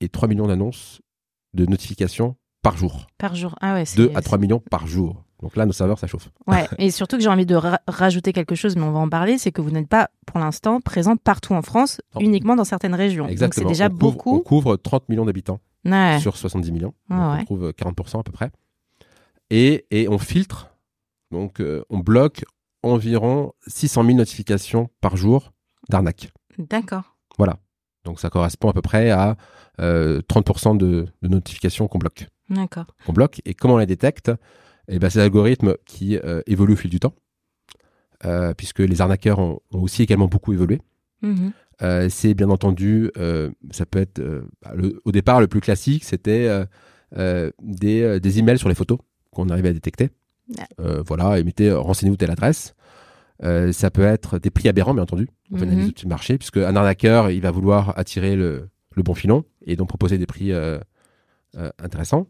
et 0.00 0.08
3 0.08 0.28
millions 0.28 0.46
d'annonces 0.46 1.00
de 1.54 1.64
notifications 1.66 2.36
par 2.62 2.76
jour. 2.76 3.06
Par 3.18 3.34
jour. 3.34 3.56
Ah 3.60 3.74
ouais, 3.74 3.84
c'est. 3.84 3.96
2 3.96 4.12
à 4.14 4.20
3 4.20 4.38
millions 4.38 4.60
par 4.70 4.86
jour. 4.86 5.24
Donc 5.42 5.54
là, 5.56 5.66
nos 5.66 5.72
serveurs, 5.72 5.98
ça 5.98 6.06
chauffe. 6.06 6.30
Ouais, 6.46 6.66
et 6.78 6.90
surtout 6.90 7.16
que 7.16 7.22
j'ai 7.22 7.28
envie 7.28 7.44
de 7.46 7.54
ra- 7.54 7.80
rajouter 7.86 8.32
quelque 8.32 8.54
chose, 8.54 8.74
mais 8.76 8.82
on 8.82 8.92
va 8.92 8.98
en 9.00 9.08
parler, 9.08 9.36
c'est 9.38 9.52
que 9.52 9.60
vous 9.60 9.70
n'êtes 9.70 9.88
pas, 9.88 10.08
pour 10.26 10.38
l'instant, 10.40 10.80
présent 10.80 11.16
partout 11.16 11.52
en 11.54 11.62
France, 11.62 12.00
Non. 12.14 12.20
uniquement 12.22 12.56
dans 12.56 12.64
certaines 12.64 12.94
régions. 12.94 13.28
Exactement. 13.28 13.64
Donc 13.68 13.68
c'est 13.74 13.80
déjà 13.80 13.86
on 13.86 13.96
couvre, 13.98 14.12
beaucoup. 14.12 14.36
On 14.36 14.40
couvre 14.40 14.76
30 14.76 15.08
millions 15.08 15.24
d'habitants 15.26 15.60
Ouais. 15.84 16.18
sur 16.20 16.36
70 16.36 16.72
millions. 16.72 16.94
Ah 17.10 17.14
Donc 17.14 17.32
ouais. 17.34 17.40
On 17.42 17.44
trouve 17.44 17.70
40% 17.72 18.20
à 18.20 18.22
peu 18.22 18.32
près. 18.32 18.50
Et, 19.50 19.86
et 19.90 20.08
on 20.08 20.18
filtre, 20.18 20.70
donc 21.30 21.60
euh, 21.60 21.84
on 21.90 21.98
bloque 21.98 22.44
environ 22.82 23.52
600 23.66 24.04
000 24.04 24.16
notifications 24.16 24.88
par 25.00 25.16
jour 25.16 25.52
d'arnaque. 25.88 26.32
D'accord. 26.58 27.16
Voilà. 27.38 27.58
Donc 28.04 28.20
ça 28.20 28.30
correspond 28.30 28.70
à 28.70 28.72
peu 28.72 28.82
près 28.82 29.10
à 29.10 29.36
euh, 29.80 30.20
30% 30.28 30.76
de, 30.76 31.06
de 31.22 31.28
notifications 31.28 31.86
qu'on 31.88 31.98
bloque. 31.98 32.26
D'accord. 32.48 32.86
Qu'on 33.04 33.12
bloque. 33.12 33.40
Et 33.44 33.54
comment 33.54 33.74
on 33.74 33.78
les 33.78 33.86
détecte? 33.86 34.30
Eh 34.88 34.98
ben, 34.98 35.10
c'est 35.10 35.18
l'algorithme 35.18 35.74
qui 35.84 36.16
euh, 36.18 36.42
évolue 36.46 36.74
au 36.74 36.76
fil 36.76 36.90
du 36.90 37.00
temps, 37.00 37.14
euh, 38.24 38.54
puisque 38.54 38.78
les 38.80 39.00
arnaqueurs 39.00 39.38
ont, 39.38 39.60
ont 39.72 39.82
aussi 39.82 40.02
également 40.02 40.26
beaucoup 40.28 40.52
évolué. 40.52 40.80
Mhm. 41.22 41.52
Euh, 41.82 42.08
c'est 42.08 42.34
bien 42.34 42.48
entendu, 42.48 43.10
euh, 43.18 43.50
ça 43.70 43.84
peut 43.84 43.98
être 43.98 44.20
bah, 44.62 44.72
le- 44.74 45.00
au 45.04 45.12
départ 45.12 45.40
le 45.40 45.46
plus 45.48 45.60
classique, 45.60 46.04
c'était 46.04 46.48
des, 47.62 48.20
des 48.20 48.38
emails 48.38 48.58
sur 48.58 48.68
les 48.68 48.74
photos 48.74 48.98
qu'on 49.30 49.48
arrivait 49.50 49.68
à 49.70 49.72
détecter. 49.72 50.10
Ouais. 50.56 51.00
Voilà, 51.06 51.38
et 51.38 51.44
mettez 51.44 51.72
renseignez-vous 51.72 52.16
telle 52.16 52.30
adresse. 52.30 52.74
Ça 53.42 53.90
peut 53.90 54.04
être 54.04 54.38
des 54.38 54.50
prix 54.50 54.68
aberrants, 54.68 54.94
bien 54.94 55.02
entendu. 55.02 55.28
On 55.52 55.58
fait 55.58 55.66
Mhm. 55.66 55.90
du 55.92 56.06
marché, 56.06 56.38
puisque 56.38 56.56
un 56.58 56.74
arnaqueur, 56.76 57.30
il 57.30 57.40
va 57.42 57.50
vouloir 57.50 57.98
attirer 57.98 58.36
le, 58.36 58.68
le 58.94 59.02
bon 59.02 59.14
filon 59.14 59.44
et 59.66 59.76
donc 59.76 59.88
proposer 59.88 60.16
des 60.18 60.26
prix 60.26 60.52
intéressants. 61.78 62.26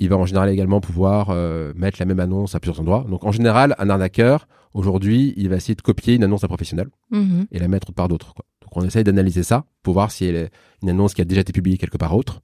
Il 0.00 0.08
va 0.08 0.16
en 0.16 0.24
général 0.26 0.48
également 0.50 0.80
pouvoir 0.80 1.28
euh, 1.30 1.72
mettre 1.76 1.98
la 2.00 2.06
même 2.06 2.20
annonce 2.20 2.54
à 2.54 2.60
plusieurs 2.60 2.80
endroits. 2.80 3.04
Donc 3.08 3.24
en 3.24 3.30
général, 3.32 3.74
un 3.78 3.88
arnaqueur, 3.90 4.48
aujourd'hui, 4.74 5.34
il 5.36 5.48
va 5.48 5.56
essayer 5.56 5.74
de 5.74 5.82
copier 5.82 6.14
une 6.14 6.24
annonce 6.24 6.40
d'un 6.40 6.48
professionnel 6.48 6.88
Mhm. 7.10 7.46
et 7.52 7.58
la 7.58 7.68
mettre 7.68 7.92
par 7.92 8.08
d'autres. 8.08 8.32
Donc 8.62 8.76
on 8.76 8.82
essaye 8.84 9.04
d'analyser 9.04 9.42
ça 9.42 9.64
pour 9.82 9.92
voir 9.94 10.10
si 10.10 10.24
elle 10.24 10.36
est 10.36 10.50
une 10.82 10.88
annonce 10.90 11.12
qui 11.14 11.20
a 11.20 11.24
déjà 11.24 11.42
été 11.42 11.52
publiée 11.52 11.76
quelque 11.78 11.98
part 11.98 12.16
autre. 12.16 12.40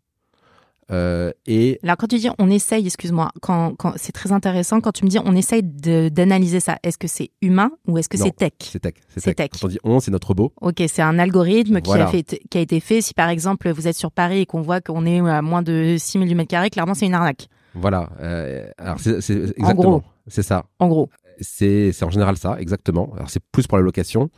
Euh, 0.93 1.33
et 1.47 1.81
Alors 1.83 1.97
quand 1.97 2.07
tu 2.07 2.17
dis 2.19 2.29
on 2.39 2.49
essaye, 2.49 2.87
excuse-moi, 2.87 3.31
quand, 3.43 3.75
quand 3.77 3.95
c'est 3.97 4.13
très 4.13 4.31
intéressant 4.31 4.81
quand 4.81 4.93
tu 4.93 5.05
me 5.05 5.11
dis 5.11 5.19
on 5.19 5.35
essaye 5.35 5.63
d'analyser 5.63 6.61
ça. 6.61 6.79
Est-ce 6.85 6.97
que 6.99 7.09
c'est 7.09 7.31
humain 7.43 7.71
ou 7.89 7.99
est-ce 7.99 8.09
que 8.09 8.17
c'est 8.17 8.31
tech? 8.35 8.53
c'est 8.61 8.79
tech. 8.81 8.95
C'est 9.17 9.35
tech. 9.35 9.49
Quand 9.53 9.67
on 9.67 9.69
dit 9.69 9.79
on, 9.83 9.99
c'est 10.01 10.11
notre 10.13 10.29
robot. 10.29 10.53
Ok, 10.61 10.83
c'est 10.89 11.03
un 11.03 11.19
algorithme 11.19 11.81
qui, 11.81 11.93
a 11.93 12.07
fait, 12.07 12.41
qui 12.51 12.59
a 12.59 12.61
été 12.61 12.79
fait. 12.81 13.01
Si 13.01 13.15
par 13.15 13.29
exemple 13.31 13.71
vous 13.71 13.89
êtes 13.89 13.97
sur 13.97 14.13
Paris 14.13 14.41
et 14.41 14.47
qu'on 14.47 14.63
voit 14.63 14.81
qu'on 14.81 15.07
est 15.07 15.19
à 15.19 15.43
moins 15.43 15.63
de 15.63 15.97
6 15.99 16.13
000 16.19 16.25
du 16.27 16.35
mètre 16.35 16.51
carré, 16.51 16.71
clairement 16.71 16.95
c'est 16.95 17.07
une 17.07 17.15
arnaque. 17.15 17.49
Voilà. 17.75 18.11
Euh, 18.21 18.69
alors 18.79 19.01
c'est 19.01 19.21
c'est- 19.21 19.35
En 19.35 19.43
gros. 19.43 19.53
exactement. 19.59 20.05
C'est 20.29 20.43
ça. 20.43 20.67
En 20.79 20.89
gros. 20.89 21.09
c'est 21.41 21.93
en 22.03 22.11
général 22.11 22.37
ça, 22.37 22.57
exactement. 22.61 23.13
Alors 23.17 23.29
c'est 23.31 23.43
plus 23.53 23.67
pour 23.67 23.77
la 23.79 23.85
location. 23.85 24.31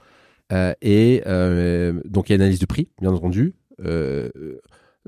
Euh, 0.50 0.72
et 0.80 1.22
euh, 1.26 2.00
donc 2.06 2.28
il 2.28 2.32
y 2.32 2.34
a 2.34 2.37
une 2.37 2.40
analyse 2.42 2.58
du 2.58 2.66
prix, 2.66 2.88
bien 3.02 3.12
entendu, 3.12 3.54
euh, 3.84 4.30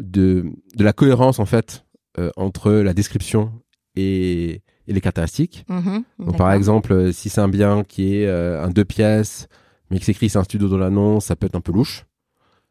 de, 0.00 0.44
de 0.76 0.84
la 0.84 0.92
cohérence 0.92 1.38
en 1.38 1.46
fait 1.46 1.84
euh, 2.18 2.30
entre 2.36 2.72
la 2.72 2.94
description 2.94 3.52
et, 3.96 4.62
et 4.86 4.92
les 4.92 5.00
caractéristiques. 5.00 5.64
Mhm, 5.68 6.04
Donc, 6.18 6.36
par 6.36 6.52
exemple, 6.52 6.92
euh, 6.92 7.12
si 7.12 7.28
c'est 7.28 7.40
un 7.40 7.48
bien 7.48 7.84
qui 7.84 8.16
est 8.16 8.26
euh, 8.26 8.62
un 8.64 8.70
deux 8.70 8.84
pièces, 8.84 9.46
mais 9.90 9.98
que 9.98 10.04
c'est 10.04 10.12
écrit 10.12 10.28
c'est 10.28 10.38
un 10.38 10.44
studio 10.44 10.68
dans 10.68 10.78
l'annonce, 10.78 11.26
ça 11.26 11.36
peut 11.36 11.46
être 11.46 11.54
un 11.56 11.60
peu 11.60 11.72
louche. 11.72 12.04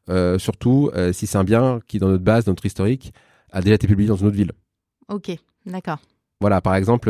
Euh, 0.09 0.39
surtout 0.39 0.89
si 1.13 1.27
c'est 1.27 1.37
un 1.37 1.43
bien 1.43 1.79
qui, 1.87 1.99
dans 1.99 2.07
notre 2.09 2.23
base, 2.23 2.45
dans 2.45 2.51
notre 2.51 2.65
historique, 2.65 3.13
a 3.51 3.61
déjà 3.61 3.75
été 3.75 3.87
publié 3.87 4.07
dans 4.09 4.15
une 4.15 4.27
autre 4.27 4.35
ville. 4.37 4.51
Ok, 5.07 5.31
d'accord. 5.65 5.99
Voilà, 6.41 6.61
par 6.61 6.75
exemple, 6.75 7.09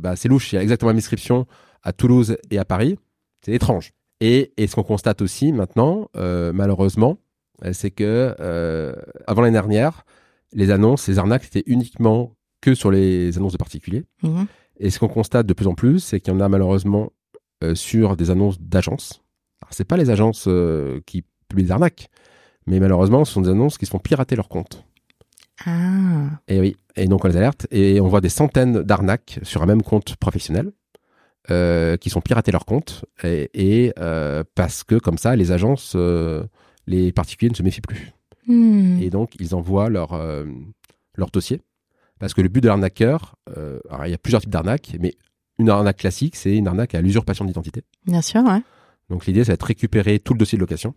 bah, 0.00 0.16
c'est 0.16 0.28
louche, 0.28 0.52
il 0.52 0.56
y 0.56 0.58
a 0.58 0.62
exactement 0.62 0.88
la 0.88 0.94
même 0.94 0.98
description 0.98 1.46
à 1.82 1.92
Toulouse 1.92 2.36
et 2.50 2.58
à 2.58 2.64
Paris. 2.64 2.98
C'est 3.44 3.52
étrange. 3.52 3.92
Et, 4.20 4.52
et 4.56 4.66
ce 4.66 4.74
qu'on 4.74 4.82
constate 4.82 5.22
aussi 5.22 5.52
maintenant, 5.52 6.08
malheureusement, 6.14 7.18
c'est 7.72 7.90
que 7.90 8.34
euh, 8.40 8.94
avant 9.26 9.42
l'année 9.42 9.54
dernière, 9.54 10.04
les 10.52 10.70
annonces, 10.70 11.08
les 11.08 11.18
arnaques, 11.18 11.44
c'était 11.44 11.64
uniquement 11.66 12.34
que 12.60 12.74
sur 12.74 12.90
les 12.90 13.36
annonces 13.36 13.52
de 13.52 13.58
particuliers. 13.58 14.04
Mhm. 14.22 14.46
Et 14.78 14.90
ce 14.90 14.98
qu'on 14.98 15.08
constate 15.08 15.46
de 15.46 15.52
plus 15.52 15.66
en 15.66 15.74
plus, 15.74 16.00
c'est 16.00 16.20
qu'il 16.20 16.32
y 16.32 16.36
en 16.36 16.40
a 16.40 16.48
malheureusement 16.48 17.12
euh, 17.62 17.74
sur 17.74 18.16
des 18.16 18.30
annonces 18.30 18.60
d'agences. 18.60 19.22
Alors, 19.62 19.72
c'est 19.72 19.84
pas 19.84 19.96
les 19.96 20.10
agences 20.10 20.46
euh, 20.48 21.00
qui 21.06 21.24
publient 21.48 21.64
des 21.64 21.70
arnaques, 21.70 22.08
mais 22.66 22.80
malheureusement, 22.80 23.24
ce 23.24 23.32
sont 23.32 23.42
des 23.42 23.50
annonces 23.50 23.76
qui 23.78 23.86
se 23.86 23.90
font 23.90 23.98
pirater 23.98 24.36
leur 24.36 24.48
compte. 24.48 24.84
Ah, 25.66 26.30
Et 26.48 26.58
oui, 26.60 26.76
et 26.96 27.06
donc 27.06 27.24
on 27.24 27.28
les 27.28 27.36
alerte 27.36 27.66
et 27.70 28.00
on 28.00 28.08
voit 28.08 28.22
des 28.22 28.30
centaines 28.30 28.82
d'arnaques 28.82 29.40
sur 29.42 29.62
un 29.62 29.66
même 29.66 29.82
compte 29.82 30.16
professionnel 30.16 30.72
euh, 31.50 31.96
qui 31.98 32.08
sont 32.08 32.20
piratés 32.20 32.52
leur 32.52 32.64
compte 32.64 33.04
et, 33.22 33.50
et, 33.52 33.92
euh, 33.98 34.42
parce 34.54 34.84
que 34.84 34.94
comme 34.94 35.18
ça, 35.18 35.36
les 35.36 35.52
agences, 35.52 35.92
euh, 35.96 36.44
les 36.90 37.12
particuliers 37.12 37.50
ne 37.50 37.54
se 37.54 37.62
méfient 37.62 37.80
plus. 37.80 38.12
Hmm. 38.46 39.00
Et 39.00 39.10
donc, 39.10 39.34
ils 39.38 39.54
envoient 39.54 39.88
leur, 39.88 40.12
euh, 40.12 40.44
leur 41.14 41.30
dossier. 41.30 41.60
Parce 42.18 42.34
que 42.34 42.42
le 42.42 42.48
but 42.48 42.60
de 42.60 42.66
l'arnaqueur, 42.66 43.36
euh, 43.56 43.80
alors 43.88 44.06
il 44.06 44.10
y 44.10 44.14
a 44.14 44.18
plusieurs 44.18 44.42
types 44.42 44.50
d'arnaques, 44.50 44.96
mais 45.00 45.14
une 45.58 45.70
arnaque 45.70 45.98
classique, 45.98 46.36
c'est 46.36 46.54
une 46.54 46.66
arnaque 46.66 46.94
à 46.94 47.00
l'usurpation 47.00 47.44
d'identité. 47.44 47.82
bien 48.06 48.20
sûr, 48.20 48.42
ouais. 48.42 48.60
Donc 49.08 49.26
l'idée, 49.26 49.44
c'est 49.44 49.58
de 49.58 49.64
récupérer 49.64 50.18
tout 50.18 50.34
le 50.34 50.38
dossier 50.38 50.56
de 50.56 50.60
location 50.60 50.94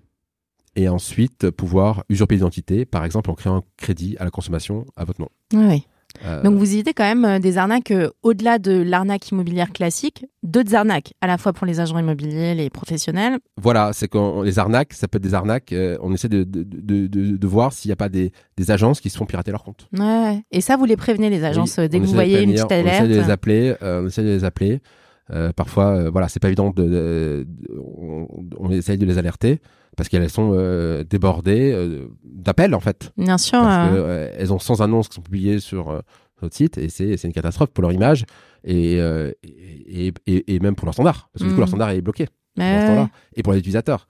et 0.75 0.89
ensuite 0.89 1.49
pouvoir 1.51 2.03
usurper 2.10 2.36
l'identité, 2.36 2.86
par 2.86 3.06
exemple 3.06 3.29
en 3.29 3.36
créant 3.36 3.58
un 3.58 3.63
crédit 3.77 4.17
à 4.19 4.25
la 4.25 4.32
consommation 4.32 4.86
à 4.95 5.06
votre 5.06 5.21
nom. 5.21 5.29
Ouais, 5.53 5.67
ouais. 5.67 5.84
Euh, 6.26 6.41
Donc 6.43 6.56
vous 6.58 6.73
évitez 6.73 6.93
quand 6.93 7.04
même 7.04 7.26
euh, 7.26 7.39
des 7.39 7.58
arnaques 7.58 7.91
euh, 7.91 8.10
au-delà 8.21 8.60
de 8.60 8.71
l'arnaque 8.82 9.30
immobilière 9.32 9.71
classique, 9.71 10.26
d'autres 10.43 10.76
arnaques, 10.76 11.13
à 11.21 11.28
la 11.28 11.38
fois 11.38 11.54
pour 11.54 11.65
les 11.65 11.80
agents 11.80 11.97
immobiliers, 11.97 12.54
les 12.56 12.69
professionnels. 12.69 13.39
Voilà, 13.62 13.91
c'est 13.93 14.08
qu'on 14.08 14.41
les 14.43 14.60
arnaques, 14.60 14.93
ça 14.93 15.08
peut 15.08 15.17
être 15.17 15.23
des 15.23 15.34
arnaques. 15.34 15.73
euh, 15.73 15.97
on 16.02 16.13
essaie 16.13 16.30
de, 16.30 16.43
de, 16.43 16.63
de, 16.63 17.08
de, 17.08 17.36
de 17.38 17.47
voir 17.47 17.73
s'il 17.73 17.89
n'y 17.89 17.93
a 17.93 17.97
pas 17.97 18.10
des, 18.10 18.32
des 18.58 18.71
agences 18.71 19.02
qui 19.02 19.10
se 19.10 19.17
font 19.17 19.26
pirater 19.26 19.52
leur 19.52 19.63
compte. 19.63 19.88
Ouais. 19.97 20.43
Et 20.52 20.62
ça, 20.62 20.78
vous 20.78 20.86
les 20.86 20.97
prévenez, 20.97 21.30
les 21.30 21.43
agences, 21.43 21.76
Oui, 21.78 21.89
dès 21.89 21.99
que 21.99 22.06
vous 22.06 22.13
voyez 22.13 22.41
une 22.41 22.52
petite 22.54 22.65
On 22.71 22.76
essaie 22.76 23.02
de 23.04 23.08
les 23.08 23.13
alerte. 23.15 23.30
appeler. 23.32 23.76
euh, 23.82 24.04
on 24.04 24.08
essaie 24.08 24.23
de 24.23 24.28
les 24.30 24.43
appeler. 24.43 24.82
Euh, 25.31 25.53
parfois, 25.53 25.95
euh, 25.95 26.09
voilà, 26.09 26.27
c'est 26.27 26.39
pas 26.41 26.49
évident 26.49 26.69
de, 26.71 26.83
de- 26.83 27.45
de- 27.47 27.79
on, 27.79 28.27
on 28.57 28.69
essaye 28.71 28.97
de 28.97 29.05
les 29.05 29.17
alerter 29.17 29.62
parce 29.95 30.09
qu'elles 30.09 30.29
sont 30.29 30.51
euh, 30.53 31.03
débordées 31.03 31.71
euh, 31.73 32.07
d'appels 32.25 32.75
en 32.75 32.79
fait. 32.81 33.12
Bien 33.17 33.38
sûr. 33.38 33.62
Parce 33.62 33.91
que, 33.95 34.29
elles 34.38 34.51
ont 34.51 34.59
100 34.59 34.81
annonces 34.81 35.07
qui 35.07 35.15
sont 35.15 35.21
publiées 35.21 35.59
sur 35.59 36.01
notre 36.41 36.55
site 36.55 36.77
et 36.77 36.89
c'est 36.89 37.15
une 37.23 37.31
catastrophe 37.31 37.69
pour 37.69 37.83
leur 37.83 37.93
image 37.93 38.25
et, 38.65 38.95
et, 38.97 40.13
et, 40.27 40.55
et 40.55 40.59
même 40.59 40.75
pour 40.75 40.86
leur 40.86 40.93
standard 40.93 41.29
parce 41.31 41.43
que 41.43 41.47
du 41.47 41.53
coup 41.53 41.57
Mm. 41.57 41.59
leur 41.59 41.67
standard 41.69 41.89
est 41.91 42.01
bloqué 42.01 42.27
mais 42.57 42.79
ce 42.79 42.81
ouais, 42.81 42.88
temps-là, 42.95 43.09
et 43.36 43.43
pour 43.43 43.53
les 43.53 43.59
utilisateurs. 43.59 44.07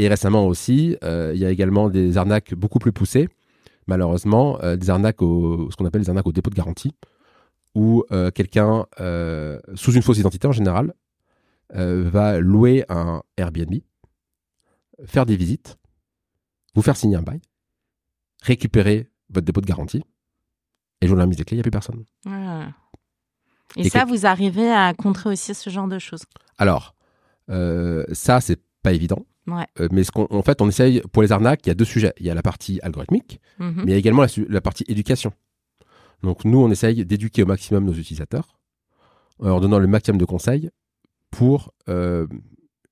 Et 0.00 0.08
récemment 0.08 0.46
aussi, 0.46 0.96
il 1.02 1.38
y 1.38 1.44
a 1.44 1.50
également 1.50 1.88
des 1.88 2.18
arnaques 2.18 2.54
beaucoup 2.54 2.78
plus 2.78 2.92
poussées, 2.92 3.28
malheureusement, 3.86 4.58
des 4.76 4.90
arnaques 4.90 5.22
au, 5.22 5.70
ce 5.70 5.76
qu'on 5.76 5.86
appelle 5.86 6.02
des 6.02 6.08
arnaques 6.10 6.26
au 6.26 6.32
dépôt 6.32 6.50
de 6.50 6.54
garantie, 6.54 6.92
où 7.78 8.02
euh, 8.10 8.32
quelqu'un, 8.32 8.86
euh, 8.98 9.60
sous 9.76 9.92
une 9.92 10.02
fausse 10.02 10.18
identité 10.18 10.48
en 10.48 10.52
général, 10.52 10.94
euh, 11.76 12.08
va 12.10 12.40
louer 12.40 12.84
un 12.88 13.22
Airbnb, 13.36 13.72
faire 15.06 15.26
des 15.26 15.36
visites, 15.36 15.78
vous 16.74 16.82
faire 16.82 16.96
signer 16.96 17.16
un 17.16 17.22
bail, 17.22 17.40
récupérer 18.42 19.08
votre 19.30 19.46
dépôt 19.46 19.60
de 19.60 19.66
garantie, 19.66 20.02
et 21.00 21.06
jouer 21.06 21.18
la 21.18 21.26
mise 21.26 21.36
des 21.36 21.44
clés, 21.44 21.54
il 21.54 21.58
n'y 21.58 21.60
a 21.60 21.62
plus 21.62 21.70
personne. 21.70 22.04
ouais. 22.26 22.64
Et, 23.76 23.86
Et 23.86 23.90
ça, 23.90 24.04
vous 24.06 24.26
arrivez 24.26 24.68
à 24.72 24.92
contrer 24.94 25.28
aussi 25.30 25.54
ce 25.54 25.70
genre 25.70 25.86
de 25.86 25.98
choses? 26.00 26.22
Alors, 26.56 26.96
ça, 27.48 28.40
c'est 28.40 28.60
pas 28.82 28.92
évident. 28.92 29.24
Ouais. 29.46 29.66
Mais 29.92 30.02
ce 30.04 30.10
en 30.16 30.42
fait, 30.42 30.60
on 30.62 30.68
essaye, 30.68 31.00
pour 31.12 31.22
les 31.22 31.30
arnaques, 31.32 31.64
il 31.66 31.68
y 31.68 31.70
a 31.70 31.74
deux 31.74 31.84
sujets. 31.84 32.12
Il 32.18 32.26
y 32.26 32.30
a 32.30 32.34
la 32.34 32.42
partie 32.42 32.80
algorithmique, 32.82 33.40
Mhm. 33.58 33.74
mais 33.76 33.82
il 33.84 33.90
y 33.90 33.94
a 33.94 33.98
également 33.98 34.24
la 34.48 34.60
partie 34.62 34.84
éducation. 34.88 35.32
Donc, 36.22 36.44
nous, 36.44 36.58
on 36.58 36.70
essaye 36.70 37.04
d'éduquer 37.04 37.42
au 37.42 37.46
maximum 37.46 37.84
nos 37.84 37.92
utilisateurs, 37.92 38.58
en 39.38 39.46
leur 39.46 39.60
donnant 39.60 39.78
le 39.78 39.86
maximum 39.86 40.18
de 40.18 40.24
conseils 40.24 40.70
pour 41.30 41.72
euh, 41.88 42.26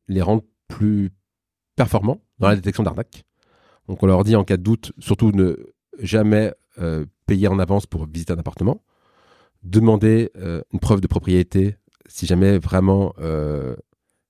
les 0.09 0.23
rendre 0.23 0.43
plus 0.69 1.11
performants 1.75 2.21
dans 2.39 2.49
la 2.49 2.57
détection 2.57 2.83
d'arnaques. 2.83 3.25
Donc, 3.89 4.03
on 4.03 4.07
leur 4.07 4.23
dit 4.25 4.37
en 4.37 4.45
cas 4.45 4.57
de 4.57 4.63
doute, 4.63 4.93
surtout 4.99 5.33
ne 5.33 5.57
jamais 5.99 6.53
euh, 6.79 7.07
payer 7.27 7.49
en 7.49 7.59
avance 7.59 7.87
pour 7.87 8.07
visiter 8.07 8.33
un 8.33 8.39
appartement, 8.39 8.83
demander 9.63 10.31
euh, 10.37 10.63
une 10.73 10.81
preuve 10.81 11.01
de 11.01 11.07
propriété 11.07 11.77
si 12.09 12.27
jamais 12.27 12.59
vraiment 12.59 13.15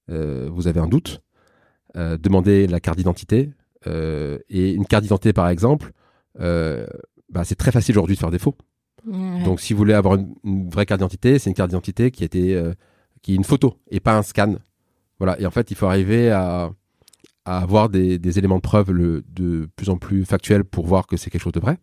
vous 0.09 0.66
avez 0.66 0.80
un 0.80 0.87
doute, 0.87 1.20
demandez 1.94 2.66
la 2.66 2.80
carte 2.80 2.96
d'identité. 2.96 3.50
et 3.85 4.72
une 4.72 4.87
carte 4.87 5.02
d'identité, 5.02 5.35
par 5.35 5.48
exemple, 5.50 5.92
bah, 6.38 7.44
c'est 7.44 7.54
très 7.56 7.72
facile 7.72 7.96
aujourd'hui 7.96 8.14
de 8.14 8.20
faire 8.20 8.30
défaut. 8.30 8.56
Donc, 9.45 9.61
si 9.61 9.73
vous 9.73 9.79
voulez 9.79 9.95
avoir 9.95 10.16
une, 10.16 10.35
une 10.45 10.69
vraie 10.69 10.85
carte 10.87 10.99
d'identité, 11.01 11.38
c'est 11.38 11.49
une 11.51 11.55
carte 11.55 11.71
d'identité 11.71 12.11
qui 12.11 12.23
a 12.25 12.27
été, 12.27 12.55
euh, 12.57 12.75
qui 13.23 13.33
est 13.33 13.37
une 13.37 13.45
photo 13.45 13.79
et 13.90 14.01
pas 14.01 14.16
un 14.16 14.23
scan. 14.23 14.57
Voilà. 15.19 15.40
Et 15.40 15.47
en 15.47 15.51
fait, 15.51 15.71
il 15.71 15.77
faut 15.77 15.87
arriver 15.87 16.31
à, 16.31 16.71
à 17.45 17.59
avoir 17.59 17.88
des, 17.88 18.19
des 18.19 18.38
éléments 18.38 18.57
de 18.57 18.62
preuve 18.62 18.90
le, 18.90 19.25
de 19.29 19.69
plus 19.77 19.90
en 19.90 19.97
plus 19.97 20.25
factuels 20.25 20.64
pour 20.64 20.87
voir 20.87 21.07
que 21.07 21.16
c'est 21.16 21.31
quelque 21.31 21.42
chose 21.42 21.53
de 21.53 21.61
vrai. 21.61 21.79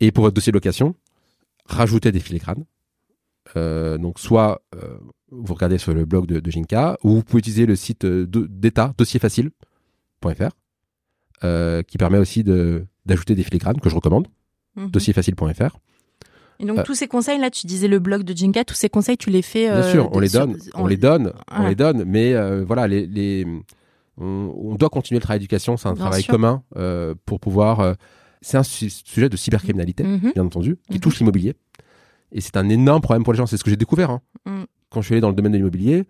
Et 0.00 0.10
pour 0.10 0.24
votre 0.24 0.34
dossier 0.34 0.50
de 0.50 0.56
location, 0.56 0.94
rajoutez 1.66 2.10
des 2.10 2.20
filigranes. 2.20 2.64
Euh, 3.56 3.96
donc, 3.98 4.18
soit 4.18 4.62
euh, 4.74 4.98
vous 5.30 5.54
regardez 5.54 5.78
sur 5.78 5.94
le 5.94 6.04
blog 6.04 6.26
de, 6.26 6.40
de 6.40 6.50
Jinka, 6.50 6.98
ou 7.04 7.10
vous 7.16 7.22
pouvez 7.22 7.38
utiliser 7.38 7.66
le 7.66 7.76
site 7.76 8.04
d'État, 8.06 8.92
dossierfacile.fr, 8.98 10.50
euh, 11.44 11.82
qui 11.82 11.98
permet 11.98 12.18
aussi 12.18 12.42
de- 12.42 12.86
d'ajouter 13.06 13.34
des 13.34 13.42
filigranes 13.44 13.80
que 13.80 13.88
je 13.88 13.94
recommande, 13.94 14.26
Mhm. 14.76 14.90
dossierfacile.fr. 14.90 15.78
Et 16.64 16.66
donc 16.66 16.78
euh, 16.78 16.82
tous 16.82 16.94
ces 16.94 17.06
conseils 17.08 17.38
là, 17.38 17.50
tu 17.50 17.66
disais 17.66 17.88
le 17.88 17.98
blog 17.98 18.22
de 18.22 18.34
Jinka, 18.34 18.64
tous 18.64 18.74
ces 18.74 18.88
conseils 18.88 19.16
tu 19.18 19.30
les 19.30 19.42
fais. 19.42 19.66
Bien 19.66 19.76
euh, 19.76 19.92
sûr, 19.92 20.08
on 20.12 20.18
les 20.18 20.28
sur- 20.30 20.46
donne, 20.46 20.56
on 20.74 20.86
les 20.86 20.96
donne, 20.96 21.32
on 21.56 21.66
les 21.68 21.74
donne, 21.74 22.04
mais 22.04 22.32
euh, 22.32 22.64
voilà, 22.66 22.88
les, 22.88 23.06
les- 23.06 23.46
on, 24.16 24.24
on 24.56 24.74
doit 24.76 24.88
continuer 24.88 25.18
le 25.18 25.22
travail 25.22 25.40
d'éducation, 25.40 25.76
c'est 25.76 25.88
un 25.88 25.92
Bien 25.92 26.00
travail 26.04 26.22
sûr. 26.22 26.32
commun 26.32 26.62
pour 27.26 27.38
pouvoir. 27.38 27.94
c'est 28.40 28.56
un 28.58 28.62
su- 28.62 28.90
sujet 28.90 29.28
de 29.28 29.36
cybercriminalité, 29.36 30.04
Mhm. 30.04 30.32
bien 30.34 30.44
entendu, 30.44 30.76
qui 30.90 30.94
Mhm. 30.96 31.00
touche 31.00 31.18
l'immobilier, 31.18 31.54
et 32.32 32.40
c'est 32.40 32.56
un 32.56 32.68
énorme 32.68 33.00
problème 33.02 33.24
pour 33.24 33.32
les 33.32 33.38
gens. 33.38 33.46
C'est 33.46 33.56
ce 33.56 33.64
que 33.64 33.70
j'ai 33.70 33.76
découvert 33.76 34.10
hein. 34.10 34.20
Mm. 34.46 34.64
quand 34.90 35.00
je 35.00 35.06
suis 35.06 35.14
allé 35.14 35.20
dans 35.22 35.30
le 35.30 35.34
domaine 35.34 35.52
de 35.52 35.56
l'immobilier, 35.58 36.04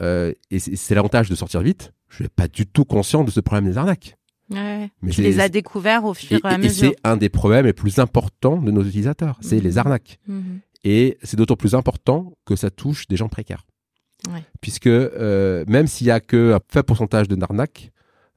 et 0.00 0.58
c'est 0.58 0.94
l'avantage 0.94 1.28
de 1.30 1.34
sortir 1.34 1.60
vite. 1.60 1.92
Je 2.08 2.22
n'étais 2.22 2.32
pas 2.34 2.48
du 2.48 2.66
tout 2.66 2.84
conscient 2.84 3.22
de 3.24 3.30
ce 3.30 3.40
problème 3.40 3.64
des 3.70 3.76
arnaques. 3.78 4.16
Ouais. 4.50 4.90
Mais 5.02 5.10
tu 5.10 5.22
les 5.22 5.40
as 5.40 5.48
découverts 5.48 6.04
au 6.04 6.14
fur 6.14 6.38
et, 6.38 6.40
à 6.46 6.52
et- 6.52 6.54
et 6.54 6.58
mesure. 6.58 6.90
c'est 6.90 6.96
un 7.08 7.16
des 7.16 7.28
problèmes 7.30 7.66
les 7.66 7.72
plus 7.72 7.98
importants 7.98 8.58
de 8.60 8.70
nos 8.70 8.82
utilisateurs, 8.84 9.38
c'est 9.40 9.56
Mhm. 9.56 9.62
les 9.62 9.78
arnaques. 9.78 10.18
Mhm. 10.28 10.60
Et 10.84 11.16
c'est 11.22 11.36
d'autant 11.38 11.56
plus 11.56 11.74
important 11.74 12.32
que 12.44 12.56
ça 12.56 12.70
touche 12.70 13.06
des 13.08 13.16
gens 13.16 13.28
précaires. 13.28 13.64
Ouais. 14.30 14.42
Puisque 14.60 14.86
euh, 14.86 15.64
même 15.66 15.86
s'il 15.86 16.06
y 16.06 16.10
a 16.10 16.20
que 16.20 16.54
un 16.54 16.60
faible 16.68 16.84
pourcentage 16.86 17.28
de 17.28 17.42
arnaques 17.42 17.90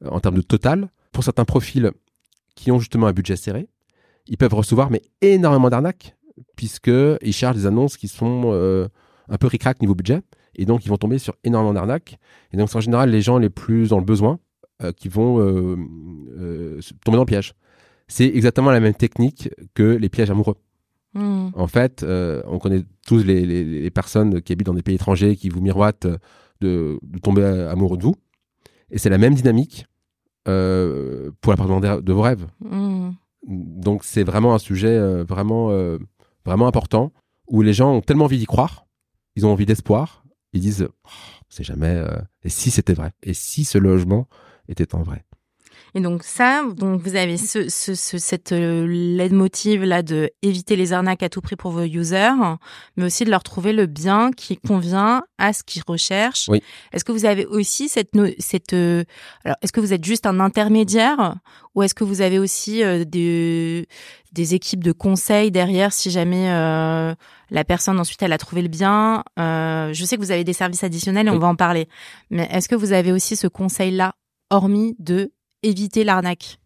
euh, 0.06 0.10
en 0.10 0.20
termes 0.20 0.36
de 0.36 0.42
total, 0.42 0.90
pour 1.12 1.24
certains 1.24 1.46
profils 1.46 1.92
qui 2.56 2.72
ont 2.72 2.80
justement 2.80 3.08
un 3.08 3.14
budget 3.14 3.36
serré, 3.36 3.68
ils 4.28 4.38
peuvent 4.38 4.54
recevoir 4.54 4.90
mais 4.90 5.02
énormément 5.22 5.70
d'arnaques 5.70 6.16
puisque 6.56 6.92
ils 7.22 7.34
chargent 7.34 7.58
des 7.58 7.66
annonces 7.66 7.98
qui 7.98 8.08
sont 8.08 8.44
euh, 8.54 8.88
un 9.30 9.38
peu 9.38 9.48
ric 9.48 9.64
niveau 9.82 9.96
budget 9.96 10.22
et 10.56 10.66
donc 10.66 10.86
ils 10.86 10.90
vont 10.90 10.98
tomber 10.98 11.20
sur 11.20 11.36
énormément 11.44 11.74
d'arnaques. 11.74 12.18
Et 12.54 12.58
donc 12.58 12.70
c'est 12.70 12.78
en 12.78 12.82
général 12.82 13.10
les 13.10 13.22
gens 13.22 13.38
les 13.38 13.50
plus 13.50 13.90
dans 13.90 14.00
le 14.00 14.06
besoin 14.06 14.40
qui 14.96 15.10
vont 15.10 15.40
euh, 15.40 15.76
euh, 16.38 16.80
tomber 17.04 17.16
dans 17.18 17.24
le 17.24 17.26
piège. 17.28 17.54
C'est 18.08 18.26
exactement 18.28 18.72
la 18.72 18.80
même 18.80 18.94
technique 18.94 19.50
que 19.74 19.84
les 19.84 20.10
pièges 20.10 20.30
amoureux. 20.32 20.56
Mhm. 21.14 21.52
En 21.56 21.68
fait, 21.68 22.04
euh, 22.04 22.42
on 22.48 22.60
connaît 22.60 22.84
tous 23.06 23.24
les, 23.24 23.46
les- 23.46 23.64
les 23.82 23.90
personnes 23.92 24.42
qui 24.42 24.54
habitent 24.54 24.68
dans 24.68 24.74
des 24.74 24.84
pays 24.84 24.96
étrangers 24.96 25.36
qui 25.36 25.50
vous 25.50 25.62
miroitent 25.62 26.08
de, 26.62 27.00
de 27.02 27.20
tomber 27.20 27.44
amoureux 27.44 27.98
de 27.98 28.04
vous. 28.04 28.16
Et 28.92 28.98
c'est 28.98 29.10
la 29.10 29.18
même 29.18 29.34
dynamique 29.34 29.86
euh, 30.48 31.32
pour 31.42 31.52
l'appartement 31.52 31.80
de, 31.80 32.02
de 32.02 32.14
vos 32.14 32.22
rêves. 32.22 32.46
Mhm. 32.62 33.14
Donc 33.48 34.04
c'est 34.04 34.24
vraiment 34.24 34.54
un 34.54 34.60
sujet 34.60 34.90
euh, 34.90 35.24
vraiment, 35.24 35.72
euh, 35.72 35.98
vraiment 36.46 36.68
important 36.68 37.12
où 37.48 37.62
les 37.62 37.74
gens 37.74 37.94
ont 37.94 38.02
tellement 38.02 38.26
envie 38.26 38.38
d'y 38.38 38.46
croire, 38.46 38.86
ils 39.36 39.46
ont 39.46 39.52
envie 39.52 39.66
d'espoir, 39.66 40.24
ils 40.54 40.62
disent, 40.62 40.88
oh, 41.06 41.10
c'est 41.50 41.64
jamais. 41.64 41.96
euh, 41.96 42.18
et 42.44 42.50
si 42.50 42.72
c'était 42.72 42.94
vrai? 42.94 43.12
Et 43.24 43.34
si 43.34 43.64
ce 43.66 43.78
logement 43.78 44.28
était 44.68 44.96
en 44.96 45.04
vrai 45.04 45.24
Et 45.96 46.02
donc 46.02 46.24
ça, 46.24 46.64
donc 46.76 47.02
vous 47.02 47.16
avez 47.16 47.38
ce, 47.38 47.70
ce, 47.70 47.96
ce 47.96 48.18
cette 48.18 48.52
euh, 48.52 48.86
leitmotiv 48.88 49.84
là 49.84 50.04
de 50.04 50.30
éviter 50.42 50.76
les 50.76 50.94
arnaques 50.94 51.24
à 51.24 51.30
tout 51.30 51.42
prix 51.42 51.56
pour 51.56 51.72
vos 51.72 51.84
users, 51.84 52.58
mais 52.96 53.06
aussi 53.06 53.26
de 53.26 53.30
leur 53.30 53.44
trouver 53.44 53.74
le 53.74 53.86
bien 53.86 54.32
qui 54.32 54.58
convient 54.58 55.24
à 55.38 55.54
ce 55.54 55.64
qu'ils 55.64 55.84
recherchent. 55.88 56.50
Oui. 56.50 56.62
Est-ce 56.94 57.06
que 57.06 57.12
vous 57.12 57.26
avez 57.26 57.46
aussi 57.46 57.90
cette 57.90 58.12
cette 58.40 58.74
euh, 58.74 59.04
alors 59.46 59.58
est-ce 59.62 59.72
que 59.72 59.80
vous 59.80 59.94
êtes 59.94 60.06
juste 60.06 60.26
un 60.26 60.40
intermédiaire 60.40 61.36
ou 61.76 61.84
est-ce 61.84 61.94
que 61.94 62.04
vous 62.04 62.22
avez 62.22 62.40
aussi 62.40 62.84
euh, 62.84 63.06
des 63.06 63.88
des 64.34 64.54
équipes 64.54 64.84
de 64.84 64.92
conseil 64.92 65.52
derrière 65.52 65.94
si 65.94 66.12
jamais 66.12 66.52
euh, 66.52 67.14
la 67.50 67.64
personne 67.64 68.00
ensuite 68.00 68.22
elle 68.22 68.34
a 68.34 68.38
trouvé 68.38 68.62
le 68.62 68.68
bien. 68.68 69.24
Euh, 69.40 69.94
je 69.94 70.06
sais 70.06 70.18
que 70.18 70.22
vous 70.22 70.32
avez 70.32 70.44
des 70.44 70.54
services 70.54 70.84
additionnels 70.84 71.28
et 71.28 71.32
on 71.32 71.40
va 71.40 71.48
en 71.48 71.56
parler. 71.56 71.88
Mais 72.30 72.48
est-ce 72.52 72.70
que 72.70 72.76
vous 72.76 72.94
avez 72.94 73.12
aussi 73.12 73.36
ce 73.36 73.48
conseil 73.48 73.92
là 73.92 74.14
hormis 74.50 74.96
de 75.00 75.32
éviter 75.64 76.04
l'arnaque 76.04 76.60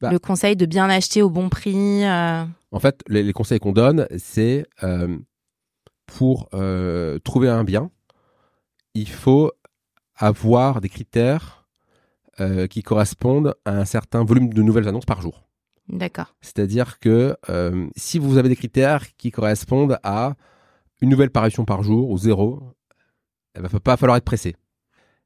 Bah. 0.00 0.10
Le 0.10 0.18
conseil 0.18 0.56
de 0.56 0.66
bien 0.66 0.88
acheter 0.90 1.22
au 1.22 1.30
bon 1.30 1.48
prix. 1.48 2.04
euh, 2.04 2.44
En 2.72 2.80
fait, 2.80 3.00
les, 3.08 3.22
les 3.22 3.32
conseils 3.32 3.58
qu'on 3.58 3.72
donne, 3.72 4.06
c'est 4.18 4.64
euh, 4.82 5.16
pour 6.06 6.48
euh, 6.54 7.18
trouver 7.20 7.48
un 7.48 7.64
bien, 7.64 7.90
il 8.94 9.08
faut 9.08 9.50
avoir 10.16 10.80
des 10.80 10.88
critères 10.88 11.58
qui 12.70 12.82
correspondent 12.82 13.54
à 13.64 13.70
un 13.78 13.84
certain 13.84 14.24
volume 14.24 14.52
de 14.52 14.62
nouvelles 14.62 14.88
annonces 14.88 15.04
par 15.04 15.22
jour. 15.22 15.44
D'accord. 15.88 16.34
C'est-à-dire 16.40 16.98
que 16.98 17.36
si 17.94 18.18
vous 18.18 18.36
avez 18.36 18.48
des 18.48 18.56
critères 18.56 19.14
qui 19.16 19.30
correspondent 19.30 19.98
à 20.02 20.34
une 21.00 21.10
nouvelle 21.10 21.30
parution 21.30 21.64
par 21.64 21.84
jour 21.84 22.10
ou 22.10 22.18
zéro, 22.18 22.74
il 23.54 23.62
va 23.62 23.78
pas 23.78 23.96
falloir 23.96 24.16
être 24.16 24.24
pressé. 24.24 24.56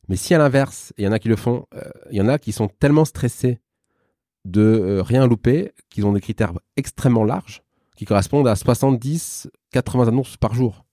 Mais 0.08 0.16
si 0.16 0.34
à 0.34 0.38
l'inverse, 0.38 0.92
il 0.98 1.04
y 1.04 1.08
en 1.08 1.12
a 1.12 1.18
qui 1.18 1.28
le 1.28 1.36
font, 1.36 1.66
euh, 1.74 1.80
il 2.10 2.16
y 2.16 2.20
en 2.20 2.28
a 2.28 2.38
qui 2.38 2.52
sont 2.52 2.68
tellement 2.68 3.04
stressés 3.04 3.60
de 4.44 4.60
euh, 4.60 5.02
rien 5.02 5.26
louper 5.26 5.72
qu'ils 5.90 6.06
ont 6.06 6.12
des 6.12 6.20
critères 6.20 6.52
extrêmement 6.76 7.24
larges 7.24 7.62
qui 7.96 8.04
correspondent 8.04 8.46
à 8.46 8.54
70, 8.56 9.48
80 9.72 10.08
annonces 10.08 10.36
par 10.36 10.54
jour. 10.54 10.84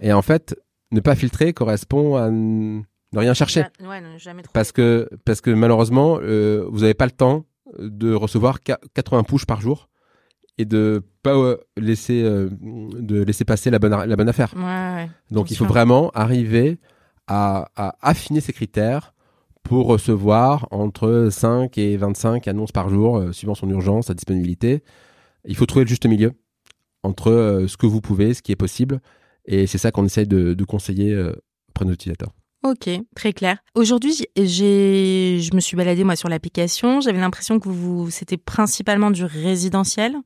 Et 0.00 0.12
en 0.12 0.22
fait, 0.22 0.56
ne 0.90 1.00
pas 1.00 1.14
filtrer 1.14 1.52
correspond 1.52 2.16
à 2.16 2.30
ne 2.30 2.82
rien 3.14 3.34
chercher. 3.34 3.64
Ouais, 3.80 4.00
non, 4.00 4.16
jamais 4.18 4.42
trop. 4.42 4.52
Parce 4.52 4.72
que, 4.72 5.08
parce 5.24 5.40
que 5.40 5.50
malheureusement, 5.50 6.18
euh, 6.22 6.66
vous 6.70 6.80
n'avez 6.80 6.94
pas 6.94 7.04
le 7.06 7.12
temps 7.12 7.44
de 7.78 8.12
recevoir 8.14 8.60
qua- 8.60 8.80
80 8.94 9.24
push 9.24 9.44
par 9.44 9.60
jour 9.60 9.88
et 10.56 10.64
de 10.64 11.02
pas 11.22 11.36
euh, 11.36 11.56
laisser, 11.76 12.22
de 12.24 13.22
laisser 13.22 13.44
passer 13.44 13.70
la 13.70 13.78
bonne, 13.78 13.92
a- 13.92 14.06
la 14.06 14.16
bonne 14.16 14.28
affaire. 14.28 14.54
Ouais, 14.56 14.62
ouais. 15.04 15.10
Donc 15.30 15.50
il 15.50 15.56
faut 15.56 15.64
vraiment 15.66 16.10
arriver 16.14 16.78
à, 17.28 17.68
à 17.76 17.94
affiner 18.00 18.40
ces 18.40 18.52
critères 18.52 19.14
pour 19.62 19.86
recevoir 19.86 20.66
entre 20.70 21.28
5 21.30 21.76
et 21.78 21.96
25 21.96 22.48
annonces 22.48 22.72
par 22.72 22.88
jour, 22.88 23.18
euh, 23.18 23.32
suivant 23.32 23.54
son 23.54 23.68
urgence, 23.68 24.06
sa 24.06 24.14
disponibilité. 24.14 24.82
Il 25.44 25.54
faut 25.56 25.66
trouver 25.66 25.84
le 25.84 25.88
juste 25.88 26.06
milieu 26.06 26.32
entre 27.02 27.30
euh, 27.30 27.68
ce 27.68 27.76
que 27.76 27.86
vous 27.86 28.00
pouvez, 28.00 28.34
ce 28.34 28.42
qui 28.42 28.50
est 28.52 28.56
possible. 28.56 29.00
Et 29.44 29.66
c'est 29.66 29.78
ça 29.78 29.90
qu'on 29.92 30.04
essaye 30.04 30.26
de, 30.26 30.54
de 30.54 30.64
conseiller 30.64 31.12
euh, 31.12 31.32
auprès 31.68 31.84
de 31.84 31.90
nos 31.90 31.94
utilisateurs. 31.94 32.32
Ok, 32.64 32.90
très 33.14 33.32
clair. 33.32 33.58
Aujourd'hui, 33.74 34.14
j'ai- 34.36 35.38
je 35.40 35.54
me 35.54 35.60
suis 35.60 35.76
baladée 35.76 36.02
moi 36.04 36.16
sur 36.16 36.28
l'application. 36.28 37.00
J'avais 37.00 37.20
l'impression 37.20 37.60
que 37.60 37.68
vous, 37.68 38.10
c'était 38.10 38.36
principalement 38.36 39.10
du 39.10 39.24
résidentiel, 39.24 40.16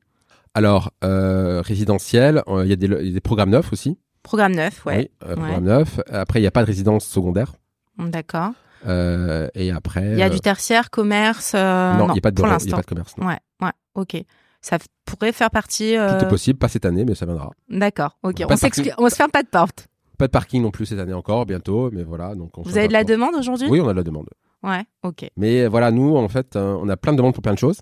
Alors, 0.55 0.91
euh, 1.03 1.61
résidentiel, 1.61 2.43
il 2.47 2.65
y, 2.65 2.69
y 2.69 2.73
a 2.73 2.75
des 3.11 3.21
programmes 3.21 3.49
neufs 3.51 3.71
aussi. 3.73 3.97
Programme 4.23 4.55
neuf, 4.55 4.85
ouais. 4.85 4.97
Oui, 5.21 5.29
euh, 5.29 5.35
programme 5.35 5.63
neuf. 5.65 5.99
Après, 6.11 6.39
il 6.39 6.43
n'y 6.43 6.47
a 6.47 6.51
pas 6.51 6.61
de 6.61 6.67
résidence 6.67 7.05
secondaire. 7.05 7.53
D'accord. 7.97 8.51
Euh, 8.87 9.47
et 9.55 9.71
après. 9.71 10.11
Il 10.11 10.17
y 10.17 10.23
a 10.23 10.25
euh, 10.25 10.29
du 10.29 10.39
tertiaire, 10.39 10.89
commerce. 10.89 11.53
euh, 11.55 11.93
non, 11.93 12.07
il 12.09 12.13
n'y 12.13 12.17
a 12.17 12.21
pas 12.21 12.31
de 12.31 12.35
pour 12.35 12.47
y 12.47 12.51
a 12.51 12.57
pas 12.57 12.81
de 12.81 12.85
commerce. 12.85 13.15
non. 13.17 13.27
Ouais, 13.27 13.37
ouais, 13.61 13.71
ok. 13.95 14.17
Ça 14.61 14.77
pourrait 15.05 15.31
faire 15.33 15.51
partie. 15.51 15.97
euh, 15.97 16.17
Tout 16.17 16.25
est 16.25 16.29
possible, 16.29 16.57
pas 16.59 16.67
cette 16.69 16.85
année, 16.85 17.05
mais 17.05 17.15
ça 17.15 17.25
viendra. 17.25 17.51
D'accord, 17.69 18.17
ok. 18.23 18.41
On 18.43 18.47
parking. 18.47 18.91
on 18.97 19.09
se 19.09 19.15
ferme 19.15 19.31
pas 19.31 19.43
de 19.43 19.47
porte. 19.49 19.87
Pas 20.17 20.27
de 20.27 20.31
parking 20.31 20.61
non 20.61 20.71
plus 20.71 20.85
cette 20.85 20.99
année 20.99 21.13
encore, 21.13 21.45
bientôt, 21.45 21.89
mais 21.91 22.03
voilà. 22.03 22.35
Donc 22.35 22.57
on 22.57 22.61
Vous 22.61 22.77
avez 22.77 22.87
de 22.87 22.93
la 22.93 23.03
demande 23.03 23.35
aujourd'hui? 23.35 23.67
Oui, 23.69 23.81
on 23.81 23.87
a 23.87 23.93
de 23.93 23.97
la 23.97 24.03
demande. 24.03 24.29
Ouais, 24.63 24.83
ok. 25.03 25.29
Mais 25.35 25.67
voilà, 25.67 25.91
nous, 25.91 26.15
en 26.15 26.29
fait, 26.29 26.55
euh, 26.55 26.77
on 26.81 26.87
a 26.87 26.95
plein 26.95 27.11
de 27.11 27.17
demandes 27.17 27.33
pour 27.33 27.41
plein 27.43 27.53
de 27.53 27.59
choses. 27.59 27.81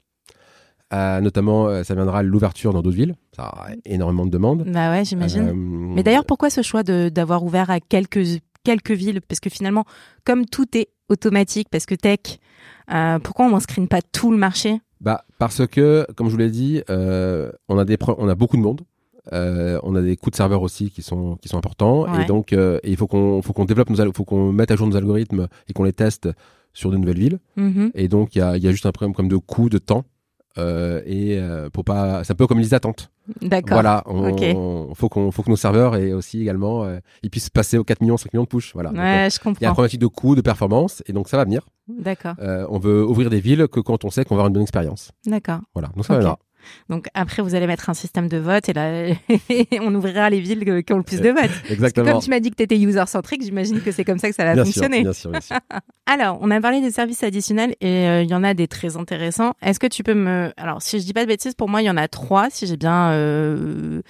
Euh, 0.93 1.21
notamment, 1.21 1.67
euh, 1.67 1.83
ça 1.83 1.95
viendra 1.95 2.21
l'ouverture 2.23 2.73
dans 2.73 2.81
d'autres 2.81 2.95
villes. 2.97 3.15
Ça 3.35 3.43
a 3.43 3.67
énormément 3.85 4.25
de 4.25 4.31
demandes. 4.31 4.63
Bah 4.67 4.91
ouais, 4.91 5.05
j'imagine. 5.05 5.47
Euh, 5.49 5.53
Mais 5.55 6.03
d'ailleurs, 6.03 6.25
pourquoi 6.25 6.49
ce 6.49 6.61
choix 6.61 6.83
d'avoir 6.83 7.43
ouvert 7.43 7.69
à 7.69 7.79
quelques 7.79 8.39
quelques 8.63 8.91
villes? 8.91 9.21
Parce 9.21 9.39
que 9.39 9.49
finalement, 9.49 9.85
comme 10.25 10.45
tout 10.45 10.67
est 10.77 10.89
automatique, 11.09 11.67
parce 11.69 11.85
que 11.85 11.95
tech, 11.95 12.19
pourquoi 13.23 13.45
on 13.45 13.55
ne 13.55 13.59
screen 13.59 13.87
pas 13.87 14.01
tout 14.01 14.31
le 14.31 14.37
marché? 14.37 14.79
Bah 14.99 15.23
parce 15.39 15.65
que, 15.65 16.05
comme 16.15 16.27
je 16.27 16.31
vous 16.33 16.37
l'ai 16.37 16.51
dit, 16.51 16.81
on 16.89 17.77
a 17.77 17.85
des 17.85 17.97
on 18.17 18.27
a 18.27 18.35
beaucoup 18.35 18.57
de 18.57 18.61
monde. 18.61 18.81
Euh, 19.33 19.79
on 19.83 19.93
a 19.95 20.01
des 20.01 20.17
coûts 20.17 20.31
de 20.31 20.35
serveur 20.35 20.63
aussi 20.63 20.89
qui 20.89 21.03
sont 21.03 21.35
qui 21.37 21.47
sont 21.47 21.57
importants 21.57 22.11
Ouais. 22.11 22.23
et 22.23 22.25
donc 22.25 22.53
euh, 22.53 22.79
et 22.81 22.89
il 22.89 22.97
faut 22.97 23.05
qu'on 23.05 23.43
faut 23.43 23.53
qu'on 23.53 23.65
développe 23.65 23.91
nos 23.91 24.11
faut 24.13 24.25
qu'on 24.25 24.51
mette 24.51 24.71
à 24.71 24.75
jour 24.75 24.87
nos 24.87 24.95
algorithmes 24.97 25.47
et 25.69 25.73
qu'on 25.73 25.83
les 25.83 25.93
teste 25.93 26.27
sur 26.73 26.89
de 26.89 26.97
nouvelles 26.97 27.19
villes 27.19 27.39
Mhm. 27.55 27.91
et 27.93 28.07
donc 28.07 28.33
il 28.35 28.39
y 28.39 28.41
a 28.41 28.57
y 28.57 28.67
a 28.67 28.71
juste 28.71 28.87
un 28.87 28.91
problème 28.91 29.13
comme 29.13 29.27
de 29.27 29.37
coût 29.37 29.69
de 29.69 29.77
temps 29.77 30.05
euh, 30.57 31.01
et 31.05 31.37
euh, 31.39 31.69
pour 31.69 31.85
pas 31.85 32.23
c'est 32.23 32.33
un 32.33 32.35
peu 32.35 32.45
comme 32.47 32.57
les 32.57 32.63
liste 32.63 32.71
d'attente 32.71 33.09
D'accord. 33.41 33.75
voilà 33.75 34.03
on, 34.05 34.93
faut 34.95 35.07
qu'on 35.07 35.31
faut 35.31 35.43
que 35.43 35.49
nos 35.49 35.55
serveurs 35.55 35.95
et 35.95 36.13
aussi 36.13 36.41
également 36.41 36.83
euh, 36.83 36.99
ils 37.23 37.29
puissent 37.29 37.49
passer 37.49 37.77
aux 37.77 37.83
4 37.85 38.01
millions 38.01 38.17
5 38.17 38.33
millions 38.33 38.43
de 38.43 38.49
push 38.49 38.73
voilà. 38.73 38.89
Donc, 38.89 38.99
euh, 38.99 39.01
Ouais, 39.01 39.29
je 39.29 39.35
il 39.35 39.45
y 39.45 39.49
a 39.49 39.51
comprends. 39.53 39.67
une 39.67 39.73
problématique 39.73 40.01
de 40.01 40.07
coût 40.07 40.35
de 40.35 40.41
performance 40.41 41.03
et 41.05 41.13
donc 41.13 41.29
ça 41.29 41.37
va 41.37 41.45
venir. 41.45 41.65
D'accord, 41.87 42.35
on 42.69 42.79
veut 42.79 43.05
ouvrir 43.05 43.29
des 43.29 43.39
villes 43.39 43.67
que 43.69 43.79
quand 43.79 44.03
on 44.05 44.09
sait 44.09 44.25
qu'on 44.25 44.35
va 44.35 44.39
avoir 44.41 44.47
une 44.47 44.53
bonne 44.53 44.63
expérience. 44.63 45.11
D'accord. 45.25 45.59
voilà 45.73 45.89
donc 45.95 46.05
ça 46.05 46.13
viendra 46.15 46.37
Donc 46.89 47.07
après, 47.13 47.41
vous 47.41 47.55
allez 47.55 47.67
mettre 47.67 47.89
un 47.89 47.93
système 47.93 48.27
de 48.27 48.37
vote 48.37 48.69
et 48.69 48.73
là, 48.73 49.13
on 49.81 49.93
ouvrira 49.95 50.29
les 50.29 50.39
villes 50.39 50.83
qui 50.83 50.93
ont 50.93 50.97
le 50.97 51.03
plus 51.03 51.21
de 51.21 51.29
votes. 51.29 51.41
Parce 51.41 51.61
que 51.61 51.73
exactement 51.73 52.11
comme 52.11 52.21
tu 52.21 52.29
m'as 52.29 52.39
dit 52.39 52.51
que 52.51 52.55
tu 52.55 52.63
étais 52.63 52.77
user-centrique, 52.77 53.43
j'imagine 53.43 53.81
que 53.81 53.91
c'est 53.91 54.03
comme 54.03 54.19
ça 54.19 54.29
que 54.29 54.35
ça 54.35 54.43
va 54.43 54.53
bien 54.53 54.65
fonctionner. 54.65 54.97
sûr 54.97 55.03
bien 55.03 55.13
sûr 55.13 55.31
bien 55.31 55.41
sûr 55.41 55.57
Alors, 56.07 56.39
on 56.41 56.51
a 56.51 56.59
parlé 56.59 56.81
des 56.81 56.91
services 56.91 57.23
additionnels 57.23 57.75
et 57.79 58.07
euh, 58.07 58.23
il 58.23 58.29
y 58.29 58.33
en 58.33 58.43
a 58.43 58.53
des 58.53 58.67
très 58.67 58.97
intéressants. 58.97 59.53
Est-ce 59.61 59.79
que 59.79 59.87
tu 59.87 60.03
peux 60.03 60.13
me... 60.13 60.51
Alors, 60.57 60.81
si 60.81 60.99
je 60.99 61.05
dis 61.05 61.13
pas 61.13 61.21
de 61.21 61.27
bêtises, 61.27 61.53
pour 61.53 61.69
moi, 61.69 61.81
il 61.81 61.85
y 61.85 61.89
en 61.89 61.97
a 61.97 62.07
trois, 62.07 62.49
si 62.49 62.67
j'ai 62.67 62.75
bien 62.75 63.11
euh, 63.11 64.01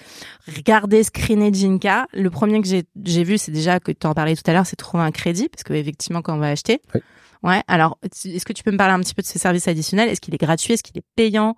regardé, 0.56 1.04
screené 1.04 1.52
Jinka. 1.52 2.06
Le 2.12 2.30
premier 2.30 2.60
que 2.60 2.66
j'ai 2.66 3.24
vu, 3.24 3.38
c'est 3.38 3.52
déjà 3.52 3.78
que 3.78 3.92
tu 3.92 4.06
en 4.06 4.14
parlais 4.14 4.34
tout 4.34 4.42
à 4.46 4.52
l'heure, 4.52 4.66
c'est 4.66 4.76
trouver 4.76 5.04
un 5.04 5.12
crédit, 5.12 5.48
parce 5.48 5.62
que 5.62 5.74
effectivement, 5.74 6.22
quand 6.22 6.34
on 6.34 6.38
va 6.38 6.48
acheter... 6.48 6.80
Oui. 6.94 7.00
Ouais, 7.42 7.60
alors, 7.66 7.98
est-ce 8.04 8.44
que 8.44 8.52
tu 8.52 8.62
peux 8.62 8.70
me 8.70 8.76
parler 8.76 8.94
un 8.94 9.00
petit 9.00 9.14
peu 9.14 9.22
de 9.22 9.26
ce 9.26 9.36
service 9.36 9.66
additionnel? 9.66 10.08
Est-ce 10.08 10.20
qu'il 10.20 10.32
est 10.32 10.38
gratuit? 10.38 10.74
Est-ce 10.74 10.82
qu'il 10.84 10.96
est 10.96 11.04
payant? 11.16 11.56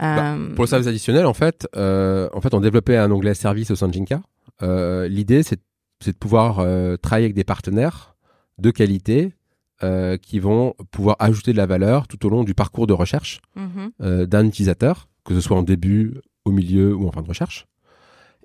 Euh, 0.00 0.54
Pour 0.54 0.64
le 0.64 0.68
service 0.68 0.86
additionnel, 0.88 1.26
en 1.26 1.34
fait, 1.34 1.66
euh, 1.76 2.28
en 2.32 2.40
fait, 2.40 2.54
on 2.54 2.60
développait 2.60 2.96
un 2.96 3.10
onglet 3.10 3.34
service 3.34 3.70
au 3.70 3.76
sein 3.76 3.88
de 3.88 3.92
Jinka. 3.92 4.22
Euh, 4.62 5.08
L'idée, 5.08 5.42
c'est 5.42 5.60
de 6.06 6.12
pouvoir 6.12 6.56
travailler 7.00 7.26
avec 7.26 7.34
des 7.34 7.44
partenaires 7.44 8.16
de 8.58 8.70
qualité 8.70 9.34
euh, 9.82 10.16
qui 10.16 10.38
vont 10.40 10.74
pouvoir 10.90 11.16
ajouter 11.18 11.52
de 11.52 11.56
la 11.56 11.66
valeur 11.66 12.06
tout 12.08 12.24
au 12.26 12.28
long 12.30 12.44
du 12.44 12.54
parcours 12.54 12.86
de 12.86 12.92
recherche 12.92 13.40
mhm, 13.56 13.90
euh, 14.00 14.26
d'un 14.26 14.46
utilisateur, 14.46 15.08
que 15.24 15.34
ce 15.34 15.40
soit 15.40 15.56
en 15.56 15.62
début, 15.62 16.14
au 16.44 16.50
milieu 16.52 16.94
ou 16.94 17.06
en 17.06 17.12
fin 17.12 17.22
de 17.22 17.28
recherche. 17.28 17.66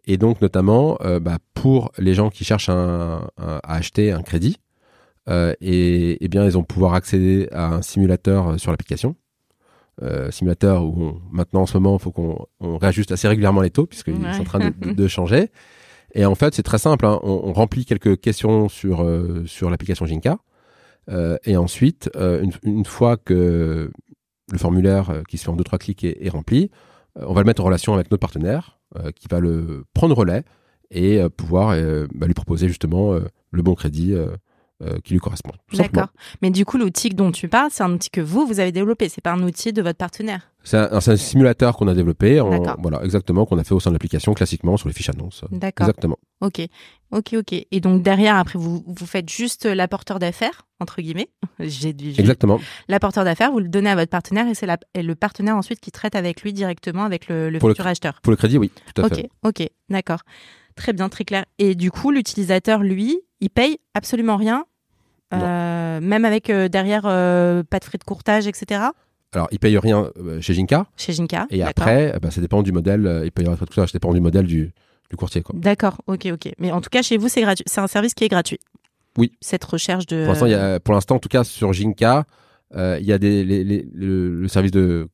Et 0.05 0.17
donc, 0.17 0.41
notamment, 0.41 0.97
euh, 1.01 1.19
bah, 1.19 1.37
pour 1.53 1.91
les 1.97 2.13
gens 2.13 2.29
qui 2.29 2.43
cherchent 2.45 2.69
un- 2.69 3.27
un- 3.37 3.59
à 3.63 3.73
acheter 3.75 4.11
un 4.11 4.21
crédit, 4.21 4.57
et, 5.61 6.27
bien, 6.29 6.45
ils 6.45 6.51
vont 6.51 6.63
pouvoir 6.63 6.93
accéder 6.93 7.49
à 7.51 7.67
un 7.67 7.81
simulateur 7.81 8.57
sur 8.59 8.71
l'application. 8.71 9.15
Euh, 10.03 10.29
simulateur 10.29 10.83
où 10.85 10.93
on- 11.01 11.21
maintenant, 11.31 11.61
en 11.61 11.65
ce 11.65 11.75
moment, 11.77 11.97
il 11.97 12.01
faut 12.01 12.11
qu'on 12.11 12.45
on 12.59 12.77
réajuste 12.77 13.11
assez 13.11 13.27
régulièrement 13.27 13.61
les 13.61 13.71
taux, 13.71 13.87
puisqu'ils 13.87 14.13
Ouais. 14.13 14.33
sont 14.33 14.41
en 14.41 14.43
train 14.43 14.59
de, 14.59 14.69
de- 14.69 14.91
de 14.93 15.07
changer. 15.07 15.49
Et 16.13 16.23
en 16.25 16.35
fait, 16.35 16.53
c'est 16.53 16.61
très 16.63 16.77
simple. 16.77 17.05
hein. 17.07 17.19
On, 17.23 17.41
on 17.45 17.53
remplit 17.53 17.83
quelques 17.83 18.19
questions 18.21 18.69
sur, 18.69 19.01
euh, 19.01 19.43
sur 19.47 19.69
l'application 19.71 20.05
Jinka. 20.05 20.37
Euh, 21.09 21.37
et 21.45 21.57
ensuite, 21.57 22.11
euh, 22.15 22.41
une, 22.43 22.51
une 22.63 22.85
fois 22.85 23.17
que 23.17 23.89
le 24.51 24.57
formulaire 24.57 25.09
euh, 25.09 25.21
qui 25.27 25.37
se 25.39 25.45
fait 25.45 25.49
en 25.49 25.55
deux 25.55 25.63
trois 25.63 25.79
clics 25.79 26.03
est, 26.03 26.17
est 26.23 26.29
rempli, 26.29 26.69
euh, 27.17 27.25
on 27.27 27.33
va 27.33 27.41
le 27.41 27.45
mettre 27.47 27.61
en 27.63 27.65
relation 27.65 27.93
avec 27.95 28.11
notre 28.11 28.21
partenaire 28.21 28.79
euh, 28.97 29.09
qui 29.11 29.27
va 29.31 29.39
le 29.39 29.83
prendre 29.95 30.15
relais 30.15 30.43
et 30.91 31.19
euh, 31.19 31.27
pouvoir 31.29 31.69
euh, 31.71 32.07
bah, 32.13 32.27
lui 32.27 32.33
proposer 32.35 32.67
justement 32.67 33.13
euh, 33.13 33.21
le 33.51 33.61
bon 33.63 33.73
crédit 33.73 34.13
euh, 34.81 34.87
euh, 34.87 34.99
qui 35.03 35.13
lui 35.13 35.19
correspond. 35.19 35.51
tout 35.69 35.75
simplement. 35.75 36.03
D'accord. 36.03 36.13
Mais 36.41 36.51
du 36.51 36.63
coup, 36.65 36.77
l'outil 36.77 37.09
dont 37.09 37.31
tu 37.31 37.47
parles, 37.47 37.69
c'est 37.71 37.83
un 37.83 37.91
outil 37.91 38.09
que 38.09 38.21
vous, 38.21 38.45
vous 38.45 38.59
avez 38.59 38.71
développé. 38.71 39.09
C'est 39.09 39.21
pas 39.21 39.31
un 39.31 39.41
outil 39.41 39.73
de 39.73 39.81
votre 39.81 39.97
partenaire. 39.97 40.51
C'est 40.63 40.77
un, 40.77 40.99
simulateur 41.15 41.77
qu'on 41.77 41.87
a 41.87 41.93
développé, 41.93 42.39
en, 42.41 42.49
D'accord. 42.49 42.75
voilà 42.79 43.01
exactement 43.03 43.45
qu'on 43.45 43.57
a 43.57 43.63
fait 43.63 43.73
au 43.73 43.79
sein 43.79 43.89
de 43.89 43.95
l'application 43.95 44.33
classiquement 44.33 44.75
sur 44.77 44.87
les 44.89 44.93
fiches 44.93 45.09
annonces. 45.09 45.43
D'accord. 45.51 45.87
Exactement. 45.87 46.17
Ok, 46.41 46.61
ok, 47.11 47.35
ok. 47.37 47.53
Et 47.71 47.79
donc 47.79 48.03
derrière, 48.03 48.35
après, 48.35 48.59
vous, 48.59 48.83
vous 48.85 49.05
faites 49.05 49.29
juste 49.29 49.65
l'apporteur 49.65 50.19
d'affaires, 50.19 50.67
entre 50.79 51.01
guillemets. 51.01 51.29
J'ai 51.59 51.95
j'ai- 51.97 52.19
Exactement. 52.19 52.59
l'apporteur 52.89 53.23
d'affaires, 53.23 53.51
vous 53.51 53.59
le 53.59 53.69
donnez 53.69 53.89
à 53.89 53.95
votre 53.95 54.11
partenaire 54.11 54.47
et 54.47 54.53
c'est 54.53 54.67
le 54.95 55.15
partenaire 55.15 55.55
ensuite 55.55 55.79
qui 55.79 55.91
traite 55.91 56.15
avec 56.15 56.41
lui 56.43 56.53
directement 56.53 57.03
avec 57.03 57.29
le, 57.29 57.49
le 57.49 57.59
Pour 57.59 57.69
le 57.69 57.73
futur 57.73 57.87
acheteur. 57.87 58.19
Pour 58.21 58.31
le 58.31 58.37
crédit, 58.37 58.57
oui, 58.57 58.71
tout 58.93 59.01
à 59.01 59.05
Ok, 59.05 59.15
fait. 59.15 59.29
ok, 59.43 59.69
d'accord. 59.89 60.19
Très 60.77 60.93
bien, 60.93 61.09
très 61.09 61.25
clair. 61.25 61.45
Et 61.57 61.75
du 61.75 61.91
coup, 61.91 62.11
l'utilisateur, 62.11 62.81
lui, 62.81 63.19
il 63.41 63.49
paye 63.49 63.79
absolument 63.93 64.37
rien, 64.37 64.65
euh, 65.33 65.99
même 65.99 66.23
avec 66.23 66.49
euh, 66.49 66.69
derrière 66.69 67.03
euh, 67.05 67.63
pas 67.63 67.79
de 67.79 67.83
frais 67.83 67.97
de 67.97 68.03
courtage, 68.03 68.47
etc. 68.47 68.81
Alors, 69.33 69.47
il 69.51 69.59
paye 69.59 69.77
rien 69.77 70.09
chez 70.39 70.53
Jinka. 70.53 70.85
Chez 70.95 71.13
Jinka. 71.13 71.47
Et 71.49 71.63
après, 71.63 72.17
bah, 72.21 72.31
ça 72.31 72.39
dépend 72.39 72.63
du 72.63 72.71
modèle. 72.71 73.23
il 73.25 73.31
paye 73.31 73.45
de 73.45 73.55
courtage, 73.55 73.89
ça 73.89 73.93
dépend 73.93 74.13
du 74.13 74.21
modèle 74.21 74.45
du, 74.45 74.71
du 75.09 75.15
courtier. 75.17 75.43
D'accord, 75.53 75.97
ok, 76.07 76.27
ok. 76.31 76.53
Mais 76.59 76.71
en 76.71 76.79
tout 76.79 76.89
cas, 76.89 77.01
chez 77.01 77.17
vous, 77.17 77.27
c'est 77.27 77.41
gratuit. 77.41 77.65
C'est 77.67 77.81
un 77.81 77.87
service 77.87 78.13
qui 78.13 78.23
est 78.23 78.29
gratuit. 78.29 78.59
Oui. 79.17 79.33
Cette 79.41 79.65
recherche 79.65 80.05
de. 80.05 80.23
Pour 80.25 80.33
l'instant, 80.33 80.79
pour 80.83 80.93
l'instant, 80.93 81.15
en 81.15 81.19
tout 81.19 81.29
cas, 81.29 81.43
sur 81.43 81.73
Jinka, 81.73 82.25
il 82.75 83.03
y 83.03 83.11
a 83.11 83.17
des, 83.17 83.43
le, 83.43 84.47
service 84.47 84.71
de 84.71 85.09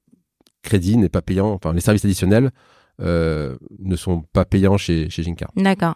crédit 0.61 0.97
n'est 0.97 1.09
pas 1.09 1.21
payant. 1.21 1.51
Enfin, 1.53 1.73
les 1.73 1.81
services 1.81 2.05
additionnels 2.05 2.51
ne 2.99 3.95
sont 3.95 4.23
pas 4.33 4.45
payants 4.45 4.77
chez, 4.77 5.09
chez 5.09 5.23
Jinka. 5.23 5.47
D'accord. 5.55 5.95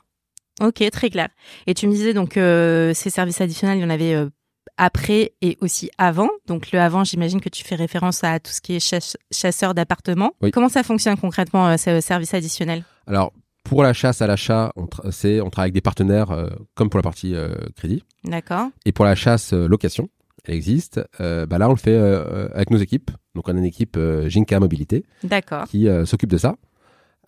Ok, 0.62 0.84
très 0.91 1.10
clair. 1.10 1.30
Et 1.68 1.74
tu 1.74 1.88
me 1.88 1.91
disais 1.91 2.14
donc 2.14 2.38
euh, 2.38 2.93
ces 2.93 3.10
services 3.10 3.41
additionnels, 3.41 3.78
il 3.78 3.82
y 3.82 3.86
en 3.86 3.89
avait 3.91 4.16
euh, 4.16 4.30
après 4.78 5.34
et 5.41 5.58
aussi 5.62 5.91
avant. 5.98 6.30
Donc 6.48 6.72
le 6.72 6.80
avant, 6.80 7.04
j'imagine 7.04 7.39
que 7.39 7.50
tu 7.50 7.64
fais 7.64 7.76
référence 7.76 8.24
à 8.24 8.39
tout 8.39 8.52
ce 8.52 8.62
qui 8.62 8.76
est 8.76 9.14
chasseur 9.32 9.76
d'appartements. 9.76 10.32
Comment 10.52 10.70
ça 10.70 10.84
fonctionne 10.84 11.18
concrètement 11.18 11.68
euh, 11.68 11.78
ce 11.78 12.02
service 12.02 12.34
additionnel? 12.34 12.84
Alors 13.06 13.34
pour 13.64 13.84
la 13.84 13.93
chasse 13.93 14.22
à 14.22 14.28
l'achat, 14.28 14.72
on, 14.76 14.88
c'est 15.12 15.41
on 15.41 15.50
travaille 15.50 15.68
avec 15.68 15.76
des 15.76 15.82
partenaires 15.82 16.30
comme 16.74 16.89
pour 16.89 16.98
la 16.98 17.04
partie 17.04 17.36
crédit. 17.76 18.02
D'accord. 18.24 18.70
Et 18.86 18.93
pour 18.93 19.04
la 19.04 19.14
chasse 19.14 19.52
location, 19.52 20.08
elle 20.45 20.56
existe. 20.56 21.02
bah 21.20 21.58
là, 21.58 21.68
on 21.68 21.74
le 21.74 21.78
fait 21.78 21.98
avec 21.98 22.72
nos 22.72 22.78
équipes. 22.78 23.12
Donc 23.36 23.50
on 23.50 23.56
a 23.56 23.58
une 23.58 23.66
équipe 23.66 24.00
Jinka 24.28 24.62
Mobilité. 24.62 25.04
D'accord. 25.22 25.66
Qui 25.66 25.89
s'occupe 26.06 26.30
de 26.30 26.38
ça. 26.38 26.56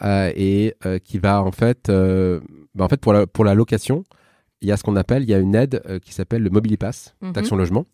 Et 0.02 0.76
qui 1.04 1.18
va 1.18 1.42
en 1.42 1.52
fait 1.52 1.92
bah, 2.76 2.86
en 2.86 2.88
fait, 2.88 3.02
pour 3.02 3.14
la, 3.14 3.28
pour 3.28 3.44
la 3.44 3.54
location, 3.54 4.04
il 4.62 4.70
y 4.70 4.72
a 4.72 4.78
ce 4.78 4.84
qu'on 4.84 4.96
appelle, 4.96 5.24
il 5.24 5.30
y 5.30 5.34
a 5.34 5.40
une 5.40 5.56
aide 5.56 5.82
euh, 5.86 6.00
qui 6.00 6.14
s'appelle 6.14 6.44
le 6.44 6.50
Mobilipass 6.50 7.16
mhm. 7.22 7.34
d'Action 7.34 7.56
Logement, 7.56 7.86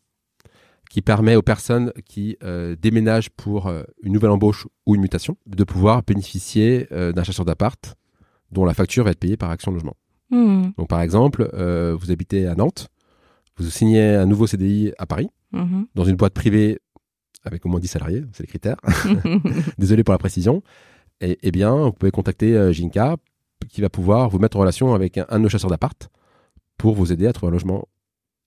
qui 0.90 1.02
permet 1.02 1.36
aux 1.36 1.42
personnes 1.42 1.92
qui 2.06 2.38
euh, 2.44 2.76
déménagent 2.80 3.30
pour 3.30 3.68
euh, 3.68 3.84
une 4.04 4.14
nouvelle 4.14 4.32
embauche 4.32 4.68
ou 4.86 4.96
une 4.96 5.02
mutation 5.02 5.38
de 5.48 5.64
pouvoir 5.64 6.04
bénéficier 6.04 6.88
d'un 6.92 7.24
chasseur 7.24 7.46
d'appart 7.46 7.96
dont 8.52 8.66
la 8.66 8.74
facture 8.74 9.04
va 9.04 9.12
être 9.12 9.20
payée 9.20 9.38
par 9.38 9.50
Action 9.50 9.72
Logement. 9.72 9.96
Mhm. 10.30 10.74
Donc, 10.78 10.88
par 10.88 11.02
exemple, 11.02 11.50
vous 12.00 12.12
habitez 12.12 12.48
à 12.48 12.56
Nantes, 12.56 12.90
vous 13.58 13.70
signez 13.70 14.10
un 14.10 14.26
nouveau 14.26 14.48
CDI 14.48 14.94
à 14.98 15.06
Paris, 15.06 15.30
mhm. 15.52 15.88
dans 15.96 16.06
une 16.06 16.16
boîte 16.16 16.34
privée 16.34 16.80
avec 17.44 17.66
au 17.66 17.70
moins 17.70 17.80
10 17.80 17.88
salariés, 17.88 18.24
c'est 18.34 18.44
les 18.44 18.48
critères. 18.48 18.78
Désolé 19.78 20.04
pour 20.04 20.14
la 20.14 20.18
précision. 20.18 20.64
Et 21.22 21.38
eh 21.42 21.52
bien, 21.52 21.76
vous 21.76 21.94
pouvez 21.94 22.12
contacter 22.12 22.74
Jinka 22.74 23.18
qui 23.70 23.82
va 23.82 23.90
pouvoir 23.90 24.30
vous 24.30 24.40
mettre 24.40 24.58
en 24.58 24.62
relation 24.62 24.94
avec 24.94 25.18
un, 25.18 25.26
de 25.32 25.38
nos 25.38 25.50
chasseurs 25.50 25.70
d'appart 25.70 26.10
pour 26.78 26.94
vous 26.94 27.12
aider 27.12 27.28
à 27.28 27.34
trouver 27.34 27.50
un 27.50 27.54
logement. 27.54 27.88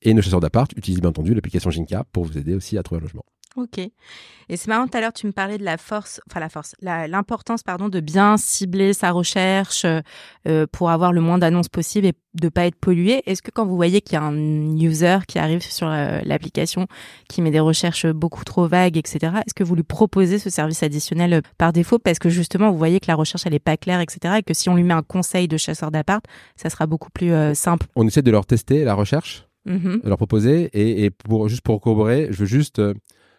Et 0.03 0.15
nos 0.15 0.23
chasseurs 0.23 0.41
d'appart 0.41 0.71
utilisent 0.77 1.01
bien 1.01 1.11
entendu 1.11 1.35
l'application 1.35 1.71
Jinka 1.71 2.05
pour 2.13 2.25
vous 2.25 2.39
aider 2.39 2.55
aussi 2.55 2.79
à 2.79 2.83
trouver 2.83 3.01
un 3.01 3.03
logement. 3.03 3.25
Ok. 3.59 3.79
Et 3.79 4.57
c'est 4.57 4.69
marrant, 4.69 4.87
tout 4.87 4.97
à 4.97 5.01
l'heure, 5.01 5.13
tu 5.13 5.27
me 5.27 5.33
parlais 5.33 5.59
de 5.59 5.65
la 5.65 5.77
force, 5.77 6.21
enfin 6.31 6.39
la 6.39 6.49
force, 6.49 6.75
l'importance, 6.81 7.63
pardon, 7.65 7.89
de 7.89 7.99
bien 7.99 8.37
cibler 8.37 8.93
sa 8.93 9.11
recherche 9.11 9.85
euh, 9.85 10.67
pour 10.71 10.91
avoir 10.91 11.13
le 11.13 11.21
moins 11.21 11.39
d'annonces 11.39 11.69
possible 11.69 12.07
et 12.07 12.13
de 12.35 12.49
pas 12.49 12.67
être 12.67 12.77
pollué. 12.77 13.23
Est-ce 13.27 13.43
que 13.43 13.51
quand 13.51 13.67
vous 13.67 13.75
voyez 13.75 14.01
qu'il 14.01 14.15
y 14.15 14.17
a 14.17 14.23
un 14.23 14.79
user 14.79 15.19
qui 15.27 15.41
arrive 15.41 15.61
sur 15.61 15.89
euh, 15.89 16.21
l'application, 16.25 16.87
qui 17.29 17.43
met 17.43 17.51
des 17.51 17.61
recherches 17.61 18.07
beaucoup 18.07 18.45
trop 18.45 18.69
vagues, 18.69 18.97
etc., 18.97 19.33
est-ce 19.45 19.55
que 19.55 19.65
vous 19.65 19.75
lui 19.75 19.83
proposez 19.83 20.39
ce 20.39 20.51
service 20.51 20.85
additionnel 20.85 21.35
euh, 21.35 21.41
par 21.59 21.73
défaut? 21.73 21.99
Parce 21.99 22.21
que 22.21 22.29
justement, 22.29 22.71
vous 22.71 22.79
voyez 22.79 23.01
que 23.01 23.09
la 23.09 23.17
recherche, 23.17 23.45
elle 23.45 23.55
est 23.55 23.59
pas 23.59 23.77
claire, 23.77 24.01
etc., 24.01 24.37
et 24.39 24.43
que 24.45 24.55
si 24.55 24.69
on 24.69 24.77
lui 24.77 24.85
met 24.85 24.95
un 24.95 25.03
conseil 25.03 25.49
de 25.49 25.57
chasseur 25.57 25.91
d'appart, 25.91 26.25
ça 26.55 26.71
sera 26.71 26.87
beaucoup 26.87 27.11
plus 27.11 27.33
simple. 27.55 27.87
On 27.97 28.07
essaie 28.07 28.23
de 28.23 28.31
leur 28.31 28.47
tester 28.47 28.85
la 28.85 28.95
recherche, 28.95 29.47
de 29.67 30.01
leur 30.05 30.17
proposer, 30.17 30.71
et, 30.73 31.05
et, 31.05 31.11
pour 31.11 31.49
juste 31.49 31.63
pour 31.63 31.81
corroborer, 31.81 32.29
je 32.31 32.39
veux 32.39 32.47
juste 32.47 32.81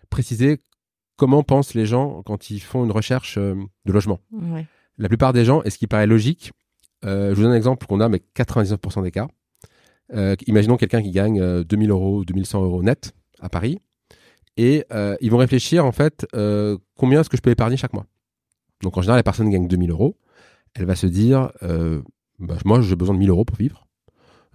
préciser 0.10 0.62
comment 1.20 1.43
pensent 1.43 1.74
les 1.74 1.86
gens 1.86 2.24
quand 2.24 2.49
ils 2.49 2.62
font 2.62 2.86
une 2.86 2.91
recherche 2.91 3.38
euh, 3.38 3.53
de 3.86 3.91
logement. 3.91 4.20
La 4.97 5.07
plupart 5.10 5.34
des 5.34 5.45
gens, 5.45 5.62
et 5.64 5.70
ce 5.70 5.78
qui 5.78 5.86
paraît 5.86 6.07
logique, 6.07 6.51
euh, 7.05 7.30
je 7.30 7.36
vous 7.36 7.43
donne 7.43 7.51
un 7.51 7.55
exemple 7.55 7.86
qu'on 7.86 7.99
a, 7.99 8.10
mais 8.10 8.22
99% 8.36 9.03
des 9.03 9.12
cas. 9.12 9.28
Euh, 10.14 10.36
imaginons 10.47 10.78
quelqu'un 10.78 11.01
qui 11.01 11.12
gagne 11.12 11.64
2000 11.64 11.91
euros, 11.91 12.26
2100 12.26 12.64
euros 12.64 12.82
net 12.82 13.14
à 13.39 13.49
Paris, 13.49 13.80
et 14.57 14.84
ils 15.22 15.32
vont 15.32 15.38
réfléchir 15.38 15.86
en 15.86 15.93
fait 15.93 16.26
combien 16.95 17.22
est-ce 17.22 17.30
que 17.30 17.38
je 17.38 17.41
peux 17.41 17.51
épargner 17.51 17.78
chaque 17.78 17.93
mois? 17.93 18.05
Donc 18.82 18.97
en 18.97 19.01
général, 19.01 19.20
la 19.20 19.24
personne 19.24 19.49
gagne 19.49 19.68
2000 19.68 19.91
euros, 19.91 20.18
elle 20.74 20.86
va 20.86 20.95
se 20.95 21.07
dire, 21.07 21.51
bah, 22.39 22.57
moi 22.66 22.82
j'ai 22.82 22.97
besoin 22.97 23.14
de 23.16 23.20
1000 23.20 23.30
euros 23.30 23.45
pour 23.45 23.55
vivre, 23.55 23.88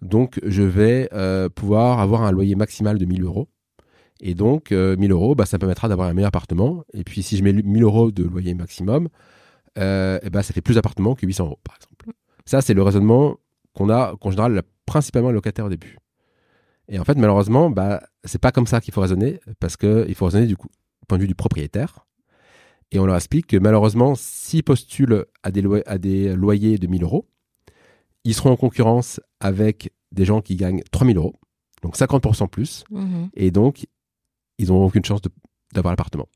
donc 0.02 0.40
je 0.44 0.62
vais 0.62 1.09
pouvoir 1.55 2.00
avoir 2.00 2.22
un 2.22 2.32
loyer 2.32 2.55
maximal 2.55 2.98
de 2.98 3.05
1000 3.07 3.22
euros 3.22 3.48
et 4.20 4.34
donc, 4.34 4.70
1000 4.70 4.76
euh, 4.78 5.14
euros, 5.14 5.34
bah, 5.34 5.46
ça 5.46 5.58
permettra 5.58 5.88
d'avoir 5.88 6.08
un 6.08 6.14
meilleur 6.14 6.28
appartement. 6.28 6.84
Et 6.92 7.04
puis, 7.04 7.22
si 7.22 7.36
je 7.36 7.42
mets 7.42 7.52
1000 7.52 7.82
euros 7.82 8.10
de 8.10 8.24
loyer 8.24 8.54
maximum, 8.54 9.08
euh, 9.78 10.18
et 10.22 10.30
bah, 10.30 10.42
ça 10.42 10.52
fait 10.52 10.60
plus 10.60 10.74
d'appartements 10.74 11.14
que 11.14 11.26
800 11.26 11.44
euros, 11.44 11.58
par 11.64 11.76
exemple. 11.76 12.16
Ça, 12.46 12.60
c'est 12.60 12.74
le 12.74 12.82
raisonnement 12.82 13.36
qu'on 13.72 13.90
a, 13.90 14.14
qu'en 14.20 14.30
général, 14.30 14.62
principalement 14.86 15.28
les 15.28 15.34
locataires 15.34 15.66
au 15.66 15.70
début. 15.70 15.98
Et 16.88 16.98
en 16.98 17.04
fait, 17.04 17.16
malheureusement, 17.16 17.70
bah, 17.70 18.02
c'est 18.24 18.40
pas 18.40 18.52
comme 18.52 18.66
ça 18.66 18.80
qu'il 18.80 18.94
faut 18.94 19.00
raisonner, 19.00 19.40
parce 19.58 19.76
qu'il 19.76 20.14
faut 20.14 20.26
raisonner 20.26 20.46
du, 20.46 20.56
coup, 20.56 20.68
point 21.08 21.18
de 21.18 21.22
vue 21.22 21.28
du 21.28 21.34
propriétaire. 21.34 22.06
Et 22.92 22.98
on 22.98 23.06
leur 23.06 23.16
explique 23.16 23.48
que 23.48 23.56
malheureusement, 23.56 24.14
s'ils 24.14 24.62
postulent 24.62 25.24
à 25.42 25.50
des, 25.50 25.64
à 25.86 25.98
des 25.98 26.36
loyers 26.36 26.78
de 26.78 26.86
1000 26.86 27.02
euros, 27.02 27.26
ils 28.24 28.34
seront 28.34 28.50
en 28.50 28.56
concurrence 28.56 29.20
avec 29.40 29.92
des 30.12 30.24
gens 30.24 30.40
qui 30.40 30.56
gagnent 30.56 30.82
3000 30.92 31.16
euros, 31.16 31.34
donc 31.82 31.96
50% 31.96 32.48
plus. 32.48 32.84
Mmh 32.90 33.26
et 33.34 33.50
donc, 33.50 33.86
ils 34.59 34.68
n'ont 34.68 34.84
aucune 34.84 35.05
chance 35.05 35.20
d'avoir 35.72 35.92
l'appartement. 35.92 36.28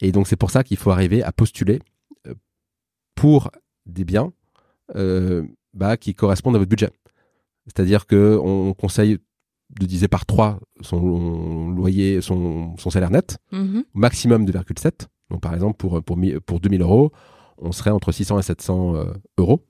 Et 0.00 0.12
donc 0.12 0.26
c'est 0.26 0.36
pour 0.36 0.50
ça 0.50 0.64
qu'il 0.64 0.76
faut 0.76 0.90
arriver 0.90 1.22
à 1.22 1.32
postuler 1.32 1.80
euh, 2.26 2.34
pour 3.14 3.50
des 3.86 4.04
biens 4.04 4.32
euh, 4.96 5.44
bah, 5.72 5.96
qui 5.96 6.14
correspondent 6.14 6.56
à 6.56 6.58
votre 6.58 6.68
budget. 6.68 6.90
C'est-à-dire 7.66 8.06
que 8.06 8.38
on 8.42 8.74
conseille 8.74 9.18
de 9.70 9.86
diviser 9.86 10.08
par 10.08 10.26
3 10.26 10.60
son 10.80 11.70
loyer, 11.70 12.20
son, 12.20 12.76
son 12.76 12.90
salaire 12.90 13.10
net, 13.10 13.38
mm-hmm. 13.52 13.84
maximum 13.94 14.44
2,7. 14.44 15.06
Donc 15.30 15.40
par 15.40 15.54
exemple, 15.54 15.76
pour, 15.76 16.02
pour, 16.02 16.18
pour 16.44 16.60
2000 16.60 16.82
euros, 16.82 17.12
on 17.58 17.72
serait 17.72 17.90
entre 17.90 18.12
600 18.12 18.38
et 18.38 18.42
700 18.42 18.96
euh, 18.96 19.04
euros. 19.38 19.64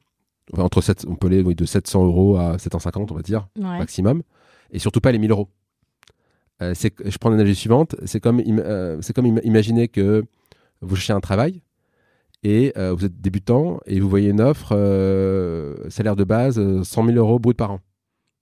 entre 0.57 0.81
7, 0.81 1.07
on 1.09 1.15
peut 1.15 1.29
aller 1.29 1.43
de 1.43 1.65
700 1.65 2.05
euros 2.05 2.37
à 2.37 2.59
750, 2.59 3.13
on 3.13 3.15
va 3.15 3.23
dire, 3.23 3.49
maximum. 3.57 4.23
Et 4.71 4.79
surtout 4.79 5.01
pas 5.01 5.13
les 5.13 5.19
1000 5.19 5.31
euros. 5.31 5.49
Euh, 6.63 6.75
je 6.75 7.19
prends 7.19 7.31
l'analogie 7.31 7.57
suivante, 7.57 7.97
c'est 8.05 8.21
comme, 8.21 8.41
euh, 8.41 8.99
c'est 9.01 9.13
comme 9.13 9.27
imaginer 9.43 9.89
que 9.89 10.25
vous 10.81 10.97
cherchez 10.97 11.13
un 11.13 11.21
travail 11.21 11.63
et 12.45 12.73
euh, 12.77 12.93
vous 12.93 13.05
êtes 13.05 13.21
débutant 13.21 13.81
et 13.87 13.99
vous 13.99 14.09
voyez 14.09 14.31
une 14.31 14.41
offre, 14.41 14.69
salaire 15.89 16.15
de 16.15 16.25
base, 16.25 16.83
100 16.83 17.07
000 17.07 17.19
euros 17.19 17.39
brut 17.39 17.57
par 17.57 17.73
an. 17.73 17.81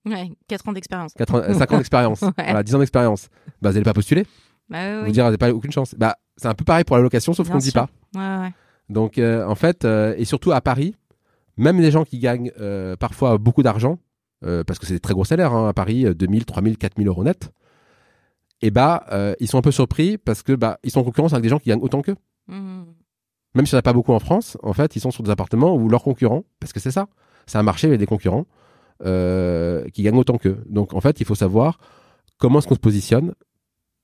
Ouais, 0.05 0.33
4 0.49 0.69
ans 0.69 0.73
d'expérience. 0.73 1.13
5 1.17 1.73
ans 1.73 1.79
d'expérience. 1.79 2.21
Voilà, 2.37 2.63
10 2.63 2.75
ans 2.75 2.79
d'expérience. 2.81 3.29
Bah, 3.63 3.71
vous 3.71 3.75
n'allez 3.75 3.85
pas 3.85 3.95
postuler. 3.95 4.27
Bah, 4.69 5.05
Vous 5.05 5.13
dire, 5.13 5.25
vous 5.25 5.29
n'avez 5.29 5.39
pas 5.39 5.53
aucune 5.53 5.73
chance. 5.73 5.95
Bah, 5.97 6.17
c'est 6.37 6.49
un 6.49 6.55
peu 6.55 6.65
pareil 6.65 6.85
pour 6.85 6.97
la 6.97 7.03
location, 7.03 7.33
sauf 7.33 7.49
qu'on 7.49 7.57
ne 7.57 7.61
dit 7.61 7.71
pas. 7.71 7.89
Ouais, 8.15 8.21
ouais. 8.21 8.53
Donc, 8.91 9.19
en 9.19 9.55
fait, 9.55 9.85
et 9.85 10.25
surtout 10.25 10.53
à 10.53 10.61
Paris, 10.61 10.97
même 11.57 11.81
les 11.81 11.91
gens 11.91 12.05
qui 12.05 12.19
gagnent 12.19 12.51
parfois 12.99 13.39
beaucoup 13.39 13.63
d'argent, 13.63 13.99
parce 14.41 14.81
que 14.81 14.87
c'est 14.87 14.95
des 14.95 15.01
très 15.01 15.15
gros 15.15 15.25
salaires 15.25 15.53
hein, 15.53 15.69
à 15.69 15.73
Paris, 15.73 16.05
2000, 16.15 16.45
3000, 16.45 16.77
4000 16.77 17.07
euros 17.07 17.23
net, 17.23 17.53
et 18.63 18.71
bah 18.71 19.05
euh, 19.13 19.35
ils 19.41 19.49
sont 19.49 19.59
un 19.59 19.63
peu 19.63 19.73
surpris 19.73 20.17
parce 20.17 20.43
que 20.43 20.53
bah 20.53 20.79
ils 20.85 20.91
sont 20.91 21.01
en 21.01 21.05
concurrence 21.05 21.33
avec 21.33 21.43
des 21.43 21.49
gens 21.49 21.59
qui 21.59 21.69
gagnent 21.69 21.83
autant 21.83 22.01
qu'eux. 22.01 22.17
Mmh. 22.47 22.83
Même 23.55 23.67
s'il 23.67 23.75
n'y 23.75 23.79
en 23.79 23.81
a 23.81 23.83
pas 23.83 23.93
beaucoup 23.93 24.13
en 24.13 24.19
France, 24.19 24.57
en 24.63 24.73
fait, 24.73 24.97
ils 24.97 25.01
sont 25.01 25.11
sur 25.11 25.23
des 25.23 25.31
appartements 25.31 25.75
où 25.75 25.89
leurs 25.89 26.03
concurrents, 26.03 26.45
parce 26.59 26.73
que 26.73 26.81
c'est 26.81 26.91
ça, 26.91 27.09
c'est 27.47 27.59
un 27.59 27.63
marché 27.63 27.87
avec 27.87 27.99
des 27.99 28.07
concurrents 28.07 28.47
euh, 29.05 29.87
qui 29.91 30.03
gagnent 30.03 30.17
autant 30.17 30.39
qu'eux. 30.39 30.63
Donc 30.71 30.95
en 30.95 31.01
fait, 31.01 31.21
il 31.21 31.27
faut 31.27 31.35
savoir 31.35 31.79
comment 32.39 32.61
est-ce 32.61 32.69
qu'on 32.69 32.77
se 32.77 32.81
positionne 32.81 33.35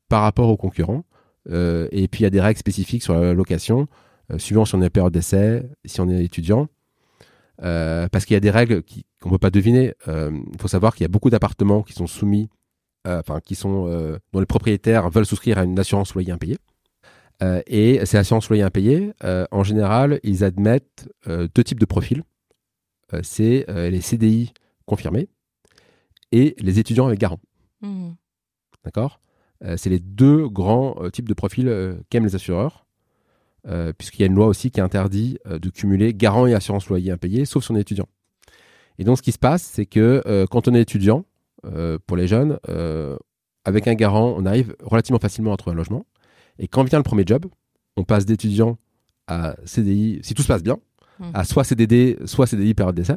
par 0.09 0.23
rapport 0.23 0.51
aux 0.51 0.57
concurrents. 0.59 1.05
Euh, 1.49 1.89
et 1.93 2.09
puis 2.09 2.21
il 2.21 2.23
y 2.25 2.27
a 2.27 2.31
des 2.31 2.41
règles 2.41 2.59
spécifiques 2.59 3.03
sur 3.03 3.15
la 3.15 3.33
location, 3.33 3.87
suivant 4.37 4.67
si 4.67 4.75
on 4.75 4.83
est 4.83 4.87
en 4.87 4.91
période 4.91 5.13
d'essai, 5.13 5.63
si 5.87 6.01
on 6.03 6.09
est 6.11 6.23
étudiant. 6.23 6.69
parce 7.59 8.25
qu'il 8.27 8.35
y 8.35 8.37
a 8.37 8.41
des 8.41 8.51
règles 8.51 8.83
qu'on 9.23 9.31
ne 9.31 9.35
peut 9.35 9.39
pas 9.39 9.51
deviner. 9.51 9.95
Il 10.07 10.61
faut 10.61 10.69
savoir 10.69 10.95
qu'il 10.95 11.05
y 11.05 11.07
a 11.07 11.09
beaucoup 11.09 11.31
d'appartements 11.31 11.83
qui 11.83 11.95
sont 11.95 12.07
soumis 12.07 12.51
enfin 13.07 13.41
qui 13.41 13.55
sont 13.55 13.87
euh, 13.89 14.19
dont 14.33 14.41
les 14.41 14.47
propriétaires 14.47 15.09
veulent 15.11 15.27
souscrire 15.27 15.59
à 15.59 15.65
une 15.65 15.79
assurance 15.79 16.15
loyer 16.15 16.33
impayé. 16.33 16.59
Euh, 17.43 17.63
et 17.67 18.05
ces 18.05 18.17
assurances 18.17 18.49
loyer 18.49 18.63
impayées, 18.63 19.13
en 19.51 19.63
général, 19.63 20.21
ils 20.23 20.45
admettent 20.45 21.09
deux 21.27 21.65
types 21.65 21.81
de 21.81 21.87
profils. 21.87 22.23
c'est 23.23 23.65
les 23.69 24.01
CDI 24.01 24.53
confirmés 24.87 25.29
et 26.33 26.57
les 26.59 26.79
étudiants 26.79 27.07
avec 27.07 27.19
garant. 27.19 27.41
Mmh. 27.81 28.11
D'accord? 28.85 29.21
C'est 29.77 29.91
les 29.91 30.01
deux 30.01 30.49
grands 30.49 30.97
types 31.13 31.29
de 31.29 31.35
profils 31.35 31.97
qu'aiment 32.11 32.25
les 32.25 32.35
assureurs, 32.35 32.87
puisqu'il 33.99 34.21
y 34.21 34.25
a 34.25 34.27
une 34.27 34.35
loi 34.35 34.47
aussi 34.47 34.73
qui 34.73 34.81
interdit 34.81 35.39
de 35.45 35.71
cumuler 35.71 36.15
garant 36.15 36.47
et 36.47 36.55
assurance 36.55 36.89
loyer 36.89 37.13
impayé, 37.13 37.45
sauf 37.45 37.65
si 37.65 37.71
on 37.71 37.77
est 37.77 37.83
étudiant. 37.83 38.09
Et 38.99 39.05
donc, 39.05 39.17
ce 39.19 39.23
qui 39.23 39.33
se 39.33 39.39
passe, 39.39 39.63
c'est 39.63 39.87
que 39.87 40.23
euh, 40.27 40.47
quand 40.51 40.69
on 40.69 40.75
est 40.75 40.81
étudiant, 40.81 41.25
euh, 41.25 41.28
pour 42.07 42.17
les 42.17 42.27
jeunes, 42.27 42.59
euh, 42.69 43.17
avec 43.65 43.87
un 43.89 43.95
garant, 43.95 44.35
on 44.37 44.47
arrive 44.47 44.75
relativement 44.83 45.19
facilement 45.19 45.53
à 45.53 45.57
trouver 45.57 45.75
un 45.75 45.77
logement. 45.77 46.07
Et 46.59 46.69
quand 46.69 46.85
vient 46.85 46.99
le 46.99 47.03
premier 47.05 47.25
job, 47.27 47.47
on 47.97 48.05
passe 48.05 48.25
d'étudiant 48.27 48.79
à 49.27 49.57
CDI, 49.65 50.21
si 50.23 50.35
tout 50.35 50.43
se 50.43 50.49
passe 50.49 50.63
bien, 50.63 50.79
Mhm. 51.21 51.31
à 51.35 51.45
soit 51.45 51.65
CDD, 51.65 52.17
soit 52.27 52.47
CDI 52.47 52.75
période 52.75 52.95
d'essai. 52.95 53.17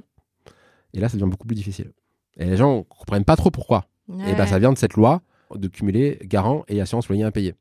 Et 0.93 0.99
là, 0.99 1.08
ça 1.08 1.18
devient 1.18 1.30
beaucoup 1.30 1.47
plus 1.47 1.56
difficile. 1.56 1.91
Et 2.38 2.45
les 2.45 2.58
gens 2.58 2.78
ne 2.80 2.82
comprennent 2.84 3.24
pas 3.26 3.36
trop 3.36 3.52
pourquoi. 3.52 3.86
Et 4.28 4.36
ben, 4.36 4.45
ça 4.45 4.60
vient 4.60 4.74
de 4.74 4.78
cette 4.78 4.95
loi 4.95 5.22
de 5.56 5.68
cumuler 5.68 6.20
garant 6.26 6.64
et 6.68 6.82
assurance 6.82 7.08
loyer 7.08 7.24
impayé. 7.24 7.54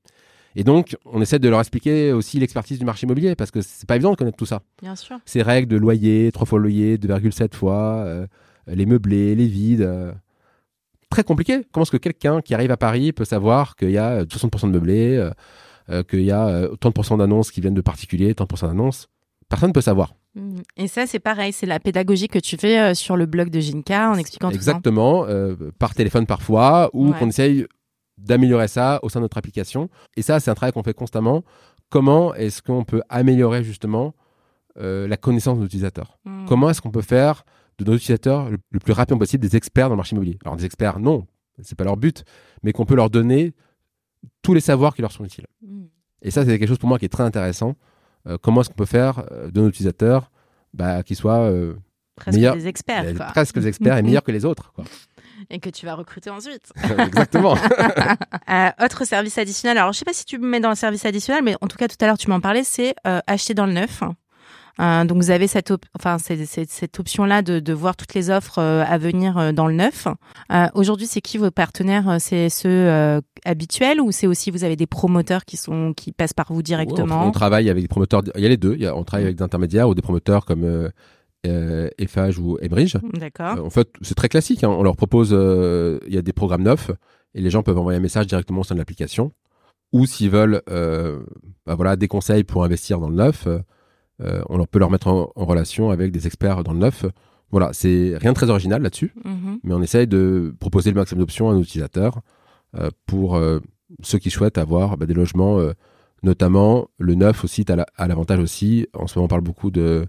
Et 0.57 0.64
donc, 0.64 0.97
on 1.05 1.20
essaie 1.22 1.38
de 1.38 1.49
leur 1.49 1.61
expliquer 1.61 2.12
aussi 2.12 2.41
l'expertise 2.41 2.78
du 2.80 2.84
marché 2.84 3.07
immobilier 3.07 3.36
parce 3.36 3.53
que 3.53 3.61
c'est 3.61 3.86
pas 3.86 3.95
évident 3.97 4.11
de 4.12 4.16
connaître 4.16 4.36
tout 4.36 4.47
ça. 4.47 4.62
Bien 4.82 4.97
sûr. 4.97 5.18
Ces 5.26 5.43
règles 5.43 5.68
de 5.68 5.76
loyer, 5.76 6.32
3 6.32 6.47
fois 6.47 6.59
loyer, 6.59 6.99
2,7 6.99 7.55
fois, 7.55 7.99
euh, 8.05 8.26
les 8.66 8.86
meublés, 8.86 9.36
les 9.36 9.47
vides. 9.47 9.82
euh, 9.82 10.12
très 11.11 11.25
compliqué. 11.25 11.67
Comment 11.73 11.83
est-ce 11.83 11.91
que 11.91 11.97
quelqu'un 11.97 12.41
qui 12.41 12.55
arrive 12.55 12.71
à 12.71 12.77
Paris 12.77 13.13
peut 13.13 13.25
savoir 13.25 13.77
qu'il 13.77 13.91
y 13.91 13.99
a 13.99 14.25
60% 14.25 14.67
de 14.69 14.73
meublés, 14.73 15.17
euh, 15.17 15.31
euh, 15.91 16.03
qu'il 16.03 16.23
y 16.23 16.31
a 16.31 16.47
euh, 16.49 16.75
tant 16.77 16.91
de 16.91 17.17
d'annonces 17.19 17.51
qui 17.51 17.61
viennent 17.61 17.75
de 17.75 17.81
particuliers, 17.81 18.35
tant 18.35 18.47
de 18.47 18.67
d'annonces? 18.67 19.09
Personne 19.49 19.71
ne 19.71 19.75
peut 19.75 19.81
savoir. 19.81 20.15
Mhm. 20.35 20.63
Et 20.77 20.87
ça, 20.87 21.07
c'est 21.07 21.19
pareil, 21.19 21.53
c'est 21.53 21.67
la 21.67 21.81
pédagogie 21.81 22.29
que 22.29 22.39
tu 22.39 22.57
fais 22.57 22.79
euh, 22.81 22.95
sur 22.95 23.17
le 23.17 23.27
blog 23.27 23.51
de 23.51 23.61
Ginka 23.61 24.11
en 24.11 24.15
expliquant 24.15 24.49
tout 24.49 24.55
ça. 24.55 24.59
Exactement, 24.59 25.25
euh, 25.27 25.57
par 25.79 25.95
téléphone 25.95 26.27
parfois, 26.27 26.89
ou 26.93 27.09
Ouais. 27.11 27.19
qu'on 27.19 27.29
essaye 27.29 27.67
d'améliorer 28.17 28.69
ça 28.69 29.01
au 29.03 29.09
sein 29.09 29.19
de 29.21 29.25
notre 29.25 29.39
application. 29.39 29.89
Et 30.17 30.23
ça, 30.23 30.39
c'est 30.41 30.51
un 30.51 30.55
travail 30.55 30.73
qu'on 30.73 30.83
fait 30.83 30.95
constamment. 30.95 31.43
Comment 31.89 32.35
est-ce 32.35 32.63
qu'on 32.63 32.85
peut 32.85 33.03
améliorer 33.09 33.65
justement 33.65 34.15
euh, 34.79 35.09
la 35.09 35.17
connaissance 35.17 35.59
de 35.59 35.65
l'utilisateur? 35.65 36.19
Mhm. 36.25 36.47
Comment 36.47 36.71
est-ce 36.71 36.81
qu'on 36.81 36.93
peut 36.93 37.03
faire 37.03 37.45
de 37.85 37.91
nos 37.91 37.97
utilisateurs 37.97 38.51
le, 38.51 38.59
le 38.70 38.78
plus 38.78 38.93
rapidement 38.93 39.18
possible 39.18 39.43
des 39.47 39.57
experts 39.57 39.89
dans 39.89 39.95
le 39.95 39.99
marché 39.99 40.14
immobilier 40.14 40.39
Alors 40.45 40.57
des 40.57 40.64
experts, 40.64 40.99
non, 40.99 41.26
c'est 41.62 41.76
pas 41.76 41.85
leur 41.85 41.97
but, 41.97 42.24
mais 42.62 42.72
qu'on 42.72 42.85
peut 42.87 42.95
leur 42.97 43.11
donner 43.11 43.55
tous 44.43 44.55
les 44.55 44.61
savoirs 44.61 44.95
qui 44.95 45.03
leur 45.03 45.12
sont 45.12 45.24
utiles. 45.24 45.47
Mhm. 45.62 45.89
Et 46.22 46.31
ça, 46.31 46.45
c'est 46.45 46.59
quelque 46.59 46.68
chose 46.68 46.78
pour 46.78 46.89
moi 46.89 46.99
qui 46.99 47.07
est 47.07 47.11
très 47.11 47.22
intéressant. 47.22 47.76
Euh, 48.26 48.37
comment 48.41 48.61
est-ce 48.61 48.68
qu'on 48.68 48.74
peut 48.74 48.85
faire 48.85 49.24
euh, 49.33 49.51
de 49.51 49.61
nos 49.62 49.68
utilisateurs 49.68 50.31
bah, 50.74 51.03
qu'ils 51.03 51.16
soient 51.16 51.41
euh, 51.51 51.74
Presque 52.16 52.39
des 52.39 52.68
experts, 52.68 53.05
euh, 53.07 53.14
quoi. 53.14 53.26
presque 53.26 53.59
des 53.59 53.66
experts 53.68 53.97
et 53.97 54.03
meilleurs 54.03 54.22
que 54.22 54.31
les 54.33 54.45
autres. 54.45 54.72
quoi. 54.74 54.85
Et 55.49 55.59
que 55.59 55.70
tu 55.70 55.87
vas 55.87 55.95
recruter 55.95 56.28
ensuite. 56.28 56.70
Exactement. 56.99 57.57
Euh, 57.57 58.70
autre 58.85 59.07
service 59.07 59.39
additionnel. 59.39 59.78
Alors, 59.78 59.93
je 59.95 59.99
sais 60.01 60.05
pas 60.05 60.12
si 60.12 60.26
tu 60.26 60.39
me 60.39 60.47
mets 60.47 60.61
dans 60.61 60.68
le 60.68 60.74
service 60.74 61.07
additionnel, 61.07 61.43
mais 61.43 61.57
en 61.62 61.66
tout 61.66 61.78
cas, 61.78 61.89
tout 61.89 61.97
à 62.01 62.07
l'heure, 62.07 62.18
tu 62.18 62.28
m'en 62.28 62.41
parlais, 62.41 62.62
c'est 62.62 62.95
acheter 63.05 63.55
dans 63.55 63.64
le 63.64 63.72
neuf. 63.72 64.03
Euh, 64.81 65.05
donc, 65.05 65.18
vous 65.18 65.31
avez 65.31 65.47
cette, 65.47 65.70
op- 65.70 65.85
enfin, 65.99 66.18
c'est- 66.18 66.47
c'est- 66.47 66.70
cette 66.70 66.99
option-là 66.99 67.43
de, 67.43 67.61
de 67.61 67.72
voir 67.72 67.97
toutes 67.97 68.14
les 68.14 68.31
offres 68.31 68.59
euh, 68.59 68.83
à 68.87 68.97
venir 68.99 69.37
euh, 69.39 69.53
dans 69.53 69.66
le 69.66 69.74
neuf. 69.74 70.07
Aujourd'hui, 70.74 71.07
c'est 71.07 71.20
qui 71.20 71.39
vos 71.39 71.51
partenaires? 71.51 72.16
C'est 72.18 72.49
ceux 72.49 73.20
habituels 73.45 74.01
ou 74.01 74.11
c'est 74.12 74.26
aussi 74.26 74.51
vous 74.51 74.64
avez 74.64 74.76
des 74.76 74.87
promoteurs 74.87 75.45
qui 75.45 75.57
sont 75.57 75.93
qui 75.95 76.12
passent 76.12 76.33
par 76.33 76.47
vous 76.53 76.57
Ouais, 76.59 76.62
directement? 76.62 77.24
On, 77.24 77.28
on 77.28 77.31
travaille 77.33 77.68
avec 77.70 77.83
des 77.83 77.89
promoteurs. 77.89 78.22
Il 78.35 78.43
y 78.43 78.47
a 78.47 78.49
les 78.49 78.57
deux. 78.57 78.74
Il 78.74 78.81
y 78.83 78.87
a- 78.87 78.97
on 78.97 79.05
travaille 79.05 79.24
avec 79.26 79.37
des 79.37 79.43
intermédiaires 79.45 79.89
ou 79.89 79.95
des 79.95 80.03
promoteurs 80.03 80.45
comme 80.47 80.64
euh, 81.47 81.89
Eiffage 81.99 82.39
ou 82.39 82.59
Emridge. 82.62 82.97
D'accord. 83.14 83.57
Euh, 83.59 83.62
en 83.62 83.70
fait, 83.70 83.89
c'est 84.03 84.14
très 84.14 84.28
classique. 84.28 84.62
hein. 84.64 84.68
On 84.68 84.83
leur 84.83 84.97
propose, 84.97 85.31
euh, 85.33 85.99
il 86.07 86.14
y 86.14 86.18
a 86.18 86.22
des 86.22 86.33
programmes 86.33 86.62
neufs 86.62 86.91
et 87.35 87.41
les 87.41 87.51
gens 87.51 87.62
peuvent 87.62 87.78
envoyer 87.78 87.99
un 87.99 88.03
message 88.03 88.26
directement 88.26 88.61
au 88.61 88.64
sein 88.64 88.74
de 88.74 88.81
l'application. 88.81 89.33
Ou 89.93 90.07
s'ils 90.07 90.31
veulent, 90.31 90.62
euh, 90.70 91.20
bah 91.66 91.74
voilà, 91.74 91.97
des 91.97 92.09
conseils 92.09 92.45
pour 92.45 92.62
investir 92.64 93.01
dans 93.01 93.09
le 93.09 93.16
neuf, 93.16 93.49
on 94.49 94.57
leur 94.57 94.68
peut 94.68 94.79
leur 94.79 94.91
mettre 94.91 95.09
en, 95.09 95.31
en 95.35 95.45
relation 95.45 95.91
avec 95.91 96.12
des 96.12 96.27
experts 96.27 96.62
dans 96.64 96.73
le 96.73 96.79
neuf. 96.79 97.05
Voilà, 97.51 97.71
c'est 97.73 98.16
rien 98.21 98.31
de 98.31 98.37
très 98.37 98.49
original 98.51 98.81
là-dessus, 98.83 99.12
Mhm. 99.25 99.59
mais 99.64 99.75
on 99.75 99.83
essaye 99.83 100.07
de 100.07 100.55
proposer 100.61 100.91
le 100.91 100.97
maximum 100.97 101.21
d'options 101.21 101.51
à 101.51 101.55
nos 101.55 101.62
utilisateurs 101.62 102.21
euh, 102.79 102.91
pour 103.07 103.35
euh, 103.37 103.59
ceux 104.03 104.18
qui 104.18 104.31
souhaitent 104.31 104.59
avoir 104.59 104.97
bah, 104.97 105.07
des 105.07 105.14
logements, 105.14 105.59
euh, 105.59 105.73
notamment 106.23 106.89
le 106.99 107.14
neuf 107.14 107.43
aussi 107.45 107.64
a 107.99 108.07
l'avantage 108.07 108.39
aussi. 108.39 108.87
En 108.95 109.07
ce 109.07 109.18
moment, 109.18 109.25
on 109.25 109.29
parle 109.29 109.41
beaucoup 109.41 109.71
de 109.71 110.07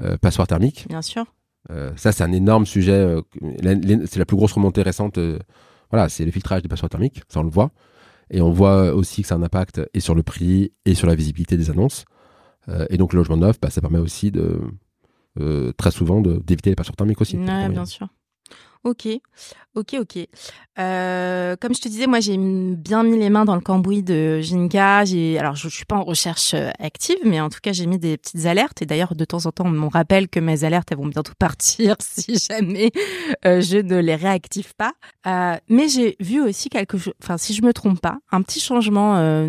euh, 0.00 0.16
passoires 0.16 0.48
thermiques. 0.48 0.86
Bien 0.88 1.02
sûr. 1.02 1.24
Euh, 1.70 1.92
ça, 1.96 2.10
c'est 2.12 2.24
un 2.24 2.32
énorme 2.32 2.66
sujet. 2.66 2.92
euh, 2.92 3.20
c'est 4.06 4.18
la 4.18 4.24
plus 4.24 4.36
grosse 4.36 4.52
remontée 4.54 4.82
récente. 4.82 5.18
euh, 5.18 5.38
voilà, 5.90 6.08
c'est 6.08 6.24
le 6.24 6.30
filtrage 6.30 6.62
des 6.62 6.68
passoires 6.68 6.88
thermiques. 6.90 7.22
Ça, 7.28 7.40
on 7.40 7.42
le 7.44 7.50
voit. 7.50 7.70
Et 8.30 8.40
on 8.40 8.50
voit 8.50 8.94
aussi 8.94 9.22
que 9.22 9.28
ça 9.28 9.34
a 9.34 9.38
un 9.38 9.42
impact 9.42 9.80
et 9.92 10.00
sur 10.00 10.14
le 10.14 10.22
prix 10.22 10.72
et 10.86 10.94
sur 10.94 11.06
la 11.06 11.14
visibilité 11.14 11.56
des 11.56 11.68
annonces. 11.70 12.04
Euh, 12.70 12.86
et 12.90 12.96
donc, 12.96 13.12
le 13.12 13.18
logement 13.18 13.36
neuf, 13.36 13.60
bah, 13.60 13.70
ça 13.70 13.80
permet 13.80 13.98
aussi 13.98 14.30
de 14.30 14.60
euh, 15.38 15.72
très 15.72 15.90
souvent 15.90 16.20
d'éviter 16.20 16.70
les 16.70 16.76
passoires 16.76 16.96
thermiques 16.96 17.20
aussi. 17.20 17.36
Ouais, 17.36 17.68
bien 17.68 17.84
sûr. 17.84 18.08
Ok, 18.82 19.06
ok, 19.74 19.96
ok. 20.00 20.18
Euh, 20.78 21.54
comme 21.60 21.74
je 21.74 21.82
te 21.82 21.88
disais, 21.88 22.06
moi 22.06 22.20
j'ai 22.20 22.38
bien 22.38 23.02
mis 23.02 23.18
les 23.18 23.28
mains 23.28 23.44
dans 23.44 23.54
le 23.54 23.60
cambouis 23.60 24.02
de 24.02 24.40
Ginka. 24.40 25.04
J'ai, 25.04 25.38
alors 25.38 25.54
je, 25.54 25.68
je 25.68 25.76
suis 25.76 25.84
pas 25.84 25.96
en 25.96 26.02
recherche 26.02 26.54
active, 26.78 27.18
mais 27.22 27.42
en 27.42 27.50
tout 27.50 27.58
cas 27.62 27.74
j'ai 27.74 27.84
mis 27.84 27.98
des 27.98 28.16
petites 28.16 28.46
alertes. 28.46 28.80
Et 28.80 28.86
d'ailleurs 28.86 29.14
de 29.14 29.24
temps 29.26 29.44
en 29.44 29.52
temps 29.52 29.66
on 29.66 29.70
me 29.70 29.86
rappelle 29.86 30.28
que 30.28 30.40
mes 30.40 30.64
alertes 30.64 30.90
elles 30.92 30.96
vont 30.96 31.08
bientôt 31.08 31.34
partir 31.38 31.96
si 32.00 32.38
jamais 32.38 32.90
euh, 33.44 33.60
je 33.60 33.76
ne 33.76 33.98
les 33.98 34.14
réactive 34.16 34.74
pas. 34.74 34.94
Euh, 35.26 35.58
mais 35.68 35.90
j'ai 35.90 36.16
vu 36.18 36.40
aussi 36.40 36.70
quelque 36.70 36.96
chose. 36.96 37.12
Enfin, 37.22 37.36
si 37.36 37.52
je 37.52 37.60
me 37.60 37.74
trompe 37.74 38.00
pas, 38.00 38.20
un 38.32 38.40
petit 38.40 38.60
changement 38.60 39.46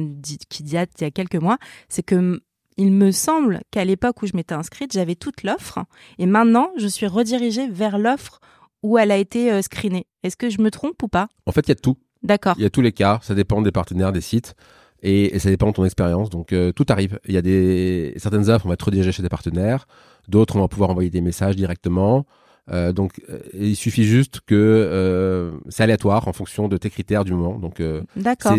qui 0.49 0.63
date 0.63 0.89
il 0.99 1.05
y 1.05 1.07
a 1.07 1.11
quelques 1.11 1.35
mois, 1.35 1.57
c'est 1.87 2.03
que 2.03 2.41
il 2.81 2.91
me 2.91 3.11
semble 3.11 3.61
qu'à 3.69 3.85
l'époque 3.85 4.23
où 4.23 4.27
je 4.27 4.35
m'étais 4.35 4.55
inscrite, 4.55 4.91
j'avais 4.91 5.15
toute 5.15 5.43
l'offre, 5.43 5.79
et 6.17 6.25
maintenant 6.25 6.69
je 6.77 6.87
suis 6.87 7.05
redirigée 7.05 7.67
vers 7.69 7.99
l'offre 7.99 8.39
où 8.81 8.97
elle 8.97 9.11
a 9.11 9.17
été 9.17 9.51
euh, 9.51 9.61
screenée. 9.61 10.07
Est-ce 10.23 10.35
que 10.35 10.49
je 10.49 10.61
me 10.61 10.71
trompe 10.71 11.01
ou 11.03 11.07
pas? 11.07 11.27
En 11.45 11.51
fait, 11.51 11.67
il 11.67 11.69
y 11.69 11.71
a 11.73 11.75
tout. 11.75 11.97
D'accord. 12.23 12.55
Il 12.57 12.63
y 12.63 12.65
a 12.65 12.69
tous 12.71 12.81
les 12.81 12.91
cas. 12.91 13.19
Ça 13.21 13.35
dépend 13.35 13.61
des 13.61 13.71
partenaires, 13.71 14.11
des 14.11 14.21
sites. 14.21 14.55
Et, 15.03 15.35
et 15.35 15.39
ça 15.39 15.49
dépend 15.49 15.67
de 15.67 15.73
ton 15.73 15.85
expérience. 15.85 16.29
Donc, 16.29 16.53
euh, 16.53 16.71
tout 16.71 16.85
arrive. 16.89 17.19
Il 17.27 17.33
y 17.33 17.37
a 17.37 17.41
des 17.41 18.13
certaines 18.17 18.49
offres, 18.49 18.65
on 18.65 18.69
va 18.69 18.73
être 18.73 18.85
redirigé 18.85 19.11
chez 19.11 19.23
des 19.23 19.29
partenaires. 19.29 19.85
D'autres, 20.27 20.55
on 20.55 20.61
va 20.61 20.67
pouvoir 20.67 20.89
envoyer 20.89 21.09
des 21.09 21.21
messages 21.21 21.55
directement. 21.55 22.25
Euh, 22.71 22.93
donc, 22.93 23.21
euh, 23.29 23.39
il 23.53 23.75
suffit 23.75 24.03
juste 24.03 24.41
que 24.41 24.55
euh, 24.55 25.51
c'est 25.69 25.83
aléatoire 25.83 26.27
en 26.27 26.33
fonction 26.33 26.67
de 26.67 26.77
tes 26.77 26.89
critères 26.89 27.25
du 27.25 27.33
moment. 27.33 27.57
Donc, 27.59 27.81
D'accord. 28.15 28.55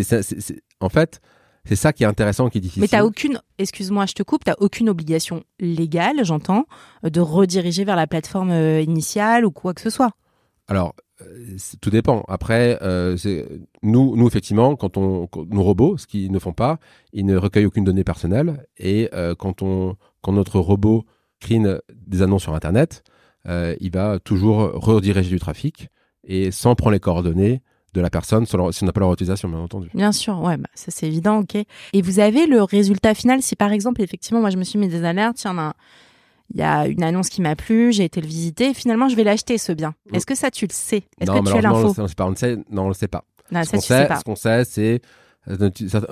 en 0.79 0.89
fait, 0.89 1.21
c'est 1.65 1.75
ça 1.75 1.93
qui 1.93 2.03
est 2.03 2.07
intéressant, 2.07 2.49
qui 2.49 2.57
est 2.57 2.61
difficile. 2.61 2.81
Mais 2.81 2.87
t'as 2.87 3.03
aucune, 3.03 3.39
excuse-moi, 3.57 4.05
je 4.05 4.13
te 4.13 4.23
coupe, 4.23 4.43
t'as 4.43 4.55
aucune 4.59 4.89
obligation 4.89 5.43
légale, 5.59 6.23
j'entends, 6.23 6.65
de 7.03 7.19
rediriger 7.21 7.83
vers 7.85 7.95
la 7.95 8.07
plateforme 8.07 8.51
euh, 8.51 8.81
initiale 8.81 9.45
ou 9.45 9.51
quoi 9.51 9.73
que 9.73 9.81
ce 9.81 9.89
soit. 9.89 10.11
Alors, 10.67 10.93
euh, 11.21 11.57
tout 11.81 11.89
dépend. 11.89 12.23
Après, 12.27 12.77
euh, 12.81 13.17
nous, 13.81 14.15
nous 14.15 14.27
effectivement, 14.27 14.75
quand 14.75 14.97
on, 14.97 15.27
quand- 15.27 15.45
nos 15.49 15.63
robots, 15.63 15.97
ce 15.97 16.07
qu'ils 16.07 16.31
ne 16.31 16.39
font 16.39 16.53
pas, 16.53 16.79
ils 17.11 17.25
ne 17.25 17.37
recueillent 17.37 17.65
aucune 17.65 17.83
donnée 17.83 18.03
personnelle. 18.03 18.65
Et 18.77 19.09
euh, 19.13 19.35
quand 19.35 19.61
on, 19.61 19.95
quand 20.21 20.31
notre 20.31 20.59
robot 20.59 21.05
screen 21.41 21.79
des 22.07 22.21
annonces 22.21 22.43
sur 22.43 22.55
Internet, 22.55 23.03
euh, 23.47 23.75
il 23.81 23.91
va 23.91 24.19
toujours 24.19 24.71
rediriger 24.73 25.29
du 25.29 25.39
trafic 25.39 25.89
et 26.25 26.51
sans 26.51 26.75
prendre 26.75 26.93
les 26.93 27.01
coordonnées 27.01 27.61
de 27.93 28.01
la 28.01 28.09
personne, 28.09 28.45
si 28.45 28.55
on 28.55 28.85
n'a 28.85 28.91
pas 28.91 28.99
leur 28.99 29.09
autorisation, 29.09 29.47
bien 29.49 29.59
entendu. 29.59 29.89
Bien 29.93 30.11
sûr, 30.11 30.39
ouais, 30.41 30.57
bah, 30.57 30.69
ça 30.73 30.91
c'est 30.91 31.07
évident, 31.07 31.39
ok. 31.39 31.55
Et 31.93 32.01
vous 32.01 32.19
avez 32.19 32.47
le 32.47 32.63
résultat 32.63 33.13
final 33.13 33.41
si 33.41 33.55
par 33.55 33.71
exemple, 33.71 34.01
effectivement, 34.01 34.39
moi 34.41 34.49
je 34.49 34.57
me 34.57 34.63
suis 34.63 34.79
mis 34.79 34.87
des 34.87 35.03
alertes, 35.03 35.41
il 35.43 35.47
y 35.47 35.49
en 35.51 35.57
a, 35.59 35.73
il 36.53 36.59
y 36.59 36.63
a 36.63 36.87
une 36.87 37.03
annonce 37.03 37.29
qui 37.29 37.41
m'a 37.41 37.55
plu, 37.55 37.93
j'ai 37.93 38.03
été 38.05 38.19
le 38.21 38.27
visiter, 38.27 38.69
et 38.69 38.73
finalement 38.73 39.09
je 39.09 39.15
vais 39.15 39.23
l'acheter 39.23 39.57
ce 39.57 39.71
bien. 39.71 39.93
Mm. 40.11 40.15
Est-ce 40.15 40.25
que 40.25 40.35
ça 40.35 40.49
tu 40.51 40.65
le 40.65 40.73
sais? 40.73 41.03
Est-ce 41.19 41.29
non, 41.31 41.41
que 41.41 41.47
tu 41.49 41.53
as 41.53 41.57
on 41.57 41.61
l'info? 41.61 41.87
le 41.87 41.93
sait- 41.93 42.01
on 42.01 42.07
pas, 42.15 42.25
on 42.25 42.29
le 42.29 42.35
sait, 42.35 42.57
non, 42.71 42.83
on 42.85 42.87
le 42.89 42.93
sait 42.93 43.07
pas. 43.07 43.23
Non, 43.51 43.63
ce 43.63 43.71
qu'on 43.71 43.81
sait, 43.81 44.07
pas. 44.07 44.15
ce 44.17 44.23
qu'on 44.23 44.35
sait, 44.35 44.65
c'est 44.65 45.01
euh, 45.49 45.69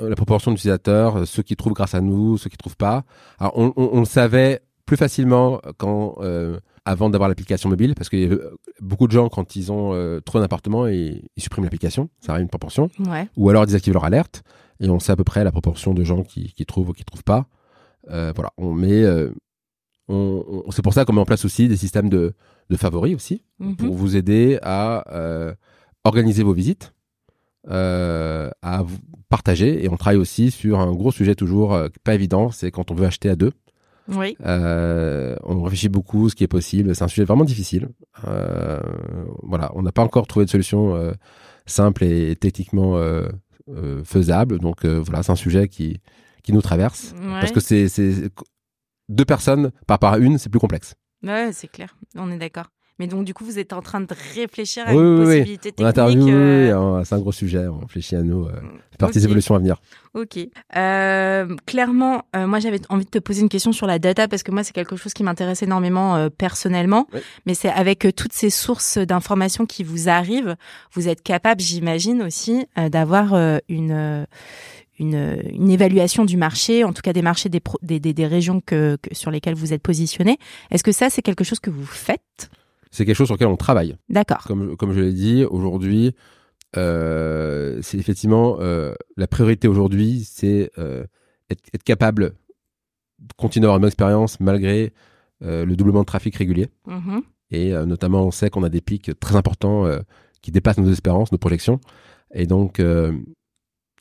la 0.09 0.15
proportion 0.15 0.51
d'utilisateurs, 0.51 1.17
euh, 1.19 1.25
ceux 1.25 1.41
qui 1.41 1.55
trouvent 1.55 1.73
grâce 1.73 1.95
à 1.95 2.01
nous, 2.01 2.37
ceux 2.37 2.49
qui 2.49 2.57
trouvent 2.57 2.75
pas. 2.77 3.03
Alors, 3.39 3.53
on, 3.57 3.73
on- 3.77 3.89
on 3.93 3.99
le 3.99 4.05
savait 4.05 4.61
plus 4.85 4.97
facilement 4.97 5.61
quand, 5.77 6.15
euh, 6.19 6.59
avant 6.85 7.09
d'avoir 7.09 7.29
l'application 7.29 7.69
mobile, 7.69 7.93
parce 7.95 8.09
que 8.09 8.17
euh, 8.17 8.55
beaucoup 8.79 9.05
de 9.07 9.11
gens, 9.11 9.29
quand 9.29 9.55
ils 9.55 9.71
ont 9.71 9.93
euh, 9.93 10.19
trouvé 10.19 10.41
un 10.41 10.45
appartement, 10.45 10.87
ils, 10.87 11.23
ils 11.37 11.43
suppriment 11.43 11.63
l'application, 11.65 12.09
ça 12.19 12.31
arrive 12.33 12.43
une 12.43 12.49
proportion, 12.49 12.89
Ouais. 13.07 13.27
ou 13.37 13.49
alors 13.49 13.63
ils 13.63 13.67
désactivent 13.67 13.93
leur 13.93 14.05
alerte, 14.05 14.43
et 14.79 14.89
on 14.89 14.99
sait 14.99 15.11
à 15.11 15.15
peu 15.15 15.23
près 15.23 15.43
la 15.43 15.51
proportion 15.51 15.93
de 15.93 16.03
gens 16.03 16.23
qui, 16.23 16.53
qui 16.53 16.65
trouvent 16.65 16.89
ou 16.89 16.93
qui 16.93 17.03
trouvent 17.05 17.23
pas. 17.23 17.45
Euh, 18.09 18.31
voilà, 18.35 18.51
on 18.57 18.73
met, 18.73 19.03
euh, 19.03 19.29
on, 20.07 20.43
on- 20.65 20.71
c'est 20.71 20.81
pour 20.81 20.93
ça 20.93 21.05
qu'on 21.05 21.13
met 21.13 21.21
en 21.21 21.25
place 21.25 21.45
aussi 21.45 21.67
des 21.67 21.77
systèmes 21.77 22.09
de, 22.09 22.33
de 22.69 22.77
favoris 22.77 23.13
aussi, 23.15 23.43
Mhm. 23.59 23.75
pour 23.75 23.93
vous 23.93 24.15
aider 24.15 24.57
à 24.63 25.03
organiser 26.03 26.41
vos 26.41 26.53
visites, 26.53 26.93
euh, 27.69 28.49
à 28.63 28.83
partager. 29.29 29.83
Et 29.83 29.89
on 29.89 29.97
travaille 29.97 30.17
aussi 30.19 30.49
sur 30.49 30.79
un 30.79 30.91
gros 30.93 31.11
sujet 31.11 31.35
toujours 31.35 31.73
euh, 31.75 31.89
pas 32.03 32.15
évident, 32.15 32.49
c'est 32.49 32.71
quand 32.71 32.89
on 32.89 32.95
veut 32.95 33.05
acheter 33.05 33.29
à 33.29 33.35
deux. 33.35 33.51
Oui. 34.07 34.35
Euh, 34.45 35.35
on 35.43 35.61
réfléchit 35.63 35.89
beaucoup 35.89 36.29
ce 36.29 36.35
qui 36.35 36.43
est 36.43 36.47
possible. 36.47 36.95
C'est 36.95 37.03
un 37.03 37.07
sujet 37.07 37.23
vraiment 37.23 37.43
difficile. 37.43 37.89
Euh, 38.27 38.79
voilà, 39.43 39.71
on 39.75 39.81
n'a 39.81 39.91
pas 39.91 40.03
encore 40.03 40.27
trouvé 40.27 40.45
de 40.45 40.49
solution 40.49 40.95
euh, 40.95 41.13
simple 41.65 42.03
et 42.03 42.35
techniquement 42.35 42.99
faisable. 44.03 44.59
Donc 44.59 44.85
voilà, 44.85 45.23
c'est 45.23 45.31
un 45.31 45.35
sujet 45.35 45.67
qui 45.67 46.01
qui 46.43 46.53
nous 46.53 46.61
traverse 46.61 47.13
parce 47.39 47.51
que 47.51 47.59
c'est 47.59 47.87
c'est 47.87 48.31
deux 49.09 49.25
personnes 49.25 49.71
par 49.87 49.99
par 49.99 50.17
une, 50.17 50.37
c'est 50.37 50.49
plus 50.49 50.59
complexe. 50.59 50.95
Ouais, 51.23 51.51
c'est 51.53 51.67
clair. 51.67 51.95
On 52.15 52.31
est 52.31 52.37
d'accord. 52.37 52.71
Mais 52.99 53.07
donc, 53.07 53.25
du 53.25 53.33
coup, 53.33 53.43
vous 53.45 53.59
êtes 53.59 53.73
en 53.73 53.81
train 53.81 54.01
de 54.01 54.07
réfléchir 54.35 54.87
à 54.87 54.93
une 54.93 55.23
possibilité 55.23 55.71
technique. 55.71 55.97
On 55.97 56.31
euh, 56.31 57.03
c'est 57.03 57.15
un 57.15 57.19
gros 57.19 57.31
sujet. 57.31 57.67
On 57.67 57.79
réfléchit 57.79 58.15
à 58.15 58.21
nous, 58.21 58.45
euh, 58.45 58.51
parties 58.97 59.19
okay. 59.19 59.25
évolutions 59.25 59.55
à 59.55 59.59
venir. 59.59 59.77
Ok. 60.13 60.37
Euh, 60.75 61.55
clairement, 61.65 62.23
euh, 62.35 62.45
moi, 62.45 62.59
j'avais 62.59 62.79
envie 62.89 63.05
de 63.05 63.09
te 63.09 63.19
poser 63.19 63.41
une 63.41 63.49
question 63.49 63.71
sur 63.71 63.87
la 63.87 63.97
data 63.97 64.27
parce 64.27 64.43
que 64.43 64.51
moi, 64.51 64.63
c'est 64.63 64.73
quelque 64.73 64.97
chose 64.97 65.13
qui 65.13 65.23
m'intéresse 65.23 65.63
énormément 65.63 66.15
euh, 66.15 66.29
personnellement. 66.29 67.07
Oui. 67.13 67.21
Mais 67.45 67.53
c'est 67.53 67.69
avec 67.69 68.05
euh, 68.05 68.11
toutes 68.11 68.33
ces 68.33 68.49
sources 68.49 68.97
d'informations 68.97 69.65
qui 69.65 69.83
vous 69.83 70.09
arrivent, 70.09 70.55
vous 70.93 71.07
êtes 71.07 71.23
capable, 71.23 71.61
j'imagine 71.61 72.21
aussi, 72.23 72.65
d'avoir 72.75 73.33
une 73.69 74.27
une, 74.99 75.41
une, 75.51 75.71
évaluation 75.71 76.25
du 76.25 76.37
marché, 76.37 76.83
en 76.83 76.93
tout 76.93 77.01
cas 77.01 77.11
des 77.11 77.23
marchés 77.23 77.49
des, 77.49 77.59
pro, 77.59 77.79
des, 77.81 77.99
des, 77.99 78.13
des, 78.13 78.27
régions 78.27 78.61
que, 78.61 78.97
que, 79.01 79.15
sur 79.15 79.31
lesquelles 79.31 79.55
vous 79.55 79.73
êtes 79.73 79.81
positionné. 79.81 80.37
Est-ce 80.69 80.83
que 80.83 80.91
ça, 80.91 81.09
c'est 81.09 81.23
quelque 81.23 81.43
chose 81.43 81.59
que 81.59 81.71
vous 81.71 81.85
faites? 81.85 82.51
C'est 82.91 83.05
quelque 83.05 83.15
chose 83.15 83.27
sur 83.27 83.35
lequel 83.35 83.47
on 83.47 83.57
travaille. 83.57 83.95
D'accord. 84.09 84.43
Comme, 84.45 84.75
comme 84.77 84.91
je 84.93 84.99
l'ai 84.99 85.13
dit, 85.13 85.45
aujourd'hui, 85.45 86.13
euh, 86.77 87.79
c'est 87.81 87.97
effectivement 87.97 88.57
euh, 88.59 88.93
la 89.17 89.27
priorité 89.27 89.67
aujourd'hui, 89.67 90.23
c'est 90.25 90.71
euh, 90.77 91.05
être, 91.49 91.61
être, 91.73 91.83
capable 91.83 92.33
de 93.19 93.33
continuer 93.35 93.65
à 93.65 93.67
avoir 93.67 93.77
une 93.77 93.81
bonne 93.81 93.89
expérience 93.89 94.39
malgré 94.39 94.93
le 95.43 95.73
doublement 95.75 96.01
de 96.01 96.05
trafic 96.05 96.35
régulier. 96.35 96.67
Mm 96.85 96.99
-hmm. 96.99 97.21
Et 97.49 97.71
notamment, 97.85 98.27
on 98.27 98.31
sait 98.31 98.49
qu'on 98.51 98.63
a 98.63 98.69
des 98.69 98.81
pics 98.81 99.11
très 99.19 99.35
importants 99.35 99.89
qui 100.43 100.51
dépassent 100.51 100.77
nos 100.77 100.91
espérances, 100.91 101.31
nos 101.31 101.39
projections. 101.39 101.79
Et 102.33 102.45
donc, 102.45 102.79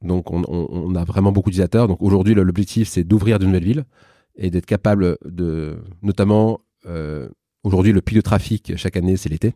donc 0.02 0.30
on, 0.30 0.42
on, 0.48 0.68
on, 0.70 0.94
a 0.94 1.04
vraiment 1.04 1.32
beaucoup 1.32 1.50
d'utilisateurs. 1.50 1.88
Donc 1.88 2.02
aujourd'hui, 2.02 2.34
l'objectif, 2.34 2.88
c'est 2.88 3.04
d'ouvrir 3.04 3.38
de 3.38 3.46
nouvelles 3.46 3.64
villes 3.64 3.84
et 4.34 4.50
d'être 4.50 4.66
capable 4.66 5.16
de, 5.24 5.78
notamment 6.02 6.60
Aujourd'hui, 7.62 7.92
le 7.92 8.00
pic 8.00 8.16
de 8.16 8.22
trafic 8.22 8.76
chaque 8.76 8.96
année, 8.96 9.16
c'est 9.16 9.28
l'été. 9.28 9.54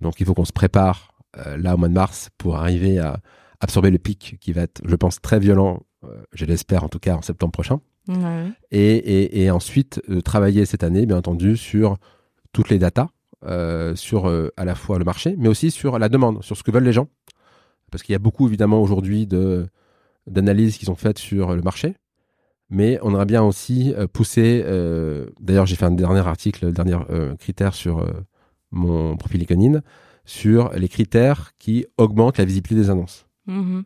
Donc, 0.00 0.20
il 0.20 0.26
faut 0.26 0.34
qu'on 0.34 0.44
se 0.44 0.52
prépare 0.52 1.12
euh, 1.38 1.56
là 1.56 1.74
au 1.74 1.76
mois 1.78 1.88
de 1.88 1.94
mars 1.94 2.30
pour 2.38 2.56
arriver 2.56 2.98
à 2.98 3.20
absorber 3.60 3.90
le 3.90 3.98
pic 3.98 4.36
qui 4.40 4.52
va 4.52 4.62
être, 4.62 4.82
je 4.84 4.96
pense, 4.96 5.20
très 5.20 5.38
violent. 5.38 5.82
Euh, 6.04 6.22
je 6.32 6.44
l'espère 6.44 6.84
en 6.84 6.88
tout 6.88 6.98
cas 6.98 7.16
en 7.16 7.22
septembre 7.22 7.52
prochain. 7.52 7.80
Ouais. 8.08 8.46
Et, 8.70 8.96
et, 8.96 9.42
et, 9.42 9.50
ensuite 9.50 10.00
euh, 10.10 10.20
travailler 10.20 10.66
cette 10.66 10.84
année, 10.84 11.06
bien 11.06 11.16
entendu, 11.16 11.56
sur 11.56 11.96
toutes 12.52 12.70
les 12.70 12.78
datas, 12.78 13.08
sur 13.94 14.26
à 14.56 14.64
la 14.64 14.74
fois 14.74 14.98
le 14.98 15.04
marché, 15.04 15.36
mais 15.38 15.48
aussi 15.48 15.70
sur 15.70 15.98
la 16.00 16.08
demande, 16.08 16.42
sur 16.42 16.56
ce 16.56 16.64
que 16.64 16.72
veulent 16.72 16.84
les 16.84 16.92
gens. 16.92 17.08
Parce 17.92 18.02
qu'il 18.02 18.12
y 18.12 18.16
a 18.16 18.18
beaucoup 18.18 18.48
évidemment 18.48 18.82
aujourd'hui 18.82 19.26
de 19.26 19.68
d'analyses 20.26 20.76
qui 20.76 20.86
sont 20.86 20.96
faites 20.96 21.18
sur 21.18 21.54
le 21.54 21.62
marché, 21.62 21.94
mais 22.70 22.98
on 23.02 23.10
aimerait 23.10 23.26
bien 23.26 23.42
aussi 23.42 23.94
euh, 23.94 24.06
pousser. 24.06 24.62
Euh, 24.64 25.26
D'ailleurs, 25.40 25.66
j'ai 25.66 25.76
fait 25.76 25.84
un 25.84 25.92
dernier 25.92 26.26
article, 26.26 26.66
le 26.66 26.72
dernier 26.72 26.96
euh, 27.10 27.36
critère 27.36 27.74
sur 27.74 28.00
euh, 28.00 28.12
mon 28.70 29.16
profil 29.16 29.40
LinkedIn, 29.40 29.80
sur 30.24 30.70
les 30.72 30.88
critères 30.88 31.52
qui 31.58 31.86
augmentent 31.98 32.38
la 32.38 32.44
visibilité 32.44 32.82
des 32.82 32.90
annonces. 32.90 33.24
Mmh. 33.48 33.82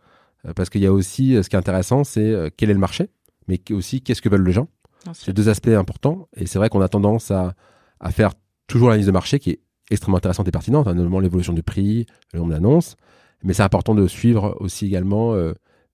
parce 0.56 0.70
qu'il 0.70 0.80
y 0.80 0.86
a 0.86 0.92
aussi, 0.92 1.34
ce 1.42 1.50
qui 1.50 1.54
est 1.54 1.58
intéressant, 1.58 2.02
c'est 2.02 2.50
quel 2.56 2.70
est 2.70 2.72
le 2.72 2.78
marché, 2.78 3.10
mais 3.46 3.60
aussi 3.72 4.00
qu'est-ce 4.00 4.22
que 4.22 4.30
veulent 4.30 4.46
les 4.46 4.52
gens. 4.52 4.68
C'est 5.12 5.34
deux 5.34 5.50
aspects 5.50 5.68
importants, 5.68 6.28
et 6.34 6.46
c'est 6.46 6.58
vrai 6.58 6.70
qu'on 6.70 6.80
a 6.80 6.88
tendance 6.88 7.30
à, 7.30 7.52
à 8.00 8.10
faire 8.10 8.32
toujours 8.66 8.88
l'analyse 8.88 9.06
de 9.06 9.12
marché 9.12 9.38
qui 9.38 9.50
est 9.50 9.60
extrêmement 9.90 10.16
intéressante 10.16 10.48
et 10.48 10.50
pertinente, 10.50 10.88
hein, 10.88 10.94
notamment 10.94 11.20
l'évolution 11.20 11.52
du 11.52 11.62
prix, 11.62 12.06
le 12.32 12.38
nombre 12.38 12.52
d'annonces, 12.52 12.96
mais 13.42 13.52
c'est 13.52 13.62
important 13.62 13.94
de 13.94 14.06
suivre 14.06 14.56
aussi 14.60 14.86
également 14.86 15.34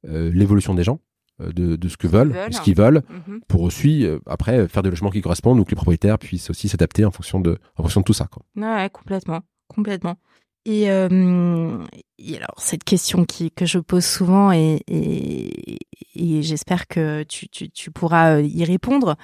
l'évolution 0.05 0.75
des 0.75 0.85
gens 0.85 1.01
de, 1.41 1.77
de, 1.77 1.89
ce 1.89 1.97
que 1.97 2.07
veulent, 2.07 2.33
veulent. 2.33 2.53
ce 2.53 2.61
qu'ils 2.61 2.77
veulent, 2.77 3.03
mmh. 3.09 3.39
pour 3.49 3.63
aussi 3.63 4.07
euh, 4.07 4.19
après 4.27 4.69
faire 4.69 4.83
des 4.83 4.91
logements 4.91 5.11
qui 5.11 5.21
correspondent 5.21 5.59
ou 5.59 5.65
que 5.65 5.71
les 5.71 5.77
propriétaires 5.77 6.19
puissent 6.19 6.51
aussi 6.51 6.69
s'adapter 6.69 7.05
en 7.05 7.11
fonction 7.11 7.41
de 7.41 7.59
en 7.77 7.83
fonction 7.83 8.01
de 8.01 8.05
tout 8.05 8.13
ça. 8.13 8.27
Quoi. 8.27 8.43
Ouais, 8.57 8.89
complètement, 8.91 9.41
complètement. 9.69 10.17
Et, 10.65 10.91
euh, 10.91 11.79
et, 12.19 12.37
alors 12.37 12.55
cette 12.59 12.83
question 12.83 13.25
qui 13.25 13.53
que 13.53 13.67
je 13.67 13.79
pose 13.79 14.05
souvent 14.05 14.51
et, 14.51 14.81
et, 14.89 15.79
et 16.17 16.43
j'espère 16.43 16.89
que 16.89 17.23
tu, 17.23 17.49
tu, 17.49 17.71
tu, 17.71 17.91
pourras 17.91 18.41
y 18.41 18.65
répondre. 18.65 19.17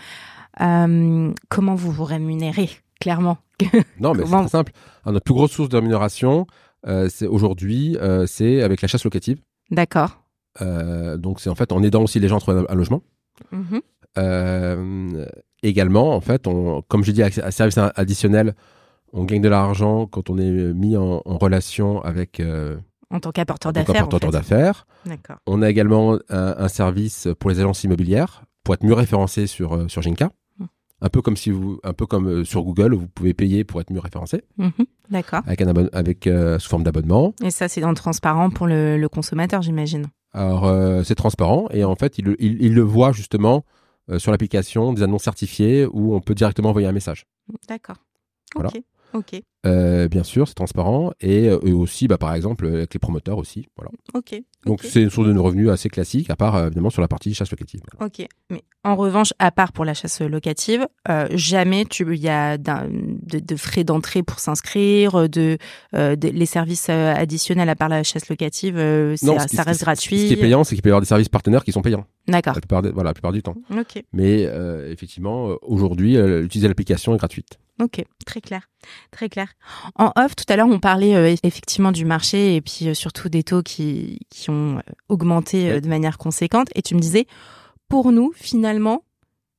Euh, 0.60 1.32
comment 1.48 1.74
vous 1.74 1.90
vous 1.90 2.04
rémunérez 2.04 2.70
clairement? 3.00 3.38
Non, 4.00 4.14
mais 4.14 4.24
c'est 4.24 4.30
très 4.30 4.48
simple. 4.48 4.72
Alors, 5.04 5.14
notre 5.14 5.24
plus 5.24 5.34
grosse 5.34 5.52
source 5.52 5.68
de 5.68 5.76
rémunération, 5.76 6.46
euh, 6.86 7.08
c'est 7.10 7.26
aujourd'hui, 7.26 7.96
euh, 7.98 8.26
c'est 8.26 8.62
avec 8.62 8.82
la 8.82 8.88
chasse 8.88 9.04
locative. 9.04 9.40
D'accord. 9.70 10.21
Euh, 10.60 11.16
donc 11.16 11.40
c'est 11.40 11.50
en 11.50 11.54
fait 11.54 11.72
en 11.72 11.82
aidant 11.82 12.02
aussi 12.02 12.20
les 12.20 12.28
gens 12.28 12.36
à 12.36 12.40
trouver 12.40 12.64
un 12.68 12.74
logement. 12.74 13.02
Mmh. 13.50 13.78
Euh, 14.18 15.26
également, 15.62 16.14
en 16.14 16.20
fait, 16.20 16.46
on, 16.46 16.82
comme 16.82 17.04
je 17.04 17.12
dis, 17.12 17.22
à, 17.22 17.50
service 17.50 17.78
additionnel, 17.78 18.54
on 19.12 19.24
gagne 19.24 19.42
de 19.42 19.48
l'argent 19.48 20.06
quand 20.06 20.30
on 20.30 20.38
est 20.38 20.50
mis 20.50 20.96
en, 20.96 21.22
en 21.24 21.38
relation 21.38 22.02
avec. 22.02 22.40
Euh, 22.40 22.76
en 23.10 23.20
tant 23.20 23.30
qu'apporteur 23.30 23.72
d'affaires. 23.72 24.08
En 24.10 24.30
d'affaires. 24.30 24.86
D'accord. 25.04 25.36
On 25.46 25.60
a 25.62 25.68
également 25.68 26.18
un, 26.30 26.54
un, 26.58 26.68
service 26.68 27.28
pour 27.38 27.50
les 27.50 27.60
agences 27.60 27.84
immobilières 27.84 28.44
pour 28.64 28.74
être 28.74 28.84
mieux 28.84 28.94
référencé 28.94 29.46
sur 29.46 29.74
euh, 29.74 29.88
sur 29.88 30.00
Ginka. 30.00 30.30
Mmh. 30.58 30.64
Un 31.02 31.08
peu 31.08 31.20
comme 31.20 31.36
si 31.36 31.50
vous, 31.50 31.78
un 31.84 31.92
peu 31.92 32.06
comme 32.06 32.44
sur 32.44 32.62
Google, 32.62 32.94
vous 32.94 33.08
pouvez 33.08 33.34
payer 33.34 33.64
pour 33.64 33.80
être 33.80 33.92
mieux 33.92 34.00
référencé. 34.00 34.42
Mmh. 34.56 34.68
D'accord. 35.10 35.42
Avec 35.46 35.60
un 35.60 35.74
avec 35.92 36.28
sous 36.58 36.68
forme 36.68 36.84
d'abonnement. 36.84 37.34
Et 37.44 37.50
ça, 37.50 37.68
c'est 37.68 37.82
dans 37.82 37.90
le 37.90 37.96
transparent 37.96 38.48
pour 38.50 38.66
le, 38.66 38.96
le 38.96 39.08
consommateur, 39.08 39.60
j'imagine. 39.60 40.06
Alors 40.34 40.66
euh, 40.66 41.02
c'est 41.02 41.14
transparent 41.14 41.68
et 41.70 41.84
en 41.84 41.94
fait 41.94 42.18
il, 42.18 42.36
il, 42.38 42.62
il 42.62 42.74
le 42.74 42.82
voit 42.82 43.12
justement 43.12 43.64
euh, 44.10 44.18
sur 44.18 44.30
l'application 44.30 44.92
des 44.92 45.02
annonces 45.02 45.24
certifiées 45.24 45.86
où 45.92 46.14
on 46.14 46.20
peut 46.20 46.34
directement 46.34 46.70
envoyer 46.70 46.88
un 46.88 46.92
message. 46.92 47.26
D'accord. 47.68 47.96
Voilà. 48.54 48.70
Ok. 48.70 48.82
Ok. 49.14 49.40
Euh, 49.64 50.08
bien 50.08 50.24
sûr, 50.24 50.48
c'est 50.48 50.54
transparent 50.54 51.12
et, 51.20 51.48
euh, 51.48 51.60
et, 51.64 51.72
aussi, 51.72 52.08
bah, 52.08 52.18
par 52.18 52.34
exemple, 52.34 52.66
avec 52.66 52.92
les 52.92 52.98
promoteurs 52.98 53.38
aussi. 53.38 53.68
Voilà. 53.76 53.92
Ok. 54.12 54.42
Donc 54.66 54.80
okay. 54.80 54.88
c'est 54.88 55.02
une 55.02 55.10
source 55.10 55.28
de 55.28 55.38
revenus 55.38 55.68
assez 55.70 55.88
classique, 55.88 56.30
à 56.30 56.36
part 56.36 56.66
évidemment 56.66 56.90
sur 56.90 57.00
la 57.00 57.08
partie 57.08 57.32
chasse 57.32 57.50
locative. 57.50 57.80
Voilà. 57.92 58.06
Ok. 58.06 58.26
Mais 58.50 58.62
en 58.82 58.96
revanche, 58.96 59.32
à 59.38 59.52
part 59.52 59.72
pour 59.72 59.84
la 59.84 59.94
chasse 59.94 60.20
locative, 60.20 60.86
euh, 61.08 61.28
jamais 61.30 61.84
il 62.00 62.14
y 62.16 62.28
a 62.28 62.58
de, 62.58 63.38
de, 63.38 63.56
frais 63.56 63.84
d'entrée 63.84 64.24
pour 64.24 64.40
s'inscrire, 64.40 65.28
de, 65.28 65.58
de, 65.92 66.28
les 66.28 66.46
services 66.46 66.88
additionnels 66.88 67.68
à 67.68 67.76
part 67.76 67.88
la 67.88 68.02
chasse 68.02 68.28
locative, 68.28 68.76
non, 69.22 69.38
ça, 69.38 69.46
qui, 69.46 69.56
ça 69.56 69.62
reste 69.62 69.82
gratuit. 69.82 70.18
Ce 70.18 70.26
qui 70.26 70.32
est 70.32 70.36
payant, 70.36 70.64
c'est 70.64 70.74
qu'il 70.74 70.82
peut 70.82 70.88
y 70.88 70.92
avoir 70.92 71.02
des 71.02 71.06
services 71.06 71.28
partenaires 71.28 71.64
qui 71.64 71.72
sont 71.72 71.82
payants. 71.82 72.04
D'accord. 72.28 72.54
La 72.54 72.60
plupart, 72.60 72.82
voilà, 72.94 73.10
la 73.10 73.14
plupart 73.14 73.32
du 73.32 73.42
temps. 73.42 73.56
Ok. 73.70 74.02
Mais 74.12 74.42
effectivement, 74.88 75.56
aujourd'hui, 75.62 76.16
utiliser 76.16 76.68
l'application 76.68 77.14
est 77.14 77.18
gratuite. 77.18 77.58
Ok, 77.80 78.04
très 78.26 78.40
clair, 78.40 78.68
très 79.10 79.28
clair. 79.28 79.54
En 79.96 80.12
off, 80.16 80.36
tout 80.36 80.44
à 80.48 80.56
l'heure, 80.56 80.68
on 80.68 80.78
parlait 80.78 81.16
euh, 81.16 81.34
effectivement 81.42 81.90
du 81.90 82.04
marché 82.04 82.54
et 82.54 82.60
puis 82.60 82.88
euh, 82.88 82.94
surtout 82.94 83.28
des 83.28 83.42
taux 83.42 83.62
qui, 83.62 84.20
qui 84.28 84.50
ont 84.50 84.76
euh, 84.76 84.80
augmenté 85.08 85.70
euh, 85.70 85.80
de 85.80 85.88
manière 85.88 86.18
conséquente. 86.18 86.68
Et 86.74 86.82
tu 86.82 86.94
me 86.94 87.00
disais, 87.00 87.26
pour 87.88 88.12
nous, 88.12 88.30
finalement, 88.34 89.02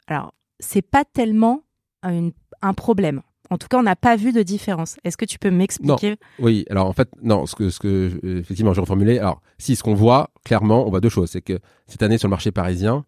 alors 0.08 0.34
c'est 0.60 0.84
pas 0.84 1.04
tellement 1.04 1.64
un, 2.04 2.30
un 2.62 2.74
problème. 2.74 3.24
En 3.54 3.58
tout 3.58 3.68
cas, 3.68 3.78
on 3.78 3.84
n'a 3.84 3.96
pas 3.96 4.16
vu 4.16 4.32
de 4.32 4.42
différence. 4.44 4.98
Est-ce 5.04 5.16
que 5.18 5.26
tu 5.26 5.38
peux 5.40 5.52
m'expliquer? 5.52 6.10
Non. 6.12 6.16
Oui. 6.40 6.66
Alors 6.70 6.88
en 6.88 6.94
fait, 6.94 7.10
non. 7.22 7.46
Ce 7.46 7.56
que, 7.56 7.70
ce 7.70 7.80
que 7.80 8.20
effectivement, 8.40 8.74
je 8.74 8.82
reformulé. 8.82 9.20
Alors, 9.20 9.42
si 9.58 9.76
ce 9.76 9.84
qu'on 9.84 9.94
voit 9.94 10.32
clairement, 10.44 10.86
on 10.88 10.90
voit 10.90 11.02
deux 11.02 11.10
choses. 11.10 11.30
C'est 11.30 11.42
que 11.42 11.60
cette 11.88 12.02
année 12.04 12.18
sur 12.18 12.28
le 12.28 12.32
marché 12.32 12.52
parisien, 12.52 13.06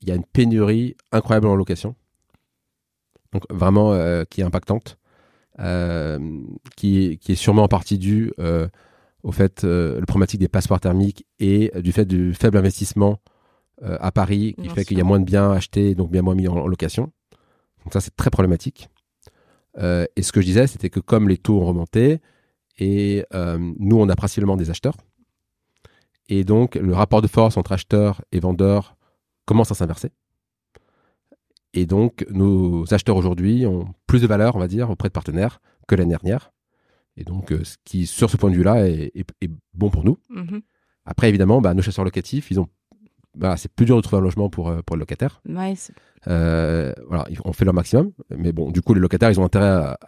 il 0.00 0.08
y 0.08 0.12
a 0.12 0.14
une 0.14 0.24
pénurie 0.24 0.96
incroyable 1.12 1.46
en 1.48 1.54
location 1.56 1.94
donc 3.32 3.42
vraiment 3.50 3.92
euh, 3.92 4.24
qui 4.30 4.40
est 4.40 4.44
impactante, 4.44 4.96
euh, 5.60 6.18
qui, 6.76 7.18
qui 7.18 7.32
est 7.32 7.34
sûrement 7.34 7.64
en 7.64 7.68
partie 7.68 7.98
due 7.98 8.32
euh, 8.38 8.68
au 9.22 9.32
fait 9.32 9.64
euh, 9.64 10.00
le 10.00 10.06
problématique 10.06 10.40
des 10.40 10.48
passeports 10.48 10.80
thermiques 10.80 11.26
et 11.38 11.70
du 11.82 11.92
fait 11.92 12.06
du 12.06 12.32
faible 12.32 12.56
investissement 12.56 13.18
euh, 13.82 13.98
à 14.00 14.12
Paris 14.12 14.54
qui 14.56 14.62
Bien 14.62 14.74
fait 14.74 14.80
sûr. 14.82 14.88
qu'il 14.88 14.98
y 14.98 15.00
a 15.02 15.04
moins 15.04 15.20
de 15.20 15.26
biens 15.26 15.50
achetés 15.52 15.94
donc 15.94 16.10
bien 16.10 16.22
moins 16.22 16.34
mis 16.34 16.48
en, 16.48 16.56
en 16.56 16.66
location. 16.68 17.12
Donc 17.84 17.92
ça 17.92 18.00
c'est 18.00 18.16
très 18.16 18.30
problématique. 18.30 18.88
Euh, 19.78 20.06
et 20.16 20.22
ce 20.22 20.32
que 20.32 20.40
je 20.40 20.46
disais 20.46 20.66
c'était 20.66 20.90
que 20.90 21.00
comme 21.00 21.28
les 21.28 21.36
taux 21.38 21.60
ont 21.60 21.66
remonté 21.66 22.20
et 22.78 23.24
nous 23.78 23.98
on 23.98 24.08
a 24.08 24.16
principalement 24.16 24.56
des 24.56 24.70
acheteurs 24.70 24.96
et 26.28 26.44
donc 26.44 26.74
le 26.76 26.94
rapport 26.94 27.22
de 27.22 27.28
force 27.28 27.56
entre 27.56 27.72
acheteurs 27.72 28.22
et 28.32 28.40
vendeurs 28.40 28.96
commence 29.46 29.70
à 29.70 29.74
s'inverser. 29.74 30.10
Et 31.74 31.86
donc, 31.86 32.26
nos 32.30 32.92
acheteurs 32.92 33.16
aujourd'hui 33.16 33.66
ont 33.66 33.94
plus 34.06 34.22
de 34.22 34.26
valeur, 34.26 34.56
on 34.56 34.58
va 34.58 34.68
dire, 34.68 34.90
auprès 34.90 35.08
de 35.08 35.12
partenaires 35.12 35.60
que 35.86 35.94
l'année 35.94 36.10
dernière. 36.10 36.52
Et 37.16 37.24
donc, 37.24 37.52
euh, 37.52 37.64
ce 37.64 37.76
qui, 37.84 38.06
sur 38.06 38.30
ce 38.30 38.36
point 38.36 38.50
de 38.50 38.56
vue-là, 38.56 38.88
est, 38.88 39.10
est, 39.14 39.26
est, 39.40 39.50
bon 39.74 39.90
pour 39.90 40.04
nous. 40.04 40.18
Mm 40.30 40.42
-hmm. 40.42 40.60
Après, 41.04 41.28
évidemment, 41.28 41.60
bah, 41.60 41.74
nos 41.74 41.82
chasseurs 41.82 42.04
locatifs, 42.04 42.50
ils 42.50 42.60
ont, 42.60 42.68
bah, 43.38 43.56
c'est 43.56 43.72
plus 43.72 43.86
dur 43.86 43.96
de 43.96 44.00
trouver 44.02 44.18
un 44.20 44.24
logement 44.24 44.50
pour, 44.50 44.72
pour 44.84 44.96
le 44.96 45.00
locataire. 45.00 45.40
Ouais, 45.48 45.74
euh, 46.26 46.92
voilà, 47.06 47.24
on 47.44 47.52
fait 47.52 47.64
leur 47.64 47.74
maximum. 47.74 48.12
Mais 48.30 48.52
bon, 48.52 48.70
du 48.70 48.82
coup, 48.82 48.94
les 48.94 49.00
locataires, 49.00 49.30
ils 49.30 49.40
ont 49.40 49.44
intérêt 49.44 49.68
à, 49.68 49.98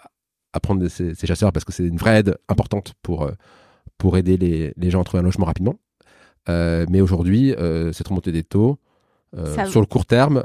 à 0.52 0.60
prendre 0.60 0.86
ces, 0.88 1.14
ces, 1.14 1.26
chasseurs 1.26 1.52
parce 1.52 1.64
que 1.64 1.72
c'est 1.72 1.86
une 1.86 1.96
vraie 1.96 2.18
aide 2.18 2.36
importante 2.48 2.94
pour, 3.02 3.22
euh, 3.22 3.32
pour 3.96 4.16
aider 4.18 4.36
les, 4.36 4.72
les 4.76 4.90
gens 4.90 5.00
à 5.00 5.04
trouver 5.04 5.20
un 5.20 5.24
logement 5.24 5.46
rapidement. 5.46 5.76
Euh, 6.48 6.84
mais 6.90 7.00
aujourd'hui, 7.00 7.54
cette 7.92 8.08
remontée 8.08 8.32
des 8.32 8.44
taux, 8.44 8.78
Ça- 9.36 9.66
sur 9.66 9.80
le 9.80 9.86
court 9.86 10.06
terme, 10.06 10.38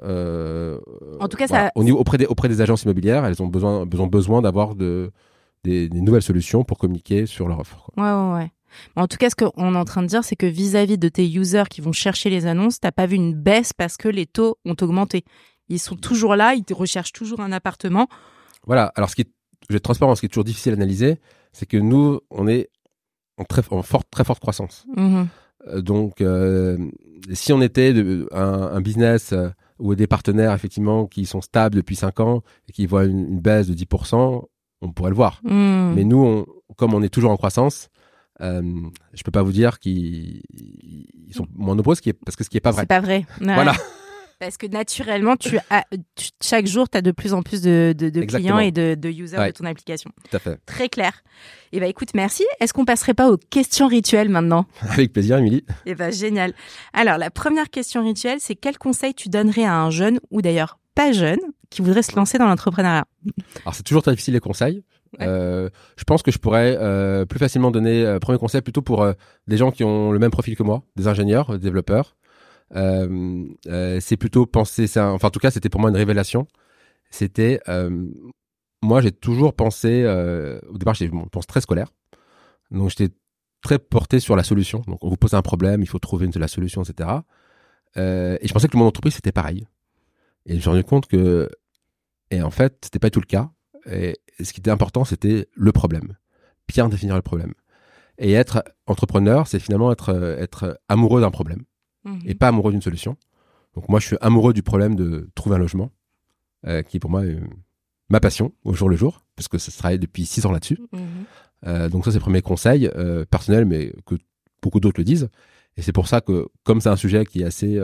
En 1.19 1.27
tout 1.27 1.37
cas, 1.37 1.47
voilà, 1.47 1.65
ça- 1.65 1.71
au 1.75 1.83
niveau, 1.83 1.97
auprès, 1.97 2.17
des, 2.17 2.25
auprès 2.25 2.47
des 2.47 2.61
agences 2.61 2.83
immobilières, 2.83 3.25
elles 3.25 3.41
ont 3.41 3.47
besoin, 3.47 3.85
besoin, 3.85 4.07
besoin 4.07 4.41
d'avoir 4.41 4.75
de, 4.75 5.11
des, 5.63 5.89
des 5.89 6.01
nouvelles 6.01 6.21
solutions 6.21 6.63
pour 6.63 6.77
communiquer 6.77 7.25
sur 7.25 7.47
leur 7.47 7.59
offre. 7.59 7.89
quoi. 7.93 8.03
Ouais, 8.03 8.11
ouais, 8.33 8.39
ouais. 8.43 8.51
En 8.95 9.07
tout 9.07 9.17
cas, 9.17 9.29
ce 9.29 9.35
qu'on 9.35 9.73
est 9.73 9.77
en 9.77 9.85
train 9.85 10.01
de 10.01 10.07
dire, 10.07 10.23
c'est 10.23 10.35
que 10.35 10.45
vis-à-vis 10.45 10.97
de 10.97 11.09
tes 11.09 11.27
users 11.29 11.63
qui 11.69 11.81
vont 11.81 11.91
chercher 11.91 12.29
les 12.29 12.45
annonces, 12.45 12.79
t'as 12.79 12.91
pas 12.91 13.05
vu 13.05 13.15
une 13.15 13.33
baisse 13.33 13.73
parce 13.73 13.97
que 13.97 14.07
les 14.07 14.25
taux 14.25 14.57
ont 14.65 14.75
augmenté. 14.81 15.23
Ils 15.69 15.79
sont 15.79 15.95
toujours 15.95 16.35
là, 16.35 16.53
ils 16.55 16.73
recherchent 16.73 17.13
toujours 17.13 17.39
un 17.39 17.51
appartement. 17.51 18.07
Voilà. 18.67 18.91
Alors, 18.95 19.09
ce 19.09 19.15
qui 19.15 19.21
est, 19.23 19.29
je 19.69 19.73
vais 19.73 19.77
être 19.77 19.83
transparent, 19.83 20.15
ce 20.15 20.19
qui 20.21 20.25
est 20.27 20.29
toujours 20.29 20.43
difficile 20.43 20.73
à 20.73 20.75
analyser, 20.75 21.17
c'est 21.53 21.65
que 21.65 21.77
nous, 21.77 22.19
on 22.29 22.47
est 22.47 22.69
en 23.37 23.43
très, 23.43 23.61
en 23.71 23.81
forte, 23.81 24.07
très 24.11 24.23
forte 24.23 24.39
croissance. 24.39 24.85
Mhm. 24.95 25.27
Euh, 25.67 25.81
Donc, 25.81 26.21
euh, 26.21 26.77
si 27.33 27.51
on 27.53 27.61
était 27.61 27.93
de- 27.93 28.27
un, 28.31 28.43
un 28.73 28.81
business 28.81 29.33
euh, 29.33 29.49
ou 29.79 29.95
des 29.95 30.07
partenaires 30.07 30.53
effectivement 30.53 31.05
qui 31.07 31.25
sont 31.25 31.41
stables 31.41 31.75
depuis 31.75 31.95
5 31.95 32.19
ans 32.19 32.43
et 32.69 32.71
qui 32.71 32.85
voient 32.85 33.05
une, 33.05 33.19
une 33.27 33.39
baisse 33.39 33.67
de 33.67 33.73
10%, 33.73 34.43
on 34.81 34.91
pourrait 34.91 35.09
le 35.09 35.15
voir. 35.15 35.41
Mhm. 35.43 35.93
Mais 35.95 36.03
nous, 36.03 36.23
on- 36.23 36.45
comme 36.77 36.93
on 36.93 37.01
est 37.01 37.09
toujours 37.09 37.31
en 37.31 37.37
croissance, 37.37 37.89
euh, 38.41 38.61
je 39.13 39.23
peux 39.23 39.31
pas 39.31 39.43
vous 39.43 39.51
dire 39.51 39.79
qu'ils 39.79 40.41
ils 40.53 41.33
sont 41.33 41.47
moins 41.55 41.75
nombreux, 41.75 41.95
ce 41.95 42.01
qui 42.01 42.09
est, 42.09 42.13
parce 42.13 42.35
que 42.35 42.43
ce 42.43 42.49
qui 42.49 42.57
est 42.57 42.61
pas 42.61 42.71
vrai. 42.71 42.81
C'est 42.83 42.87
pas 42.87 43.01
vrai. 43.01 43.25
Ouais. 43.41 43.53
Voilà. 43.53 43.73
Parce 44.37 44.57
que 44.57 44.67
naturellement, 44.67 45.37
tu 45.37 45.57
as, 45.69 45.85
tu- 46.15 46.27
chaque 46.43 46.67
jour, 46.67 46.89
tu 46.89 46.97
as 46.97 47.01
de 47.01 47.11
plus 47.11 47.33
en 47.33 47.41
plus 47.41 47.61
de, 47.61 47.95
de- 47.97 48.09
de 48.09 48.21
Exactement. 48.21 48.57
clients 48.57 48.59
et 48.59 48.71
de, 48.71 48.93
de 48.95 49.09
users 49.09 49.37
Ouais. 49.37 49.47
de 49.47 49.53
ton 49.57 49.63
application. 49.63 50.11
Tout 50.29 50.35
à 50.35 50.39
fait. 50.39 50.59
Très 50.65 50.89
clair. 50.89 51.13
Et 51.71 51.79
ben 51.79 51.87
écoute, 51.87 52.09
merci. 52.13 52.43
Est-ce 52.59 52.73
qu'on 52.73 52.83
passerait 52.83 53.13
pas 53.13 53.29
aux 53.31 53.37
questions 53.37 53.87
rituelles 53.87 54.27
maintenant? 54.27 54.65
Avec 54.89 55.13
plaisir, 55.13 55.37
Émilie. 55.37 55.63
Eh 55.85 55.95
ben 55.95 56.11
génial. 56.11 56.53
Alors 56.91 57.17
la 57.17 57.31
première 57.31 57.69
question 57.69 58.03
rituelle, 58.03 58.39
c'est 58.41 58.55
quel 58.55 58.77
conseil 58.77 59.13
tu 59.13 59.29
donnerais 59.29 59.63
à 59.63 59.73
un 59.77 59.89
jeune 59.89 60.19
ou 60.31 60.41
d'ailleurs 60.41 60.79
pas 60.95 61.13
jeune 61.13 61.39
qui 61.69 61.81
voudrait 61.81 62.03
se 62.03 62.13
lancer 62.17 62.37
dans 62.37 62.45
l'entrepreneuriat? 62.47 63.05
Alors, 63.63 63.73
c'est 63.73 63.83
toujours 63.83 64.03
très 64.03 64.11
difficile 64.11 64.33
les 64.33 64.41
conseils. 64.41 64.83
Euh, 65.21 65.69
je 65.97 66.03
pense 66.03 66.21
que 66.23 66.31
je 66.31 66.37
pourrais 66.39 66.77
euh, 66.79 67.25
plus 67.25 67.39
facilement 67.39 67.71
donner 67.71 68.05
euh, 68.05 68.19
premier 68.19 68.37
conseil 68.37 68.61
plutôt 68.61 68.81
pour 68.81 69.01
euh, 69.03 69.13
des 69.47 69.57
gens 69.57 69.71
qui 69.71 69.83
ont 69.83 70.11
le 70.11 70.19
même 70.19 70.31
profil 70.31 70.55
que 70.55 70.63
moi, 70.63 70.83
des 70.95 71.07
ingénieurs, 71.07 71.51
des 71.51 71.59
développeurs. 71.59 72.15
C'est 72.73 74.17
plutôt 74.17 74.45
penser, 74.45 74.97
un- 74.97 75.11
enfin 75.11 75.27
en 75.27 75.31
tout 75.31 75.39
cas 75.39 75.51
c'était 75.51 75.69
pour 75.69 75.79
moi 75.81 75.89
une 75.89 75.95
révélation. 75.95 76.47
C'était, 77.09 77.59
moi 78.81 79.01
j'ai 79.01 79.11
toujours 79.11 79.53
pensé, 79.53 80.05
au 80.69 80.77
départ 80.77 80.93
j'étais 80.95 81.11
je 81.15 81.29
pense 81.29 81.47
très 81.47 81.61
scolaire, 81.61 81.91
donc 82.71 82.89
j'étais 82.89 83.13
très 83.61 83.79
porté 83.79 84.19
sur 84.19 84.35
la 84.35 84.43
solution. 84.43 84.81
Donc 84.87 85.03
on 85.03 85.09
vous 85.09 85.17
pose 85.17 85.33
un 85.33 85.41
problème, 85.41 85.81
il 85.81 85.87
faut 85.87 85.99
trouver 85.99 86.27
la 86.35 86.47
solution, 86.47 86.83
etc. 86.83 87.09
Et 87.95 88.45
je 88.47 88.51
pensais 88.53 88.67
que 88.67 88.73
le 88.73 88.79
monde 88.79 88.89
entreprise 88.89 89.13
c'était 89.15 89.31
pareil. 89.31 89.67
Et 90.45 90.51
je 90.51 90.55
me 90.55 90.59
suis 90.61 90.69
rendu 90.69 90.83
compte 90.83 91.07
que, 91.07 91.49
et 92.31 92.41
en 92.41 92.51
fait 92.51 92.77
c'était 92.83 92.99
pas 92.99 93.09
tout 93.09 93.21
le 93.21 93.25
cas. 93.27 93.51
Ce 94.41 94.53
qui 94.53 94.59
était 94.59 94.71
important, 94.71 95.05
c'était 95.05 95.47
le 95.53 95.71
problème. 95.71 96.17
Bien 96.67 96.89
définir 96.89 97.15
le 97.15 97.21
problème. 97.21 97.53
Et 98.17 98.33
être 98.33 98.63
entrepreneur, 98.87 99.47
c'est 99.47 99.59
finalement 99.59 99.91
être, 99.91 100.09
euh, 100.09 100.37
être 100.37 100.79
amoureux 100.87 101.21
d'un 101.21 101.31
problème 101.31 101.63
et 102.25 102.35
pas 102.35 102.49
amoureux 102.49 102.71
d'une 102.71 102.81
solution. 102.81 103.17
Donc 103.73 103.89
moi, 103.89 103.99
je 103.99 104.07
suis 104.07 104.17
amoureux 104.21 104.53
du 104.53 104.63
problème 104.63 104.95
de 104.95 105.29
trouver 105.35 105.55
un 105.55 105.59
logement, 105.59 105.91
euh, 106.67 106.81
qui 106.81 106.97
est 106.97 106.99
pour 106.99 107.09
moi 107.09 107.21
euh, 107.21 107.39
ma 108.09 108.19
passion 108.19 108.53
au 108.63 108.73
jour 108.73 108.89
le 108.89 108.95
jour, 108.95 109.25
parce 109.35 109.47
que 109.47 109.57
je 109.57 109.71
travaille 109.77 109.99
depuis 109.99 110.25
six 110.25 110.45
ans 110.45 110.51
là-dessus. 110.51 110.79
Mhm. 110.93 111.01
Euh, 111.67 111.89
donc 111.89 112.05
ça, 112.05 112.11
c'est 112.11 112.17
le 112.17 112.23
premier 112.23 112.41
conseil 112.41 112.89
personnel, 113.29 113.65
mais 113.65 113.93
que 114.05 114.15
beaucoup 114.61 114.79
d'autres 114.79 114.99
le 114.99 115.03
disent. 115.03 115.29
Et 115.77 115.81
c'est 115.81 115.91
pour 115.91 116.07
ça 116.07 116.21
que, 116.21 116.47
comme 116.63 116.79
c'est 116.79 116.89
un 116.89 116.95
sujet 116.95 117.25
qui 117.25 117.41
est 117.41 117.45
assez 117.45 117.79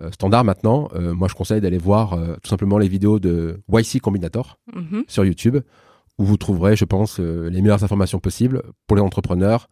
euh, 0.00 0.10
standard 0.10 0.44
maintenant, 0.44 0.88
euh, 0.94 1.14
moi, 1.14 1.28
je 1.28 1.34
conseille 1.34 1.60
d'aller 1.60 1.78
voir 1.78 2.14
euh, 2.14 2.34
tout 2.42 2.48
simplement 2.48 2.78
les 2.78 2.88
vidéos 2.88 3.20
de 3.20 3.60
YC 3.72 4.00
Combinator 4.00 4.58
Mhm. 4.74 5.04
sur 5.06 5.24
YouTube, 5.24 5.58
où 6.18 6.24
vous 6.24 6.36
trouverez, 6.36 6.74
je 6.76 6.84
pense, 6.84 7.18
les 7.18 7.60
meilleures 7.62 7.84
informations 7.84 8.18
possibles 8.20 8.62
pour 8.86 8.96
les 8.96 9.02
entrepreneurs 9.02 9.68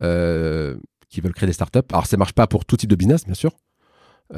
qui 0.00 1.20
veulent 1.20 1.32
créer 1.34 1.46
des 1.46 1.52
startups. 1.52 1.78
Alors, 1.92 2.06
ça 2.06 2.16
marche 2.16 2.32
pas 2.32 2.46
pour 2.46 2.64
tout 2.64 2.76
type 2.76 2.90
de 2.90 2.96
business, 2.96 3.24
bien 3.24 3.34
sûr, 3.34 3.52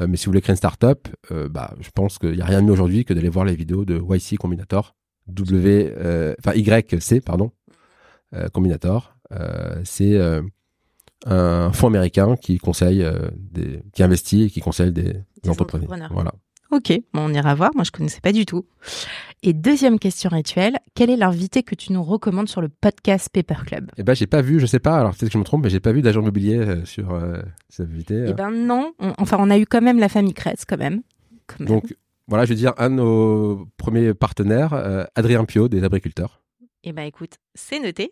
mais 0.07 0.17
si 0.17 0.25
vous 0.25 0.29
voulez 0.31 0.41
créer 0.41 0.53
une 0.53 0.57
startup, 0.57 1.07
bah, 1.49 1.73
je 1.79 1.89
pense 1.89 2.19
qu'il 2.19 2.33
n'y 2.33 2.41
a 2.41 2.45
rien 2.45 2.61
de 2.61 2.67
mieux 2.67 2.73
aujourd'hui 2.73 3.05
que 3.05 3.13
d'aller 3.13 3.29
voir 3.29 3.43
les 3.43 3.55
vidéos 3.55 3.85
de 3.85 3.99
YC 3.99 4.37
Combinator, 4.37 4.95
W, 5.27 5.93
enfin 6.39 6.53
YC, 6.53 7.21
pardon, 7.25 7.51
Combinator. 8.53 9.15
C'est 9.83 10.15
un 11.25 11.71
fonds 11.73 11.87
américain 11.87 12.35
qui 12.35 12.57
conseille, 12.57 13.03
euh, 13.03 13.29
des, 13.37 13.81
qui 13.93 14.03
investit 14.03 14.43
et 14.43 14.49
qui 14.49 14.59
conseille 14.61 14.91
des, 14.91 15.13
Des 15.43 15.49
entrepreneurs. 15.49 15.85
entrepreneurs. 15.85 16.13
Voilà. 16.13 16.31
Ok, 16.69 16.91
bon, 17.13 17.21
on 17.29 17.33
ira 17.33 17.55
voir. 17.55 17.71
Moi, 17.75 17.85
je 17.85 17.91
connaissais 17.91 18.19
pas 18.19 18.33
du 18.33 18.45
tout. 18.45 18.65
Et 19.41 19.53
deuxième 19.53 19.99
question 19.99 20.29
rituelle, 20.29 20.77
quel 20.95 21.09
est 21.09 21.15
l'invité 21.15 21.63
que 21.63 21.75
tu 21.75 21.93
nous 21.93 22.03
recommandes 22.03 22.49
sur 22.49 22.59
le 22.59 22.67
podcast 22.67 23.29
Paper 23.31 23.63
Club? 23.65 23.89
Eh 23.97 24.03
ben, 24.03 24.13
j'ai 24.13 24.27
pas 24.27 24.41
vu, 24.41 24.59
je 24.59 24.65
sais 24.65 24.79
pas, 24.79 24.97
alors 24.99 25.11
peut-être 25.11 25.29
que 25.29 25.33
je 25.33 25.37
me 25.37 25.43
trompe, 25.45 25.63
mais 25.63 25.69
j'ai 25.69 25.79
pas 25.79 25.93
vu 25.93 26.01
d'agent 26.01 26.21
immobilier 26.21 26.57
euh, 26.57 26.83
sur 26.83 27.13
euh, 27.13 27.41
cette 27.69 27.87
invité. 27.89 28.25
Eh 28.27 28.33
ben 28.33 28.51
non. 28.51 28.91
On- 28.99 29.13
enfin, 29.17 29.37
on 29.39 29.49
a 29.49 29.57
eu 29.57 29.65
quand 29.65 29.81
même 29.81 29.97
la 29.99 30.09
famille 30.09 30.33
Kretz, 30.33 30.65
quand 30.65 30.77
même. 30.77 31.01
Quand 31.47 31.59
même. 31.61 31.69
Donc, 31.69 31.95
voilà, 32.27 32.43
je 32.43 32.49
vais 32.49 32.55
dire 32.55 32.73
un 32.77 32.89
de 32.89 32.95
nos 32.95 33.65
premiers 33.77 34.13
partenaires, 34.13 34.73
euh, 34.73 35.05
Adrien 35.15 35.45
Pio, 35.45 35.69
des 35.69 35.85
Abriculteurs. 35.85 36.41
Eh 36.83 36.91
ben 36.91 37.03
écoute, 37.03 37.35
c'est 37.55 37.79
noté. 37.79 38.11